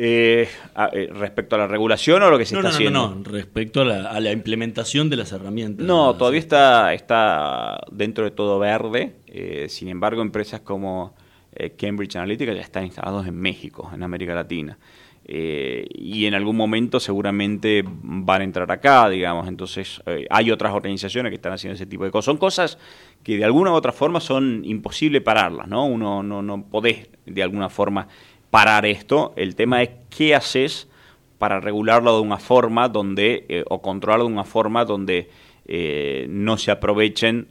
Eh, 0.00 0.48
a- 0.76 0.90
eh, 0.92 1.08
respecto 1.12 1.56
a 1.56 1.58
la 1.58 1.66
regulación 1.66 2.22
o 2.22 2.30
lo 2.30 2.38
que 2.38 2.46
se 2.46 2.54
no, 2.54 2.60
está 2.60 2.68
no, 2.68 2.72
no, 2.72 2.76
haciendo. 2.76 3.08
no, 3.08 3.14
no, 3.16 3.22
respecto 3.24 3.80
a 3.80 3.84
la, 3.84 4.10
a 4.10 4.20
la 4.20 4.30
implementación 4.30 5.10
de 5.10 5.16
las 5.16 5.32
herramientas. 5.32 5.84
No, 5.84 6.14
todavía 6.14 6.38
está, 6.40 6.94
está 6.94 7.80
dentro 7.90 8.24
de 8.24 8.30
todo 8.30 8.58
verde. 8.60 9.16
sin 9.68 9.88
embargo, 9.88 10.22
empresas 10.22 10.60
como 10.60 11.14
eh, 11.58 11.70
Cambridge 11.76 12.14
Analytica 12.14 12.52
ya 12.52 12.60
están 12.60 12.84
instalados 12.84 13.26
en 13.26 13.34
México, 13.34 13.90
en 13.92 14.04
América 14.04 14.32
Latina. 14.32 14.78
Eh, 15.24 15.86
y 15.92 16.26
en 16.26 16.34
algún 16.34 16.56
momento 16.56 17.00
seguramente 17.00 17.82
van 17.84 18.42
a 18.42 18.44
entrar 18.44 18.70
acá, 18.70 19.08
digamos. 19.08 19.48
Entonces, 19.48 20.00
eh, 20.06 20.24
hay 20.30 20.52
otras 20.52 20.72
organizaciones 20.72 21.30
que 21.30 21.34
están 21.34 21.52
haciendo 21.52 21.74
ese 21.74 21.84
tipo 21.84 22.04
de 22.04 22.12
cosas. 22.12 22.26
Son 22.26 22.36
cosas 22.36 22.78
que 23.24 23.36
de 23.36 23.44
alguna 23.44 23.72
u 23.72 23.74
otra 23.74 23.90
forma 23.90 24.20
son 24.20 24.62
imposible 24.64 25.20
pararlas, 25.20 25.66
¿no? 25.66 25.84
Uno 25.84 26.22
no, 26.22 26.42
no 26.42 26.62
podés 26.62 27.08
de 27.26 27.42
alguna 27.42 27.68
forma 27.68 28.06
parar 28.50 28.86
esto. 28.86 29.34
El 29.36 29.56
tema 29.56 29.82
es 29.82 29.90
qué 30.16 30.36
haces 30.36 30.88
para 31.38 31.60
regularlo 31.60 32.14
de 32.14 32.22
una 32.22 32.38
forma 32.38 32.88
donde, 32.88 33.64
o 33.68 33.82
controlarlo 33.82 34.26
de 34.26 34.32
una 34.32 34.44
forma 34.44 34.84
donde 34.84 35.28
no 36.28 36.56
se 36.56 36.70
aprovechen 36.70 37.48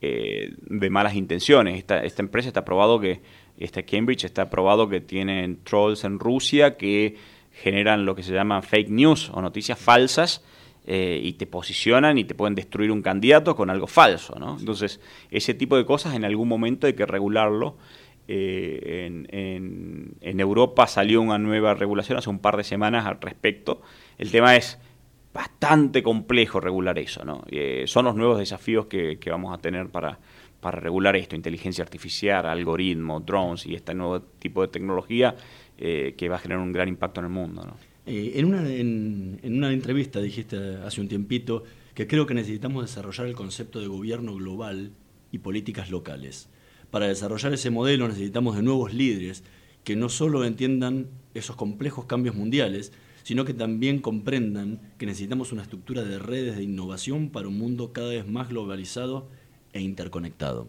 de 0.00 0.90
malas 0.90 1.14
intenciones. 1.14 1.78
Esta, 1.78 2.00
esta 2.00 2.22
empresa 2.22 2.48
está 2.48 2.64
probado 2.64 3.00
que, 3.00 3.20
esta 3.60 3.82
Cambridge 3.82 4.24
está 4.24 4.48
probado 4.48 4.88
que 4.88 5.00
tienen 5.00 5.62
trolls 5.62 6.04
en 6.04 6.18
Rusia 6.18 6.76
que 6.76 7.16
generan 7.52 8.06
lo 8.06 8.14
que 8.14 8.22
se 8.22 8.32
llaman 8.32 8.62
fake 8.62 8.88
news 8.88 9.30
o 9.34 9.42
noticias 9.42 9.78
falsas 9.78 10.42
eh, 10.86 11.20
y 11.22 11.34
te 11.34 11.46
posicionan 11.46 12.16
y 12.16 12.24
te 12.24 12.34
pueden 12.34 12.54
destruir 12.54 12.90
un 12.90 13.02
candidato 13.02 13.54
con 13.54 13.68
algo 13.68 13.86
falso. 13.86 14.38
¿no? 14.38 14.56
Entonces, 14.58 14.98
ese 15.30 15.52
tipo 15.52 15.76
de 15.76 15.84
cosas 15.84 16.14
en 16.14 16.24
algún 16.24 16.48
momento 16.48 16.86
hay 16.86 16.94
que 16.94 17.04
regularlo. 17.04 17.76
Eh, 18.26 19.06
en, 19.30 20.40
Europa 20.40 20.86
salió 20.86 21.20
una 21.20 21.36
nueva 21.36 21.74
regulación 21.74 22.16
hace 22.16 22.30
un 22.30 22.38
par 22.38 22.56
de 22.56 22.64
semanas 22.64 23.04
al 23.04 23.20
respecto. 23.20 23.82
El 24.16 24.30
tema 24.30 24.56
es 24.56 24.78
bastante 25.34 26.02
complejo 26.02 26.60
regular 26.60 26.98
eso. 26.98 27.24
¿no? 27.26 27.44
Eh, 27.50 27.84
son 27.86 28.06
los 28.06 28.14
nuevos 28.14 28.38
desafíos 28.38 28.86
que 28.86 29.18
vamos 29.30 29.52
a 29.52 29.60
tener 29.60 29.90
para, 29.90 30.18
para 30.60 30.78
regular 30.78 31.16
esto, 31.16 31.36
inteligencia 31.36 31.82
artificial, 31.82 32.46
algoritmos, 32.46 33.24
drones 33.24 33.66
y 33.66 33.74
este 33.74 33.94
nuevo 33.94 34.20
tipo 34.20 34.62
de 34.62 34.68
tecnología 34.68 35.34
eh, 35.78 36.14
que 36.16 36.28
va 36.28 36.36
a 36.36 36.38
generar 36.38 36.62
un 36.62 36.72
gran 36.72 36.88
impacto 36.88 37.20
en 37.20 37.26
el 37.26 37.32
mundo. 37.32 37.76
Eh, 38.06 38.32
en, 38.36 38.44
una, 38.46 38.68
en 38.72 39.38
una 39.44 39.72
entrevista 39.72 40.20
dijiste 40.20 40.76
hace 40.84 41.00
un 41.00 41.08
tiempito 41.08 41.64
que 41.94 42.06
creo 42.06 42.26
que 42.26 42.34
necesitamos 42.34 42.82
desarrollar 42.82 43.26
el 43.26 43.34
concepto 43.34 43.80
de 43.80 43.86
gobierno 43.86 44.34
global 44.34 44.92
y 45.32 45.38
políticas 45.38 45.90
locales. 45.90 46.48
Para 46.90 47.06
desarrollar 47.06 47.52
ese 47.52 47.70
modelo 47.70 48.08
necesitamos 48.08 48.56
de 48.56 48.62
nuevos 48.62 48.92
líderes 48.92 49.44
que 49.84 49.96
no 49.96 50.08
solo 50.08 50.44
entiendan 50.44 51.08
esos 51.34 51.56
complejos 51.56 52.04
cambios 52.04 52.34
mundiales, 52.34 52.92
sino 53.22 53.44
que 53.44 53.54
también 53.54 54.00
comprendan 54.00 54.80
que 54.98 55.06
necesitamos 55.06 55.52
una 55.52 55.62
estructura 55.62 56.02
de 56.02 56.18
redes 56.18 56.56
de 56.56 56.64
innovación 56.64 57.30
para 57.30 57.48
un 57.48 57.58
mundo 57.58 57.92
cada 57.92 58.10
vez 58.10 58.26
más 58.26 58.48
globalizado 58.48 59.28
e 59.72 59.80
interconectado. 59.80 60.68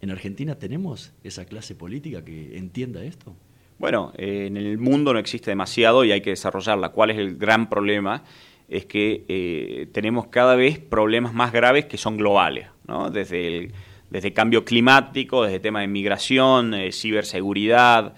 ¿En 0.00 0.10
Argentina 0.10 0.56
tenemos 0.56 1.12
esa 1.22 1.44
clase 1.44 1.74
política 1.74 2.24
que 2.24 2.58
entienda 2.58 3.04
esto? 3.04 3.36
Bueno, 3.78 4.12
eh, 4.16 4.46
en 4.46 4.56
el 4.56 4.78
mundo 4.78 5.12
no 5.12 5.18
existe 5.18 5.50
demasiado 5.50 6.04
y 6.04 6.12
hay 6.12 6.20
que 6.20 6.30
desarrollarla. 6.30 6.90
¿Cuál 6.90 7.10
es 7.10 7.18
el 7.18 7.36
gran 7.36 7.68
problema? 7.68 8.22
Es 8.68 8.86
que 8.86 9.24
eh, 9.28 9.88
tenemos 9.92 10.26
cada 10.26 10.54
vez 10.54 10.78
problemas 10.78 11.34
más 11.34 11.52
graves 11.52 11.86
que 11.86 11.98
son 11.98 12.16
globales, 12.16 12.68
¿no? 12.86 13.10
Desde 13.10 13.46
el, 13.46 13.72
desde 14.10 14.32
cambio 14.32 14.64
climático, 14.64 15.42
desde 15.42 15.56
el 15.56 15.62
tema 15.62 15.80
de 15.80 15.88
migración, 15.88 16.74
eh, 16.74 16.92
ciberseguridad, 16.92 18.14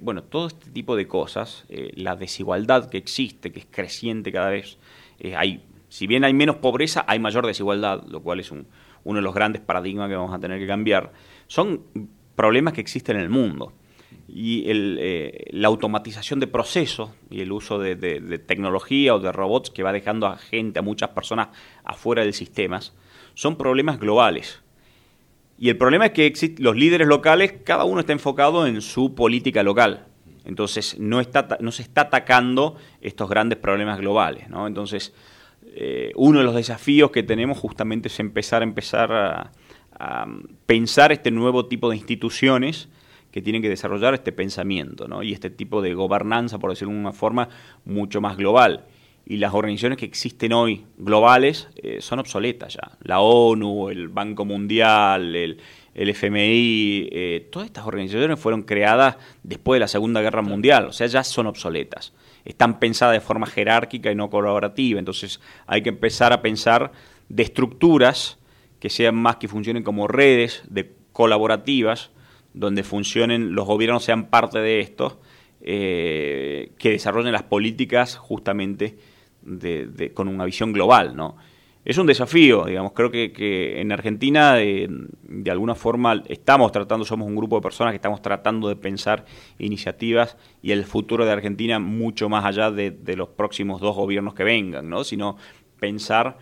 bueno, 0.00 0.22
todo 0.22 0.46
este 0.46 0.70
tipo 0.70 0.96
de 0.96 1.06
cosas, 1.06 1.66
la 1.68 2.16
desigualdad 2.16 2.88
que 2.88 2.96
existe, 2.96 3.52
que 3.52 3.60
es 3.60 3.66
creciente 3.70 4.32
cada 4.32 4.48
vez, 4.48 4.78
hay, 5.36 5.62
si 5.90 6.06
bien 6.06 6.24
hay 6.24 6.32
menos 6.32 6.56
pobreza, 6.56 7.04
hay 7.06 7.18
mayor 7.18 7.46
desigualdad, 7.46 8.04
lo 8.08 8.22
cual 8.22 8.40
es 8.40 8.50
un- 8.50 8.66
uno 9.04 9.18
de 9.18 9.22
los 9.22 9.34
grandes 9.34 9.60
paradigmas 9.60 10.08
que 10.08 10.14
vamos 10.16 10.32
a 10.34 10.38
tener 10.38 10.58
que 10.58 10.66
cambiar. 10.66 11.12
Son 11.46 11.82
problemas 12.36 12.72
que 12.72 12.80
existen 12.80 13.16
en 13.16 13.22
el 13.22 13.28
mundo 13.28 13.74
y 14.28 14.70
el, 14.70 14.98
eh, 15.00 15.46
la 15.50 15.68
automatización 15.68 16.40
de 16.40 16.46
procesos 16.46 17.10
y 17.28 17.40
el 17.40 17.52
uso 17.52 17.78
de, 17.78 17.96
tecnología 18.46 19.14
o 19.14 19.18
de 19.18 19.32
robots 19.32 19.70
que 19.70 19.82
va 19.82 19.92
dejando 19.92 20.26
a 20.26 20.36
gente, 20.36 20.78
a 20.78 20.82
muchas 20.82 21.10
personas 21.10 21.48
afuera 21.84 22.22
del 22.22 22.32
sistema, 22.34 22.80
son 23.34 23.56
problemas 23.56 23.98
globales. 23.98 24.62
Y 25.58 25.68
el 25.68 25.76
problema 25.76 26.06
es 26.06 26.12
que 26.12 26.54
los 26.58 26.76
líderes 26.76 27.06
locales, 27.08 27.54
cada 27.64 27.84
uno 27.84 28.00
está 28.00 28.12
enfocado 28.12 28.66
en 28.66 28.80
su 28.80 29.14
política 29.14 29.62
local. 29.62 30.06
Entonces 30.44 30.98
no, 30.98 31.20
está, 31.20 31.58
no 31.60 31.70
se 31.70 31.82
está 31.82 32.02
atacando 32.02 32.76
estos 33.02 33.28
grandes 33.28 33.58
problemas 33.58 33.98
globales. 33.98 34.46
Entonces, 34.66 35.14
eh, 35.82 36.12
uno 36.14 36.40
de 36.40 36.44
los 36.44 36.54
desafíos 36.54 37.10
que 37.10 37.22
tenemos 37.22 37.56
justamente 37.56 38.08
es 38.08 38.20
empezar 38.20 38.60
a 38.60 38.64
empezar 38.64 39.12
a, 39.12 39.52
a 39.98 40.26
pensar 40.66 41.10
este 41.10 41.30
nuevo 41.30 41.64
tipo 41.66 41.88
de 41.88 41.96
instituciones 41.96 42.90
que 43.30 43.40
tienen 43.40 43.62
que 43.62 43.70
desarrollar 43.70 44.12
este 44.12 44.30
pensamiento 44.30 45.08
¿no? 45.08 45.22
y 45.22 45.32
este 45.32 45.48
tipo 45.48 45.80
de 45.80 45.94
gobernanza, 45.94 46.58
por 46.58 46.68
decirlo 46.68 46.92
de 46.92 47.00
una 47.00 47.12
forma, 47.12 47.48
mucho 47.86 48.20
más 48.20 48.36
global. 48.36 48.84
Y 49.24 49.38
las 49.38 49.54
organizaciones 49.54 49.96
que 49.96 50.04
existen 50.04 50.52
hoy 50.52 50.84
globales 50.98 51.68
eh, 51.76 52.02
son 52.02 52.18
obsoletas 52.18 52.74
ya. 52.74 52.98
La 53.02 53.20
ONU, 53.20 53.88
el 53.88 54.08
Banco 54.08 54.44
Mundial, 54.44 55.34
el, 55.34 55.62
el 55.94 56.08
FMI, 56.10 57.08
eh, 57.10 57.48
todas 57.50 57.66
estas 57.66 57.86
organizaciones 57.86 58.38
fueron 58.38 58.64
creadas 58.64 59.16
después 59.42 59.76
de 59.76 59.80
la 59.80 59.88
Segunda 59.88 60.20
Guerra 60.20 60.42
Mundial, 60.42 60.86
o 60.86 60.92
sea, 60.92 61.06
ya 61.06 61.24
son 61.24 61.46
obsoletas. 61.46 62.12
Están 62.44 62.78
pensadas 62.80 63.14
de 63.14 63.20
forma 63.20 63.46
jerárquica 63.46 64.10
y 64.10 64.14
no 64.14 64.30
colaborativa, 64.30 64.98
entonces 64.98 65.40
hay 65.66 65.82
que 65.82 65.90
empezar 65.90 66.32
a 66.32 66.42
pensar 66.42 66.92
de 67.28 67.42
estructuras 67.42 68.38
que 68.78 68.90
sean 68.90 69.14
más 69.14 69.36
que 69.36 69.48
funcionen 69.48 69.82
como 69.82 70.08
redes 70.08 70.62
de 70.68 70.92
colaborativas, 71.12 72.10
donde 72.54 72.82
funcionen, 72.82 73.54
los 73.54 73.66
gobiernos 73.66 74.02
sean 74.04 74.26
parte 74.30 74.58
de 74.58 74.80
esto, 74.80 75.20
eh, 75.60 76.72
que 76.78 76.90
desarrollen 76.90 77.32
las 77.32 77.42
políticas 77.42 78.16
justamente 78.16 78.98
de- 79.42 80.12
con 80.14 80.28
una 80.28 80.44
visión 80.44 80.72
global, 80.72 81.14
¿no? 81.16 81.36
Es 81.82 81.96
un 81.96 82.06
desafío, 82.06 82.66
digamos, 82.66 82.92
creo 82.92 83.10
que, 83.10 83.32
que 83.32 83.80
en 83.80 83.90
Argentina 83.90 84.56
de 84.56 85.50
alguna 85.50 85.74
forma 85.74 86.22
estamos 86.28 86.72
tratando, 86.72 87.06
somos 87.06 87.26
un 87.26 87.34
grupo 87.34 87.56
de 87.56 87.62
personas 87.62 87.92
que 87.92 87.96
estamos 87.96 88.20
tratando 88.20 88.68
de 88.68 88.76
pensar 88.76 89.24
iniciativas 89.58 90.36
y 90.60 90.72
el 90.72 90.84
futuro 90.84 91.24
de 91.24 91.32
Argentina 91.32 91.78
mucho 91.78 92.28
más 92.28 92.44
allá 92.44 92.70
de, 92.70 92.90
de 92.90 93.16
los 93.16 93.30
próximos 93.30 93.80
dos 93.80 93.96
gobiernos 93.96 94.34
que 94.34 94.44
vengan, 94.44 94.90
¿no? 94.90 95.04
Sino 95.04 95.38
pensar 95.78 96.36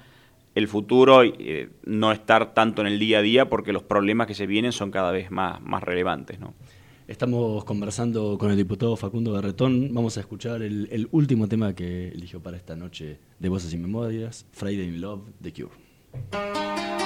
el 0.57 0.67
futuro 0.67 1.25
y 1.25 1.35
eh, 1.39 1.69
no 1.85 2.11
estar 2.11 2.53
tanto 2.53 2.83
en 2.83 2.89
el 2.89 2.99
día 2.99 3.19
a 3.19 3.23
día 3.23 3.49
porque 3.49 3.73
los 3.73 3.85
problemas 3.85 4.27
que 4.27 4.35
se 4.35 4.47
vienen 4.47 4.73
son 4.73 4.91
cada 4.91 5.13
vez 5.13 5.31
más, 5.31 5.61
más 5.63 5.83
relevantes, 5.83 6.41
¿no? 6.41 6.55
Estamos 7.09 7.65
conversando 7.65 8.37
con 8.37 8.51
el 8.51 8.59
diputado 8.59 8.95
Facundo 8.95 9.33
Garretón. 9.33 9.95
Vamos 9.95 10.19
a 10.19 10.21
escuchar 10.21 10.61
el, 10.61 10.91
el 10.93 11.09
último 11.11 11.49
tema 11.49 11.75
que 11.75 12.09
eligió 12.09 12.43
para 12.43 12.59
esta 12.59 12.77
noche 12.77 13.19
de 13.39 13.49
Voces 13.49 13.73
y 13.73 13.79
Memorias, 13.79 14.45
Friday 14.53 14.87
in 14.89 15.01
Love, 15.01 15.23
The 15.41 15.53
Cure. 15.55 16.98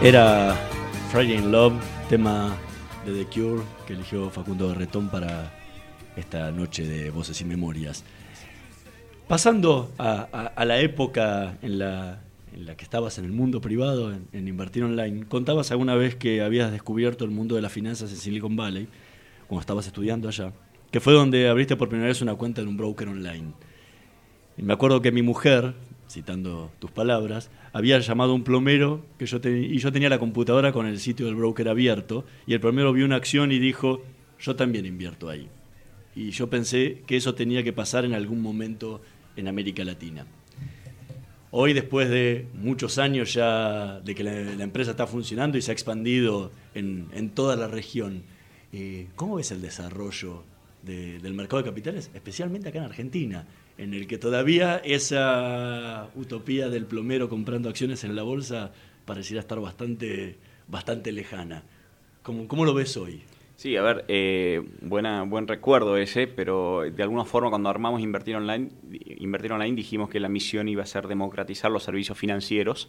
Era 0.00 0.54
Friday 1.10 1.34
in 1.36 1.50
Love, 1.50 1.74
tema 2.08 2.56
de 3.04 3.24
The 3.24 3.30
Cure 3.30 3.64
que 3.84 3.94
eligió 3.94 4.30
Facundo 4.30 4.68
Garretón 4.68 5.08
para 5.08 5.52
esta 6.16 6.52
noche 6.52 6.86
de 6.86 7.10
Voces 7.10 7.40
y 7.40 7.44
Memorias. 7.44 8.04
Pasando 9.26 9.90
a, 9.98 10.64
la 10.64 10.78
época 10.78 11.58
en 11.62 11.80
la, 11.80 12.20
en 12.54 12.66
la 12.66 12.76
que 12.76 12.84
estabas 12.84 13.18
en 13.18 13.24
el 13.24 13.32
mundo 13.32 13.60
privado, 13.60 14.12
en, 14.12 14.28
en 14.32 14.46
invertir 14.46 14.84
online, 14.84 15.26
contabas 15.26 15.72
alguna 15.72 15.96
vez 15.96 16.14
que 16.14 16.42
habías 16.42 16.70
descubierto 16.70 17.24
el 17.24 17.32
mundo 17.32 17.56
de 17.56 17.62
las 17.62 17.72
finanzas 17.72 18.12
en 18.12 18.18
Silicon 18.18 18.54
Valley, 18.54 18.86
cuando 19.48 19.62
estabas 19.62 19.88
estudiando 19.88 20.28
allá. 20.28 20.52
que 20.92 21.00
fue 21.00 21.12
donde 21.12 21.48
abriste 21.48 21.74
por 21.74 21.88
primera 21.88 22.06
vez 22.08 22.22
una 22.22 22.36
cuenta 22.36 22.60
en 22.60 22.68
un 22.68 22.76
broker 22.76 23.08
online. 23.08 23.52
Y 24.56 24.62
me 24.62 24.74
acuerdo 24.74 25.02
que 25.02 25.10
mi 25.10 25.22
mujer, 25.22 25.74
citando 26.08 26.70
tus 26.78 26.90
palabras, 26.90 27.50
había 27.72 27.98
llamado 27.98 28.34
un 28.34 28.42
plomero 28.44 29.04
que 29.18 29.26
yo 29.26 29.38
y 29.44 29.78
yo 29.78 29.92
tenía 29.92 30.08
la 30.08 30.18
computadora 30.18 30.72
con 30.72 30.86
el 30.86 30.98
sitio 30.98 31.26
del 31.26 31.34
broker 31.36 31.68
abierto 31.68 32.24
y 32.46 32.54
el 32.54 32.60
plomero 32.60 32.92
vio 32.92 33.04
una 33.04 33.16
acción 33.16 33.52
y 33.52 33.58
dijo, 33.58 34.02
yo 34.40 34.56
también 34.56 34.86
invierto 34.86 35.28
ahí. 35.28 35.48
Y 36.16 36.30
yo 36.30 36.48
pensé 36.50 37.02
que 37.06 37.16
eso 37.16 37.34
tenía 37.34 37.62
que 37.62 37.72
pasar 37.72 38.04
en 38.04 38.14
algún 38.14 38.40
momento 38.40 39.00
en 39.36 39.46
América 39.48 39.84
Latina. 39.84 40.26
Hoy, 41.50 41.72
después 41.72 42.10
de 42.10 42.46
muchos 42.54 42.98
años 42.98 43.32
ya 43.32 44.00
de 44.00 44.14
que 44.14 44.22
la, 44.22 44.62
empresa 44.62 44.90
está 44.90 45.06
funcionando 45.06 45.56
y 45.56 45.62
se 45.62 45.70
ha 45.70 45.72
expandido 45.72 46.50
en, 46.74 47.08
en 47.14 47.30
toda 47.30 47.56
la 47.56 47.68
región, 47.68 48.22
eh, 48.72 49.06
¿cómo 49.16 49.36
ves 49.36 49.50
el 49.50 49.62
desarrollo 49.62 50.42
de- 50.82 51.18
del 51.20 51.32
mercado 51.34 51.62
de 51.62 51.68
capitales, 51.68 52.10
especialmente 52.14 52.68
acá 52.68 52.78
en 52.78 52.84
Argentina, 52.84 53.46
en 53.78 53.94
el 53.94 54.06
que 54.06 54.18
todavía 54.18 54.76
esa 54.84 56.10
utopía 56.14 56.68
del 56.68 56.84
plomero 56.84 57.28
comprando 57.28 57.68
acciones 57.68 58.04
en 58.04 58.16
la 58.16 58.22
bolsa 58.22 58.72
pareciera 59.04 59.40
estar 59.40 59.60
bastante, 59.60 60.36
bastante 60.66 61.12
lejana? 61.12 61.62
¿Cómo, 62.22 62.46
cómo 62.48 62.64
lo 62.64 62.74
ves 62.74 62.96
hoy? 62.96 63.22
Sí, 63.58 63.76
a 63.76 63.82
ver, 63.82 64.04
eh, 64.06 64.62
buena, 64.82 65.24
buen 65.24 65.48
recuerdo 65.48 65.96
ese, 65.96 66.28
pero 66.28 66.82
de 66.82 67.02
alguna 67.02 67.24
forma 67.24 67.50
cuando 67.50 67.68
armamos 67.68 68.00
Invertir 68.00 68.36
Online, 68.36 68.68
Invertir 69.18 69.52
Online 69.52 69.74
dijimos 69.74 70.10
que 70.10 70.20
la 70.20 70.28
misión 70.28 70.68
iba 70.68 70.84
a 70.84 70.86
ser 70.86 71.08
democratizar 71.08 71.68
los 71.70 71.82
servicios 71.82 72.16
financieros 72.16 72.88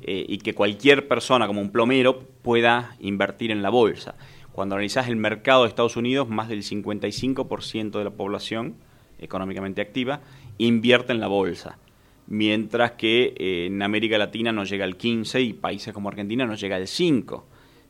eh, 0.00 0.24
y 0.28 0.38
que 0.38 0.54
cualquier 0.54 1.06
persona 1.06 1.46
como 1.46 1.60
un 1.60 1.70
plomero 1.70 2.20
pueda 2.42 2.96
invertir 2.98 3.52
en 3.52 3.62
la 3.62 3.70
bolsa. 3.70 4.16
Cuando 4.50 4.74
analizás 4.74 5.06
el 5.06 5.14
mercado 5.14 5.62
de 5.62 5.68
Estados 5.68 5.96
Unidos, 5.96 6.28
más 6.28 6.48
del 6.48 6.64
55% 6.64 7.98
de 7.98 8.04
la 8.04 8.10
población 8.10 8.74
económicamente 9.18 9.80
activa 9.80 10.20
invierte 10.58 11.12
en 11.12 11.20
la 11.20 11.28
bolsa, 11.28 11.78
mientras 12.26 12.92
que 12.92 13.34
eh, 13.36 13.66
en 13.66 13.82
América 13.82 14.18
Latina 14.18 14.52
no 14.52 14.64
llega 14.64 14.84
al 14.84 14.98
15% 14.98 15.44
y 15.44 15.52
países 15.52 15.94
como 15.94 16.08
Argentina 16.08 16.46
no 16.46 16.54
llega 16.54 16.76
al 16.76 16.84
5%. 16.84 17.42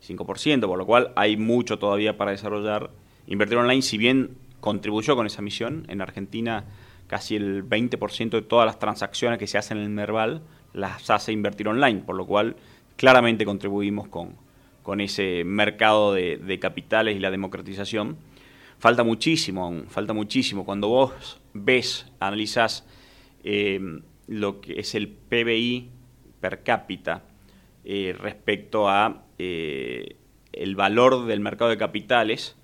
5%, 0.07 0.67
por 0.67 0.79
lo 0.79 0.87
cual 0.87 1.13
hay 1.17 1.37
mucho 1.37 1.79
todavía 1.79 2.17
para 2.17 2.31
desarrollar. 2.31 2.91
Invertir 3.27 3.59
online, 3.59 3.83
si 3.83 3.99
bien 3.99 4.37
contribuyó 4.61 5.17
con 5.17 5.27
esa 5.27 5.43
misión, 5.43 5.85
en 5.89 6.01
Argentina 6.01 6.65
casi 7.07 7.37
el 7.37 7.69
20% 7.69 8.31
de 8.31 8.43
todas 8.43 8.67
las 8.67 8.79
transacciones 8.79 9.39
que 9.39 9.47
se 9.47 9.59
hacen 9.59 9.79
en 9.79 9.85
el 9.85 9.91
Merval 9.91 10.43
las 10.73 11.09
hace 11.11 11.33
Invertir 11.33 11.69
online, 11.69 12.01
por 12.01 12.17
lo 12.17 12.27
cual 12.27 12.57
claramente 12.97 13.45
contribuimos 13.45 14.09
con, 14.09 14.35
con 14.83 15.01
ese 15.01 15.43
mercado 15.45 16.13
de, 16.13 16.37
de 16.37 16.59
capitales 16.59 17.17
y 17.17 17.19
la 17.19 17.31
democratización. 17.31 18.17
Falta 18.79 19.03
muchísimo, 19.03 19.85
falta 19.89 20.13
muchísimo. 20.13 20.65
Cuando 20.65 20.89
vos 20.89 21.41
ves, 21.53 22.07
analizás 22.21 22.87
eh, 23.43 23.81
lo 24.29 24.61
que 24.61 24.79
es 24.79 24.95
el 24.95 25.09
PBI 25.09 25.91
per 26.41 26.63
cápita 26.63 27.25
eh, 27.85 28.15
respecto 28.17 28.89
a 28.89 29.25
eh, 29.39 30.17
el 30.53 30.77
valor 30.77 31.27
del 31.27 31.41
mercado 31.41 31.71
de 31.71 31.77
capitales. 31.77 32.57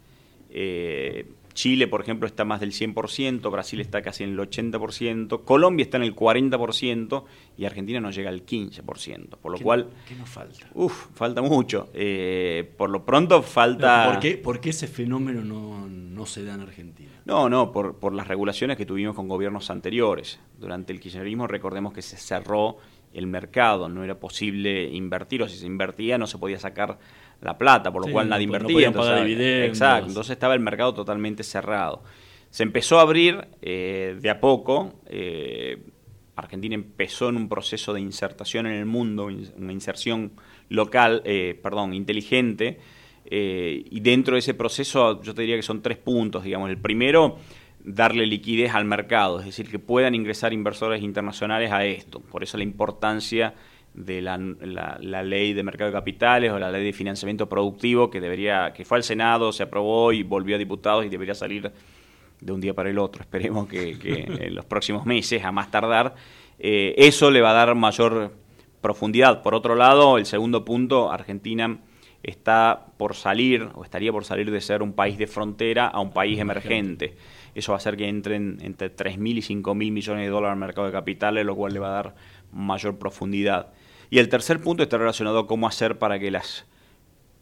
Chile, 1.55 1.87
por 1.87 2.01
ejemplo, 2.01 2.27
está 2.27 2.45
más 2.45 2.61
del 2.61 2.73
100%, 2.73 3.51
Brasil 3.51 3.81
está 3.81 4.03
casi 4.03 4.25
en 4.25 4.31
el 4.33 4.39
80%, 4.39 5.45
Colombia 5.45 5.85
está 5.85 5.97
en 5.97 6.03
el 6.03 6.15
40% 6.15 7.25
y 7.57 7.65
Argentina 7.65 8.01
no 8.01 8.11
llega 8.11 8.29
al 8.29 8.45
15%. 8.45 9.37
Por 9.41 9.53
lo 9.53 9.59
¿Qué- 9.59 9.65
cual, 9.65 9.89
qué 10.09 10.15
nos 10.17 10.29
falta? 10.29 10.67
Uf, 10.75 11.07
falta 11.15 11.43
mucho. 11.43 11.89
Eh, 11.95 12.71
por 12.77 12.91
lo 12.91 13.05
pronto 13.05 13.43
falta... 13.43 14.11
¿Por 14.11 14.21
qué, 14.21 14.37
por 14.37 14.61
qué 14.61 14.71
ese 14.71 14.89
fenómeno 14.89 15.43
no, 15.43 15.87
no 15.89 16.27
se 16.27 16.45
da 16.45 16.55
en 16.55 16.61
Argentina? 16.63 17.11
No, 17.25 17.49
no, 17.49 17.73
por, 17.73 17.99
por 17.99 18.13
las 18.15 18.27
regulaciones 18.29 18.77
que 18.77 18.85
tuvimos 18.87 19.15
con 19.15 19.29
gobiernos 19.29 19.71
anteriores. 19.71 20.41
Durante 20.59 20.93
el 20.93 21.01
kirchnerismo 21.01 21.47
recordemos 21.47 21.93
que 21.93 22.03
se 22.03 22.17
cerró 22.17 22.79
el 23.13 23.29
mercado, 23.29 23.89
no 23.89 24.03
era 24.03 24.19
posible 24.19 24.89
invertir, 24.89 25.41
o 25.43 25.49
si 25.49 25.57
se 25.57 25.67
invertía 25.67 26.19
no 26.19 26.27
se 26.27 26.37
podía 26.37 26.59
sacar 26.59 26.99
la 27.41 27.57
plata, 27.59 27.93
por 27.93 28.03
lo 28.03 28.07
Sí, 28.07 28.12
cual 28.12 28.28
nadie 28.28 28.47
no- 28.47 28.53
no 28.53 28.57
invertía. 28.59 28.74
podían 28.74 28.89
entonces, 28.93 29.11
pagar 29.12 29.26
dividendos. 29.26 29.68
Exacto, 29.76 30.09
entonces 30.09 30.30
estaba 30.32 30.55
el 30.55 30.61
mercado 30.61 30.95
totalmente 30.95 31.43
cerrado. 31.43 32.03
Se 32.51 32.62
empezó 32.62 32.99
a 32.99 33.03
abrir 33.03 33.47
eh, 33.62 34.16
de 34.20 34.30
a 34.30 34.41
poco. 34.41 35.01
eh, 35.07 35.78
Argentina 36.37 36.74
empezó 36.74 37.28
en 37.28 37.37
un 37.37 37.49
proceso 37.49 37.93
de 37.93 38.01
insertación 38.01 38.66
en 38.66 38.72
el 38.74 38.87
mundo, 38.87 39.28
una 39.57 39.72
inserción 39.72 40.32
local, 40.68 41.22
eh, 41.24 41.59
perdón, 41.62 41.95
inteligente. 41.95 42.78
eh, 43.26 43.82
y 43.91 44.01
dentro 44.01 44.35
de 44.35 44.41
ese 44.41 44.53
proceso 44.53 45.22
yo 45.22 45.32
te 45.35 45.41
diría 45.43 45.57
que 45.57 45.62
son 45.62 45.80
tres 45.80 45.97
puntos, 45.97 46.45
digamos. 46.45 46.68
El 46.68 46.76
primero, 46.76 47.39
darle 47.82 48.26
liquidez 48.26 48.74
al 48.74 48.85
mercado, 48.85 49.41
es 49.41 49.47
decir, 49.47 49.70
que 49.70 49.78
puedan 49.78 50.14
ingresar 50.14 50.53
inversores 50.53 51.03
internacionales 51.03 51.70
a 51.72 51.85
esto. 51.87 52.20
Por 52.20 52.43
eso 52.43 52.59
la 52.59 52.64
importancia 52.64 53.55
de 53.95 54.20
la, 54.20 54.36
la- 54.38 54.99
la 55.01 55.22
ley 55.22 55.53
de 55.55 55.62
mercado 55.62 55.90
de 55.90 55.95
capitales 55.97 56.51
o 56.53 56.59
la 56.59 56.70
ley 56.70 56.84
de 56.84 56.92
financiamiento 56.92 57.49
productivo 57.49 58.11
que 58.11 58.20
debería 58.20 58.72
que 58.72 58.84
fue 58.84 58.99
al 58.99 59.05
Senado, 59.05 59.53
se 59.53 59.62
aprobó 59.62 60.12
y 60.12 60.22
volvió 60.22 60.57
a 60.57 60.59
diputados 60.59 61.07
y 61.07 61.09
debería 61.09 61.34
salir 61.34 61.70
de 62.40 62.53
un 62.53 62.61
día 62.61 62.74
para 62.74 62.90
el 62.90 62.99
otro. 62.99 63.22
Esperemos 63.22 63.68
que, 63.68 63.99
que 63.99 64.26
en 64.47 64.55
los 64.55 64.64
próximos 64.64 65.07
meses, 65.07 65.45
a 65.45 65.53
más 65.53 65.70
tardar, 65.70 66.14
eh, 66.59 66.95
eso 66.99 67.30
le 67.30 67.40
va 67.40 67.51
a 67.51 67.55
dar 67.55 67.74
mayor 67.74 68.32
profundidad. 68.80 69.42
Por 69.42 69.55
otro 69.55 69.74
lado, 69.76 70.18
el 70.18 70.26
segundo 70.26 70.64
punto, 70.64 71.11
Argentina 71.12 71.78
está 72.22 72.86
por 72.97 73.14
salir 73.14 73.68
o 73.74 73.84
estaría 73.84 74.11
por 74.11 74.24
salir 74.24 74.51
de 74.51 74.61
ser 74.61 74.82
un 74.82 74.92
país 74.95 75.18
de 75.18 75.26
frontera 75.26 75.86
a 75.88 76.01
un 76.01 76.11
país 76.12 76.38
emergente. 76.38 77.16
Eso 77.55 77.72
va 77.72 77.76
a 77.76 77.78
hacer 77.78 77.97
que 77.97 78.09
entren 78.09 78.59
entre 78.62 78.95
3.000 78.95 79.36
y 79.38 79.42
5.000 79.62 79.92
millones 79.92 80.24
de 80.24 80.30
dólares 80.30 80.55
al 80.55 80.59
mercado 80.59 80.86
de 80.86 80.92
capitales, 80.92 81.45
lo 81.47 81.55
cual 81.55 81.72
le 81.74 81.78
va 81.80 81.88
a 81.88 82.03
dar 82.03 82.14
mayor 82.53 82.99
profundidad. 82.99 83.72
Y 84.11 84.19
el 84.19 84.29
tercer 84.29 84.61
punto 84.61 84.83
está 84.83 84.99
relacionado 84.99 85.41
a 85.41 85.47
cómo 85.47 85.67
hacer 85.67 85.99
para 85.99 86.19
que 86.19 86.31
las 86.31 86.67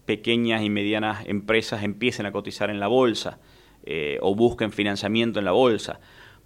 pequeñas 0.05 0.63
y 0.63 0.71
medianas 0.71 1.27
empresas 1.27 1.83
empiecen 1.83 2.27
a 2.27 2.33
cotizar 2.33 2.71
en 2.71 2.81
la 2.81 2.89
bolsa 2.89 3.39
eh, 3.85 4.19
o 4.21 4.35
busquen 4.35 4.73
financiamiento 4.73 5.39
en 5.39 5.45
la 5.45 5.53
bolsa. 5.53 6.01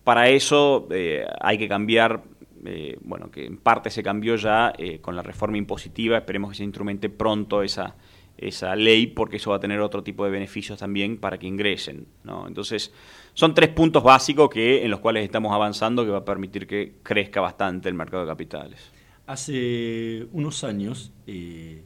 Para 0.07 0.29
eso 0.29 0.87
eh, 0.93 1.27
hay 1.41 1.59
que 1.59 1.67
cambiar, 1.67 2.23
eh, 2.65 2.97
bueno, 3.01 3.29
que 3.29 3.45
en 3.45 3.57
parte 3.57 3.91
se 3.91 4.05
cambió 4.05 4.37
ya 4.37 4.73
eh, 4.79 5.01
con 5.01 5.17
la 5.17 5.23
reforma 5.23 5.59
impositiva, 5.59 6.19
esperemos 6.19 6.53
que 6.53 6.59
se 6.59 6.63
instrumente 6.63 7.09
pronto 7.09 7.65
esa, 7.65 7.97
esa 8.39 8.77
ley 8.77 9.09
porque 9.09 9.39
eso 9.39 9.51
va 9.51 9.57
a 9.57 9.59
tener 9.59 9.81
otro 9.81 10.05
tipo 10.05 10.25
de 10.25 10.31
beneficios 10.31 10.79
también 10.79 11.19
para 11.19 11.39
que 11.39 11.49
ingresen. 11.49 12.07
¿no? 12.23 12.47
Entonces, 12.47 12.93
son 13.35 13.53
tres 13.53 13.71
puntos 13.71 14.05
básicos 14.05 14.49
que, 14.49 14.85
en 14.85 14.93
los 14.93 15.01
cuales 15.01 15.25
estamos 15.25 15.53
avanzando 15.53 16.05
que 16.05 16.13
va 16.13 16.19
a 16.19 16.25
permitir 16.25 16.69
que 16.69 16.95
crezca 17.03 17.41
bastante 17.41 17.89
el 17.89 17.97
mercado 17.97 18.23
de 18.23 18.29
capitales. 18.29 18.93
Hace 19.27 20.27
unos 20.33 20.65
años, 20.65 21.13
eh, 21.27 21.83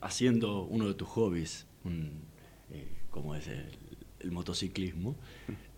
haciendo 0.00 0.62
uno 0.62 0.88
de 0.88 0.94
tus 0.94 1.08
hobbies, 1.08 1.66
un, 1.84 2.22
eh, 2.70 2.88
como 3.10 3.34
es 3.34 3.46
el, 3.48 3.66
el 4.20 4.30
motociclismo, 4.30 5.16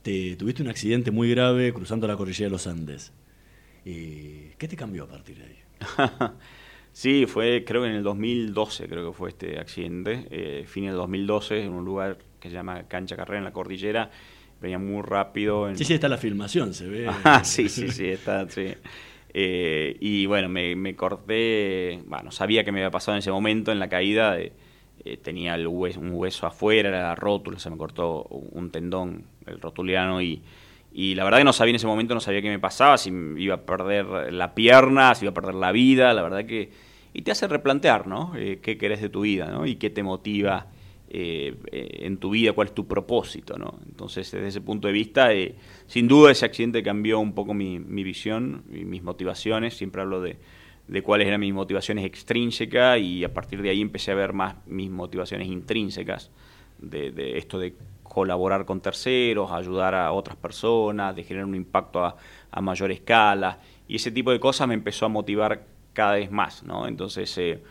te 0.03 0.37
tuviste 0.37 0.63
un 0.63 0.69
accidente 0.69 1.11
muy 1.11 1.31
grave 1.31 1.73
cruzando 1.73 2.07
la 2.07 2.17
cordillera 2.17 2.47
de 2.47 2.53
los 2.53 2.67
Andes. 2.67 3.13
Eh, 3.85 4.55
¿Qué 4.59 4.69
te 4.69 4.77
cambió 4.77 5.05
a 5.05 5.09
partir 5.09 5.39
de 5.39 5.45
ahí? 5.45 5.59
Sí, 6.93 7.27
fue 7.27 7.65
creo 7.65 7.83
que 7.83 7.89
en 7.89 7.95
el 7.95 8.03
2012 8.03 8.89
creo 8.89 9.11
que 9.11 9.17
fue 9.17 9.29
este 9.29 9.61
accidente, 9.61 10.27
eh, 10.31 10.65
fin 10.67 10.87
del 10.87 10.97
2012 10.97 11.63
en 11.63 11.73
un 11.73 11.85
lugar 11.85 12.19
que 12.41 12.49
se 12.49 12.55
llama 12.55 12.89
Cancha 12.89 13.15
Carrera 13.15 13.39
en 13.39 13.45
la 13.45 13.53
cordillera, 13.53 14.11
venía 14.61 14.79
muy 14.81 15.01
rápido. 15.03 15.69
En... 15.69 15.79
Sí, 15.79 15.85
sí, 15.85 15.95
está 15.95 16.09
la 16.09 16.19
filmación, 16.19 16.75
se 16.75 16.89
ve. 16.89 17.09
Ah, 17.25 17.45
sí, 17.45 17.69
sí, 17.69 17.93
sí, 17.93 18.07
está, 18.07 18.49
sí. 18.49 18.75
Eh, 19.33 19.97
y 20.01 20.27
bueno, 20.27 20.49
me, 20.49 20.97
corté, 20.97 22.01
bueno, 22.07 22.31
sabía 22.31 22.65
que 22.65 22.73
me 22.73 22.81
había 22.81 22.91
pasado 22.91 23.17
en 23.17 23.21
ese 23.21 23.31
momento 23.31 23.73
en 23.73 23.79
la 23.79 23.89
caída, 23.89 24.39
eh, 24.39 24.53
tenía 25.23 25.55
el 25.55 25.67
hueso, 25.67 26.01
un 26.01 26.13
hueso 26.13 26.47
afuera, 26.47 26.89
era 26.89 27.15
rótula, 27.15 27.59
se 27.59 27.71
me 27.71 27.77
cortó 27.77 28.25
un 28.25 28.71
tendón, 28.71 29.25
el 29.47 29.61
rotuliano, 29.61 30.21
y, 30.21 30.43
y 30.93 31.15
la 31.15 31.25
verdad 31.25 31.39
que 31.39 31.45
no 31.45 31.53
sabía 31.53 31.71
en 31.71 31.77
ese 31.77 31.87
momento, 31.87 32.15
no 32.15 32.21
sabía 32.21 32.43
qué 32.43 32.49
me 32.49 32.59
pasaba, 32.59 32.99
si 32.99 33.11
iba 33.39 33.55
a 33.55 33.61
perder 33.63 34.33
la 34.33 34.55
pierna, 34.55 35.15
si 35.15 35.25
iba 35.25 35.31
a 35.31 35.35
perder 35.35 35.55
la 35.55 35.73
vida, 35.73 36.13
la 36.13 36.23
verdad 36.23 36.45
que... 36.45 36.71
Y 37.13 37.23
te 37.23 37.33
hace 37.33 37.49
replantear, 37.49 38.07
¿no? 38.07 38.33
Eh, 38.37 38.61
¿Qué 38.63 38.79
querés 38.79 39.01
de 39.01 39.09
tu 39.09 39.23
vida, 39.23 39.47
¿no? 39.47 39.67
Y 39.67 39.77
qué 39.77 39.91
te 39.91 40.05
motiva 40.05 40.67
eh, 41.13 41.57
eh, 41.73 42.07
en 42.07 42.19
tu 42.19 42.31
vida, 42.31 42.53
cuál 42.53 42.69
es 42.69 42.75
tu 42.75 42.87
propósito, 42.87 43.59
¿no? 43.59 43.81
Entonces, 43.85 44.31
desde 44.31 44.47
ese 44.47 44.61
punto 44.61 44.87
de 44.87 44.95
vista, 44.95 45.33
eh, 45.33 45.57
sin 45.87 46.07
duda 46.07 46.31
ese 46.31 46.47
accidente 46.47 46.83
cambió 46.83 47.19
un 47.19 47.35
poco 47.35 47.53
mi, 47.53 47.81
mi 47.81 48.05
visión 48.05 48.63
y 48.73 48.85
mis 48.85 49.03
motivaciones. 49.03 49.75
Siempre 49.75 50.03
hablo 50.03 50.21
de, 50.21 50.39
de 50.87 51.03
cuáles 51.03 51.27
eran 51.27 51.41
mis 51.41 51.53
motivaciones 51.53 52.05
extrínsecas 52.05 53.01
y 53.01 53.25
a 53.25 53.35
partir 53.35 53.61
de 53.61 53.71
ahí 53.71 53.81
empecé 53.81 54.13
a 54.13 54.15
ver 54.15 54.33
más 54.33 54.55
mis 54.67 54.89
motivaciones 54.89 55.49
intrínsecas, 55.49 56.31
de, 56.79 57.11
de 57.11 57.39
esto 57.39 57.59
de 57.59 57.75
colaborar 58.05 58.65
con 58.65 58.81
terceros, 58.81 59.51
ayudar 59.51 59.95
a 59.95 60.13
otras 60.13 60.37
personas, 60.37 61.15
de 61.15 61.25
generar 61.25 61.47
un 61.47 61.57
impacto 61.57 62.05
a, 62.05 62.17
a 62.51 62.61
mayor 62.61 62.91
escala. 62.93 63.59
Y 63.89 63.97
ese 63.97 64.13
tipo 64.13 64.31
de 64.31 64.39
cosas 64.39 64.69
me 64.69 64.75
empezó 64.75 65.07
a 65.07 65.09
motivar 65.09 65.67
cada 65.93 66.15
vez 66.15 66.31
más, 66.31 66.63
¿no? 66.63 66.87
Entonces, 66.87 67.37
eh, 67.39 67.63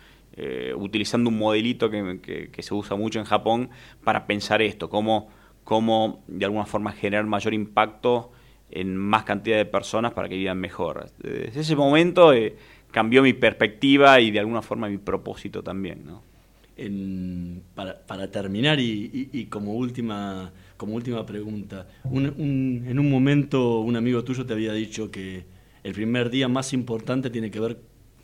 eh, 0.41 0.73
utilizando 0.75 1.29
un 1.29 1.37
modelito 1.37 1.89
que, 1.89 2.19
que, 2.21 2.49
que, 2.49 2.63
se 2.63 2.73
usa 2.73 2.95
mucho 2.95 3.19
en 3.19 3.25
Japón 3.25 3.69
para 4.03 4.25
pensar 4.25 4.61
esto, 4.61 4.89
cómo, 4.89 5.29
cómo 5.63 6.23
de 6.27 6.45
alguna 6.45 6.65
forma 6.65 6.91
generar 6.93 7.25
mayor 7.25 7.53
impacto 7.53 8.31
en 8.71 8.95
más 8.95 9.23
cantidad 9.23 9.57
de 9.57 9.65
personas 9.65 10.13
para 10.13 10.29
que 10.29 10.35
vivan 10.37 10.59
mejor. 10.59 11.09
Desde 11.21 11.59
ese 11.59 11.75
momento 11.75 12.33
eh, 12.33 12.55
cambió 12.91 13.21
mi 13.23 13.33
perspectiva 13.33 14.19
y 14.21 14.31
de 14.31 14.39
alguna 14.39 14.61
forma 14.61 14.87
mi 14.87 14.97
propósito 14.97 15.61
también. 15.63 16.03
¿no? 16.05 16.23
En- 16.77 17.61
para, 17.75 17.99
para 18.05 18.31
terminar 18.31 18.79
y, 18.79 19.09
y- 19.13 19.29
y 19.39 19.45
como 19.45 19.73
última 19.73 20.51
como 20.77 20.95
última 20.95 21.25
pregunta, 21.25 21.87
un- 22.05 22.33
un- 22.37 22.85
en 22.87 22.99
un 22.99 23.09
momento 23.11 23.79
un 23.81 23.97
amigo 23.97 24.23
tuyo 24.23 24.45
te 24.45 24.53
había 24.53 24.71
dicho 24.71 25.11
que 25.11 25.43
el 25.83 25.93
primer 25.93 26.29
día 26.29 26.47
más 26.47 26.71
importante 26.71 27.29
tiene 27.29 27.51
que 27.51 27.59
ver, 27.59 27.79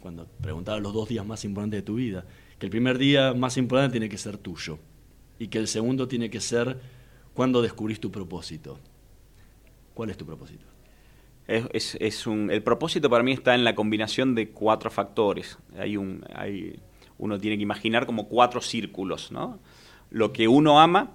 cuando 0.05 0.27
preguntaba 0.39 0.79
los 0.79 0.93
dos 0.93 1.09
días 1.09 1.25
más 1.25 1.43
importantes 1.45 1.79
de 1.79 1.81
tu 1.81 1.95
vida, 1.95 2.25
que 2.59 2.67
el 2.67 2.69
primer 2.69 2.99
día 2.99 3.33
más 3.33 3.57
importante 3.57 3.93
tiene 3.93 4.07
que 4.07 4.19
ser 4.19 4.37
tuyo 4.37 4.77
y 5.39 5.47
que 5.47 5.57
el 5.57 5.67
segundo 5.67 6.07
tiene 6.07 6.29
que 6.29 6.41
ser 6.41 6.79
cuando 7.33 7.59
descubrís 7.59 7.99
tu 7.99 8.11
propósito. 8.11 8.77
¿Cuál 9.95 10.11
es 10.11 10.17
tu 10.17 10.23
propósito? 10.23 10.63
Es, 11.47 11.97
el 11.99 12.61
propósito 12.61 13.09
para 13.09 13.23
mí 13.23 13.31
está 13.31 13.55
en 13.55 13.63
la 13.63 13.73
combinación 13.73 14.35
de 14.35 14.49
cuatro 14.49 14.91
factores. 14.91 15.57
Hay 15.75 15.97
un, 15.97 16.23
hay, 16.35 16.79
uno 17.17 17.39
tiene 17.39 17.57
que 17.57 17.63
imaginar 17.63 18.05
como 18.05 18.27
cuatro 18.27 18.61
círculos, 18.61 19.31
¿no? 19.31 19.57
Lo 20.11 20.31
que 20.33 20.47
uno 20.47 20.79
ama, 20.79 21.13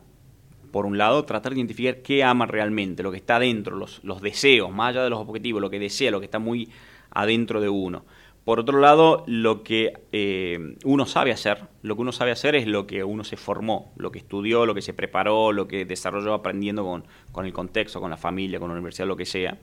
por 0.73 0.85
un 0.85 0.99
lado, 0.99 1.25
tratar 1.25 1.53
de 1.53 1.61
identificar 1.61 2.03
qué 2.03 2.25
ama 2.25 2.45
realmente, 2.47 3.05
lo 3.05 3.13
que 3.13 3.19
está 3.19 3.37
adentro, 3.37 3.77
los 3.77 4.21
deseos, 4.21 4.73
más 4.73 4.89
allá 4.89 5.05
de 5.05 5.11
los 5.11 5.21
objetivos, 5.21 5.63
lo 5.63 5.71
que 5.71 5.79
desea, 5.79 6.11
lo 6.11 6.19
que 6.19 6.25
está 6.27 6.41
muy 6.41 6.69
adentro 7.13 7.61
de 7.61 7.69
uno. 7.69 8.05
Por 8.45 8.59
otro 8.59 8.81
lado, 8.81 9.25
lo 9.27 9.63
que 9.63 9.93
eh, 10.13 10.77
uno 10.85 11.07
sabe 11.07 11.31
hacer, 11.31 11.69
lo 11.83 11.95
que 11.95 12.03
uno 12.03 12.13
sabe 12.13 12.31
hacer 12.31 12.55
es 12.55 12.67
lo 12.67 12.87
que 12.87 13.05
uno 13.05 13.23
se 13.23 13.37
formó, 13.37 13.93
lo 13.97 14.11
que 14.11 14.19
estudió, 14.19 14.67
lo 14.67 14.75
que 14.75 14.83
se 14.83 14.95
preparó, 14.95 15.53
lo 15.53 15.69
que 15.69 15.85
desarrolló 15.85 16.33
aprendiendo 16.35 16.83
con, 16.85 17.05
con 17.33 17.45
el 17.45 17.53
contexto, 17.53 18.01
con 18.01 18.11
la 18.11 18.17
familia, 18.17 18.59
con 18.59 18.69
la 18.69 18.75
universidad, 18.75 19.07
lo 19.07 19.17
que 19.17 19.27
sea. 19.27 19.59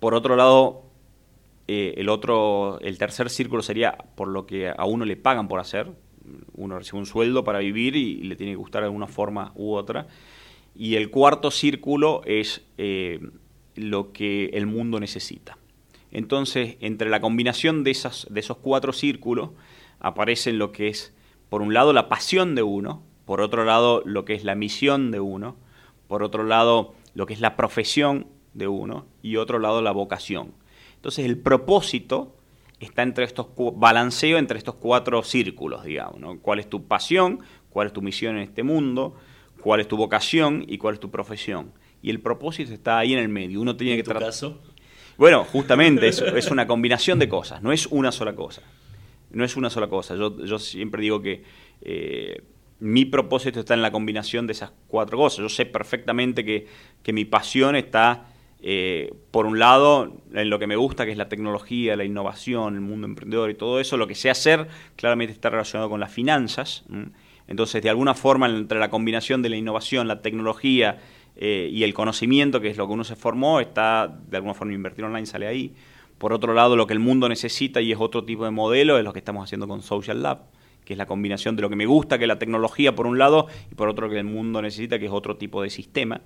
Por 0.00 0.14
otro 0.14 0.36
lado, 0.36 0.84
eh, 1.66 1.94
el 1.96 2.08
otro, 2.10 2.78
el 2.80 2.98
tercer 2.98 3.30
círculo 3.30 3.62
sería 3.62 3.96
por 4.14 4.28
lo 4.28 4.46
que 4.46 4.68
a 4.68 4.84
uno 4.84 5.04
le 5.04 5.16
pagan 5.16 5.48
por 5.48 5.60
hacer. 5.60 5.90
Uno 6.54 6.78
recibe 6.78 6.98
un 6.98 7.06
sueldo 7.06 7.44
para 7.44 7.58
vivir 7.60 7.96
y, 7.96 8.22
le 8.22 8.36
tiene 8.36 8.52
que 8.52 8.56
gustar 8.56 8.82
de 8.82 8.86
alguna 8.86 9.06
forma 9.06 9.52
u 9.54 9.72
otra. 9.74 10.06
Y 10.74 10.96
el 10.96 11.10
cuarto 11.10 11.50
círculo 11.50 12.22
es 12.26 12.62
eh, 12.78 13.20
lo 13.76 14.12
que 14.12 14.46
el 14.46 14.66
mundo 14.66 15.00
necesita. 15.00 15.56
Entonces, 16.14 16.76
entre 16.80 17.10
la 17.10 17.20
combinación 17.20 17.84
de, 17.84 17.90
esas, 17.90 18.26
de 18.30 18.40
esos 18.40 18.56
cuatro 18.58 18.92
círculos, 18.92 19.50
aparecen 19.98 20.58
lo 20.58 20.72
que 20.72 20.88
es, 20.88 21.12
por 21.50 21.60
un 21.60 21.74
lado, 21.74 21.92
la 21.92 22.08
pasión 22.08 22.54
de 22.54 22.62
uno, 22.62 23.02
por 23.26 23.40
otro 23.40 23.64
lado, 23.64 24.02
lo 24.06 24.24
que 24.24 24.34
es 24.34 24.44
la 24.44 24.54
misión 24.54 25.10
de 25.10 25.20
uno, 25.20 25.56
por 26.06 26.22
otro 26.22 26.44
lado, 26.44 26.94
lo 27.14 27.26
que 27.26 27.34
es 27.34 27.40
la 27.40 27.56
profesión 27.56 28.28
de 28.54 28.68
uno, 28.68 29.06
y 29.22 29.36
otro 29.36 29.58
lado, 29.58 29.82
la 29.82 29.90
vocación. 29.90 30.52
Entonces, 30.94 31.26
el 31.26 31.36
propósito 31.36 32.36
está 32.78 33.02
entre 33.02 33.24
estos 33.24 33.48
balanceo 33.74 34.38
entre 34.38 34.58
estos 34.58 34.76
cuatro 34.76 35.22
círculos, 35.22 35.84
digamos, 35.84 36.20
¿no? 36.20 36.38
¿Cuál 36.38 36.60
es 36.60 36.70
tu 36.70 36.86
pasión? 36.86 37.40
¿Cuál 37.70 37.88
es 37.88 37.92
tu 37.92 38.02
misión 38.02 38.36
en 38.36 38.42
este 38.42 38.62
mundo? 38.62 39.16
¿Cuál 39.60 39.80
es 39.80 39.88
tu 39.88 39.96
vocación? 39.96 40.64
¿Y 40.68 40.78
cuál 40.78 40.94
es 40.94 41.00
tu 41.00 41.10
profesión? 41.10 41.72
Y 42.02 42.10
el 42.10 42.20
propósito 42.20 42.72
está 42.72 42.98
ahí 42.98 43.14
en 43.14 43.18
el 43.18 43.28
medio. 43.28 43.60
Uno 43.60 43.76
tiene 43.76 43.96
que 43.96 44.02
tu 44.02 44.10
tratar. 44.10 44.28
caso? 44.28 44.60
Bueno, 45.16 45.44
justamente 45.44 46.08
es, 46.08 46.20
es 46.20 46.50
una 46.50 46.66
combinación 46.66 47.18
de 47.18 47.28
cosas, 47.28 47.62
no 47.62 47.72
es 47.72 47.86
una 47.86 48.12
sola 48.12 48.34
cosa. 48.34 48.62
No 49.34 49.44
es 49.44 49.56
una 49.56 49.68
sola 49.68 49.88
cosa. 49.88 50.14
Yo, 50.14 50.44
yo 50.44 50.58
siempre 50.58 51.02
digo 51.02 51.20
que 51.20 51.42
eh, 51.82 52.42
mi 52.80 53.04
propósito 53.04 53.60
está 53.60 53.74
en 53.74 53.82
la 53.82 53.90
combinación 53.90 54.46
de 54.46 54.52
esas 54.52 54.72
cuatro 54.88 55.18
cosas. 55.18 55.40
Yo 55.40 55.48
sé 55.48 55.66
perfectamente 55.66 56.44
que, 56.44 56.66
que 57.02 57.12
mi 57.12 57.24
pasión 57.24 57.76
está, 57.76 58.26
eh, 58.60 59.12
por 59.30 59.46
un 59.46 59.58
lado, 59.58 60.22
en 60.32 60.50
lo 60.50 60.58
que 60.58 60.66
me 60.66 60.76
gusta, 60.76 61.04
que 61.04 61.12
es 61.12 61.18
la 61.18 61.28
tecnología, 61.28 61.96
la 61.96 62.04
innovación, 62.04 62.74
el 62.74 62.80
mundo 62.80 63.06
emprendedor 63.06 63.50
y 63.50 63.54
todo 63.54 63.80
eso. 63.80 63.96
Lo 63.96 64.06
que 64.06 64.14
sé 64.14 64.30
hacer 64.30 64.68
claramente 64.96 65.32
está 65.32 65.50
relacionado 65.50 65.90
con 65.90 66.00
las 66.00 66.12
finanzas. 66.12 66.84
Entonces, 67.48 67.82
de 67.82 67.90
alguna 67.90 68.14
forma, 68.14 68.48
entre 68.48 68.78
la 68.78 68.88
combinación 68.88 69.42
de 69.42 69.48
la 69.48 69.56
innovación, 69.56 70.08
la 70.08 70.22
tecnología 70.22 70.98
eh, 71.36 71.68
y 71.72 71.82
el 71.82 71.94
conocimiento, 71.94 72.60
que 72.60 72.68
es 72.68 72.76
lo 72.76 72.86
que 72.86 72.92
uno 72.92 73.04
se 73.04 73.16
formó, 73.16 73.60
está 73.60 74.08
de 74.28 74.36
alguna 74.36 74.54
forma 74.54 74.72
invertir 74.72 75.04
online, 75.04 75.26
sale 75.26 75.46
ahí. 75.46 75.74
Por 76.18 76.32
otro 76.32 76.54
lado, 76.54 76.76
lo 76.76 76.86
que 76.86 76.92
el 76.92 77.00
mundo 77.00 77.28
necesita 77.28 77.80
y 77.80 77.92
es 77.92 77.98
otro 78.00 78.24
tipo 78.24 78.44
de 78.44 78.50
modelo 78.50 78.98
es 78.98 79.04
lo 79.04 79.12
que 79.12 79.18
estamos 79.18 79.44
haciendo 79.44 79.66
con 79.66 79.82
Social 79.82 80.22
Lab, 80.22 80.44
que 80.84 80.94
es 80.94 80.98
la 80.98 81.06
combinación 81.06 81.56
de 81.56 81.62
lo 81.62 81.68
que 81.68 81.76
me 81.76 81.86
gusta, 81.86 82.18
que 82.18 82.24
es 82.24 82.28
la 82.28 82.38
tecnología 82.38 82.94
por 82.94 83.06
un 83.06 83.18
lado, 83.18 83.48
y 83.70 83.74
por 83.74 83.88
otro 83.88 84.08
que 84.08 84.18
el 84.18 84.24
mundo 84.24 84.62
necesita, 84.62 84.98
que 84.98 85.06
es 85.06 85.12
otro 85.12 85.36
tipo 85.36 85.62
de 85.62 85.70
sistema. 85.70 86.20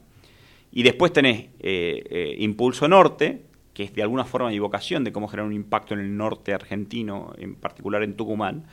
Y 0.70 0.82
después 0.82 1.12
tenés 1.12 1.46
eh, 1.60 2.04
eh, 2.10 2.36
Impulso 2.38 2.86
Norte, 2.86 3.46
que 3.72 3.84
es 3.84 3.94
de 3.94 4.02
alguna 4.02 4.24
forma 4.24 4.50
mi 4.50 4.58
vocación 4.58 5.04
de 5.04 5.12
cómo 5.12 5.28
generar 5.28 5.46
un 5.46 5.54
impacto 5.54 5.94
en 5.94 6.00
el 6.00 6.16
norte 6.16 6.52
argentino, 6.52 7.32
en 7.38 7.54
particular 7.54 8.02
en 8.02 8.14
Tucumán. 8.14 8.66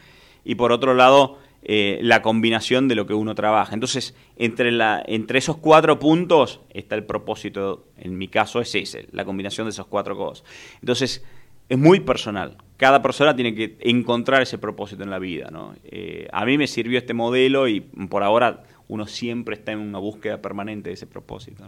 Y 0.43 0.55
por 0.55 0.71
otro 0.71 0.93
lado, 0.93 1.39
eh, 1.67 1.97
la 2.03 2.21
combinación 2.21 2.87
de 2.87 2.93
lo 2.93 3.07
que 3.07 3.15
uno 3.15 3.33
trabaja. 3.33 3.73
Entonces, 3.73 4.13
entre, 4.37 4.69
entre 5.07 5.39
esos 5.39 5.57
cuatro 5.57 5.97
puntos 5.97 6.61
está 6.69 6.93
el 6.93 7.03
propósito, 7.03 7.87
en 7.97 8.17
mi 8.19 8.27
caso 8.27 8.61
es 8.61 8.75
ese, 8.75 9.07
la 9.11 9.25
combinación 9.25 9.65
de 9.65 9.71
esas 9.71 9.87
cuatro 9.87 10.15
cosas. 10.15 10.45
Entonces, 10.79 11.23
es 11.67 11.77
muy 11.79 12.01
personal. 12.01 12.57
Cada 12.77 13.01
persona 13.01 13.35
tiene 13.35 13.55
que 13.55 13.77
encontrar 13.79 14.43
ese 14.43 14.59
propósito 14.59 15.01
en 15.01 15.09
la 15.09 15.17
vida. 15.17 15.49
¿no? 15.51 15.73
Eh, 15.85 16.27
a 16.31 16.45
mí 16.45 16.59
me 16.59 16.67
sirvió 16.67 16.99
este 16.99 17.15
modelo 17.15 17.67
y 17.67 17.79
por 17.81 18.21
ahora 18.21 18.61
uno 18.87 19.07
siempre 19.07 19.55
está 19.55 19.71
en 19.71 19.79
una 19.79 19.97
búsqueda 19.97 20.41
permanente 20.43 20.89
de 20.89 20.93
ese 20.93 21.07
propósito. 21.07 21.63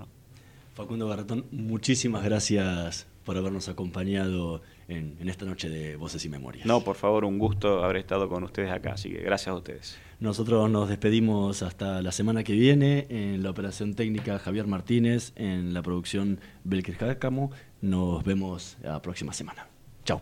Facundo 0.76 1.08
Barratón, 1.08 1.46
muchísimas 1.52 2.24
gracias 2.24 3.08
por 3.26 3.36
habernos 3.36 3.68
acompañado 3.68 4.62
en, 4.88 5.18
en 5.20 5.30
esta 5.30 5.46
noche 5.46 5.70
de 5.70 5.96
Voces 5.96 6.24
y 6.26 6.30
Memorias. 6.30 6.66
No, 6.66 6.82
por 6.82 6.96
favor, 6.96 7.26
un 7.26 7.38
gusto 7.38 7.84
haber 7.84 7.98
estado 7.98 8.30
con 8.30 8.44
ustedes 8.44 8.72
acá, 8.72 8.94
así 8.94 9.10
que 9.10 9.20
gracias 9.20 9.50
a 9.50 9.56
ustedes. 9.56 9.98
Nosotros 10.20 10.70
nos 10.70 10.90
despedimos 10.90 11.62
hasta 11.62 12.02
la 12.02 12.12
semana 12.12 12.44
que 12.44 12.54
viene 12.54 13.06
en 13.10 13.44
la 13.44 13.52
operación 13.52 13.94
técnica 13.94 14.40
Javier 14.40 14.66
Martínez, 14.66 15.32
en 15.36 15.74
la 15.74 15.84
producción 15.84 16.40
Belkir 16.64 16.96
Jácamo. 16.96 17.52
Nos 17.82 18.24
vemos 18.24 18.78
la 18.82 19.02
próxima 19.02 19.34
semana. 19.34 19.68
Chao. 20.06 20.22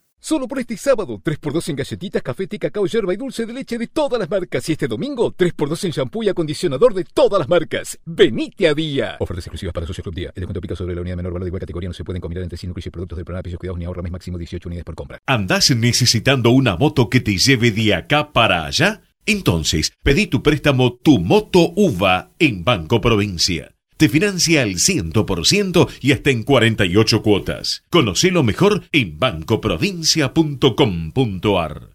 Solo 0.23 0.47
por 0.47 0.59
este 0.59 0.77
sábado, 0.77 1.19
3x2 1.19 1.69
en 1.69 1.75
galletitas, 1.77 2.21
café, 2.21 2.45
té, 2.45 2.59
cacao, 2.59 2.85
yerba 2.85 3.11
y 3.11 3.17
dulce 3.17 3.47
de 3.47 3.53
leche 3.53 3.79
de 3.79 3.87
todas 3.87 4.19
las 4.19 4.29
marcas. 4.29 4.69
Y 4.69 4.73
este 4.73 4.87
domingo, 4.87 5.33
3x2 5.35 5.85
en 5.85 5.91
shampoo 5.91 6.21
y 6.21 6.29
acondicionador 6.29 6.93
de 6.93 7.05
todas 7.05 7.39
las 7.39 7.49
marcas. 7.49 7.97
¡Venite 8.05 8.67
a 8.67 8.75
día! 8.75 9.17
Ofertas 9.19 9.47
exclusivas 9.47 9.73
para 9.73 9.87
socios 9.87 10.03
Club 10.03 10.13
Día. 10.13 10.27
El 10.27 10.41
descuento 10.41 10.59
aplica 10.59 10.75
sobre 10.75 10.93
la 10.93 11.01
unidad 11.01 11.15
menor 11.17 11.33
valor 11.33 11.45
de 11.45 11.49
igual 11.49 11.61
categoría. 11.61 11.89
No 11.89 11.95
se 11.95 12.03
pueden 12.03 12.21
combinar 12.21 12.43
entre 12.43 12.55
sí. 12.55 12.67
No 12.67 12.71
incluye 12.71 12.91
productos 12.91 13.17
del 13.17 13.25
programa 13.25 13.41
Pisos 13.41 13.57
Cuidados 13.57 13.79
ni 13.79 13.85
ahorra 13.85 14.03
mes 14.03 14.11
máximo 14.11 14.37
18 14.37 14.69
unidades 14.69 14.85
por 14.85 14.93
compra. 14.93 15.17
¿Andás 15.25 15.75
necesitando 15.75 16.51
una 16.51 16.77
moto 16.77 17.09
que 17.09 17.19
te 17.19 17.39
lleve 17.39 17.71
de 17.71 17.95
acá 17.95 18.31
para 18.31 18.65
allá? 18.65 19.01
Entonces, 19.25 19.91
pedí 20.03 20.27
tu 20.27 20.43
préstamo 20.43 20.99
Tu 21.01 21.17
Moto 21.17 21.73
UVA 21.75 22.29
en 22.37 22.63
Banco 22.63 23.01
Provincia. 23.01 23.73
Te 24.01 24.09
financia 24.09 24.63
al 24.63 24.77
100% 24.77 25.87
y 26.01 26.11
hasta 26.11 26.31
en 26.31 26.41
48 26.41 27.21
cuotas. 27.21 27.83
Conocelo 27.91 28.41
mejor 28.41 28.81
en 28.91 29.19
bancoprovincia.com.ar. 29.19 31.91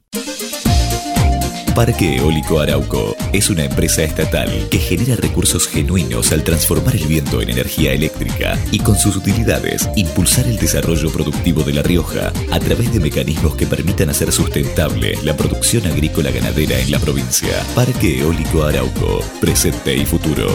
Parque 1.74 2.18
Eólico 2.18 2.60
Arauco 2.60 3.16
es 3.32 3.50
una 3.50 3.64
empresa 3.64 4.04
estatal 4.04 4.48
que 4.70 4.78
genera 4.78 5.16
recursos 5.16 5.66
genuinos 5.66 6.30
al 6.30 6.44
transformar 6.44 6.94
el 6.94 7.08
viento 7.08 7.42
en 7.42 7.50
energía 7.50 7.92
eléctrica 7.92 8.56
y 8.70 8.78
con 8.78 8.94
sus 8.94 9.16
utilidades 9.16 9.90
impulsar 9.96 10.46
el 10.46 10.58
desarrollo 10.58 11.10
productivo 11.10 11.64
de 11.64 11.72
La 11.72 11.82
Rioja 11.82 12.32
a 12.52 12.60
través 12.60 12.92
de 12.92 13.00
mecanismos 13.00 13.56
que 13.56 13.66
permitan 13.66 14.10
hacer 14.10 14.30
sustentable 14.30 15.18
la 15.24 15.36
producción 15.36 15.84
agrícola 15.86 16.30
ganadera 16.30 16.78
en 16.78 16.92
la 16.92 17.00
provincia. 17.00 17.64
Parque 17.74 18.20
Eólico 18.20 18.62
Arauco, 18.62 19.24
presente 19.40 19.96
y 19.96 20.06
futuro. 20.06 20.46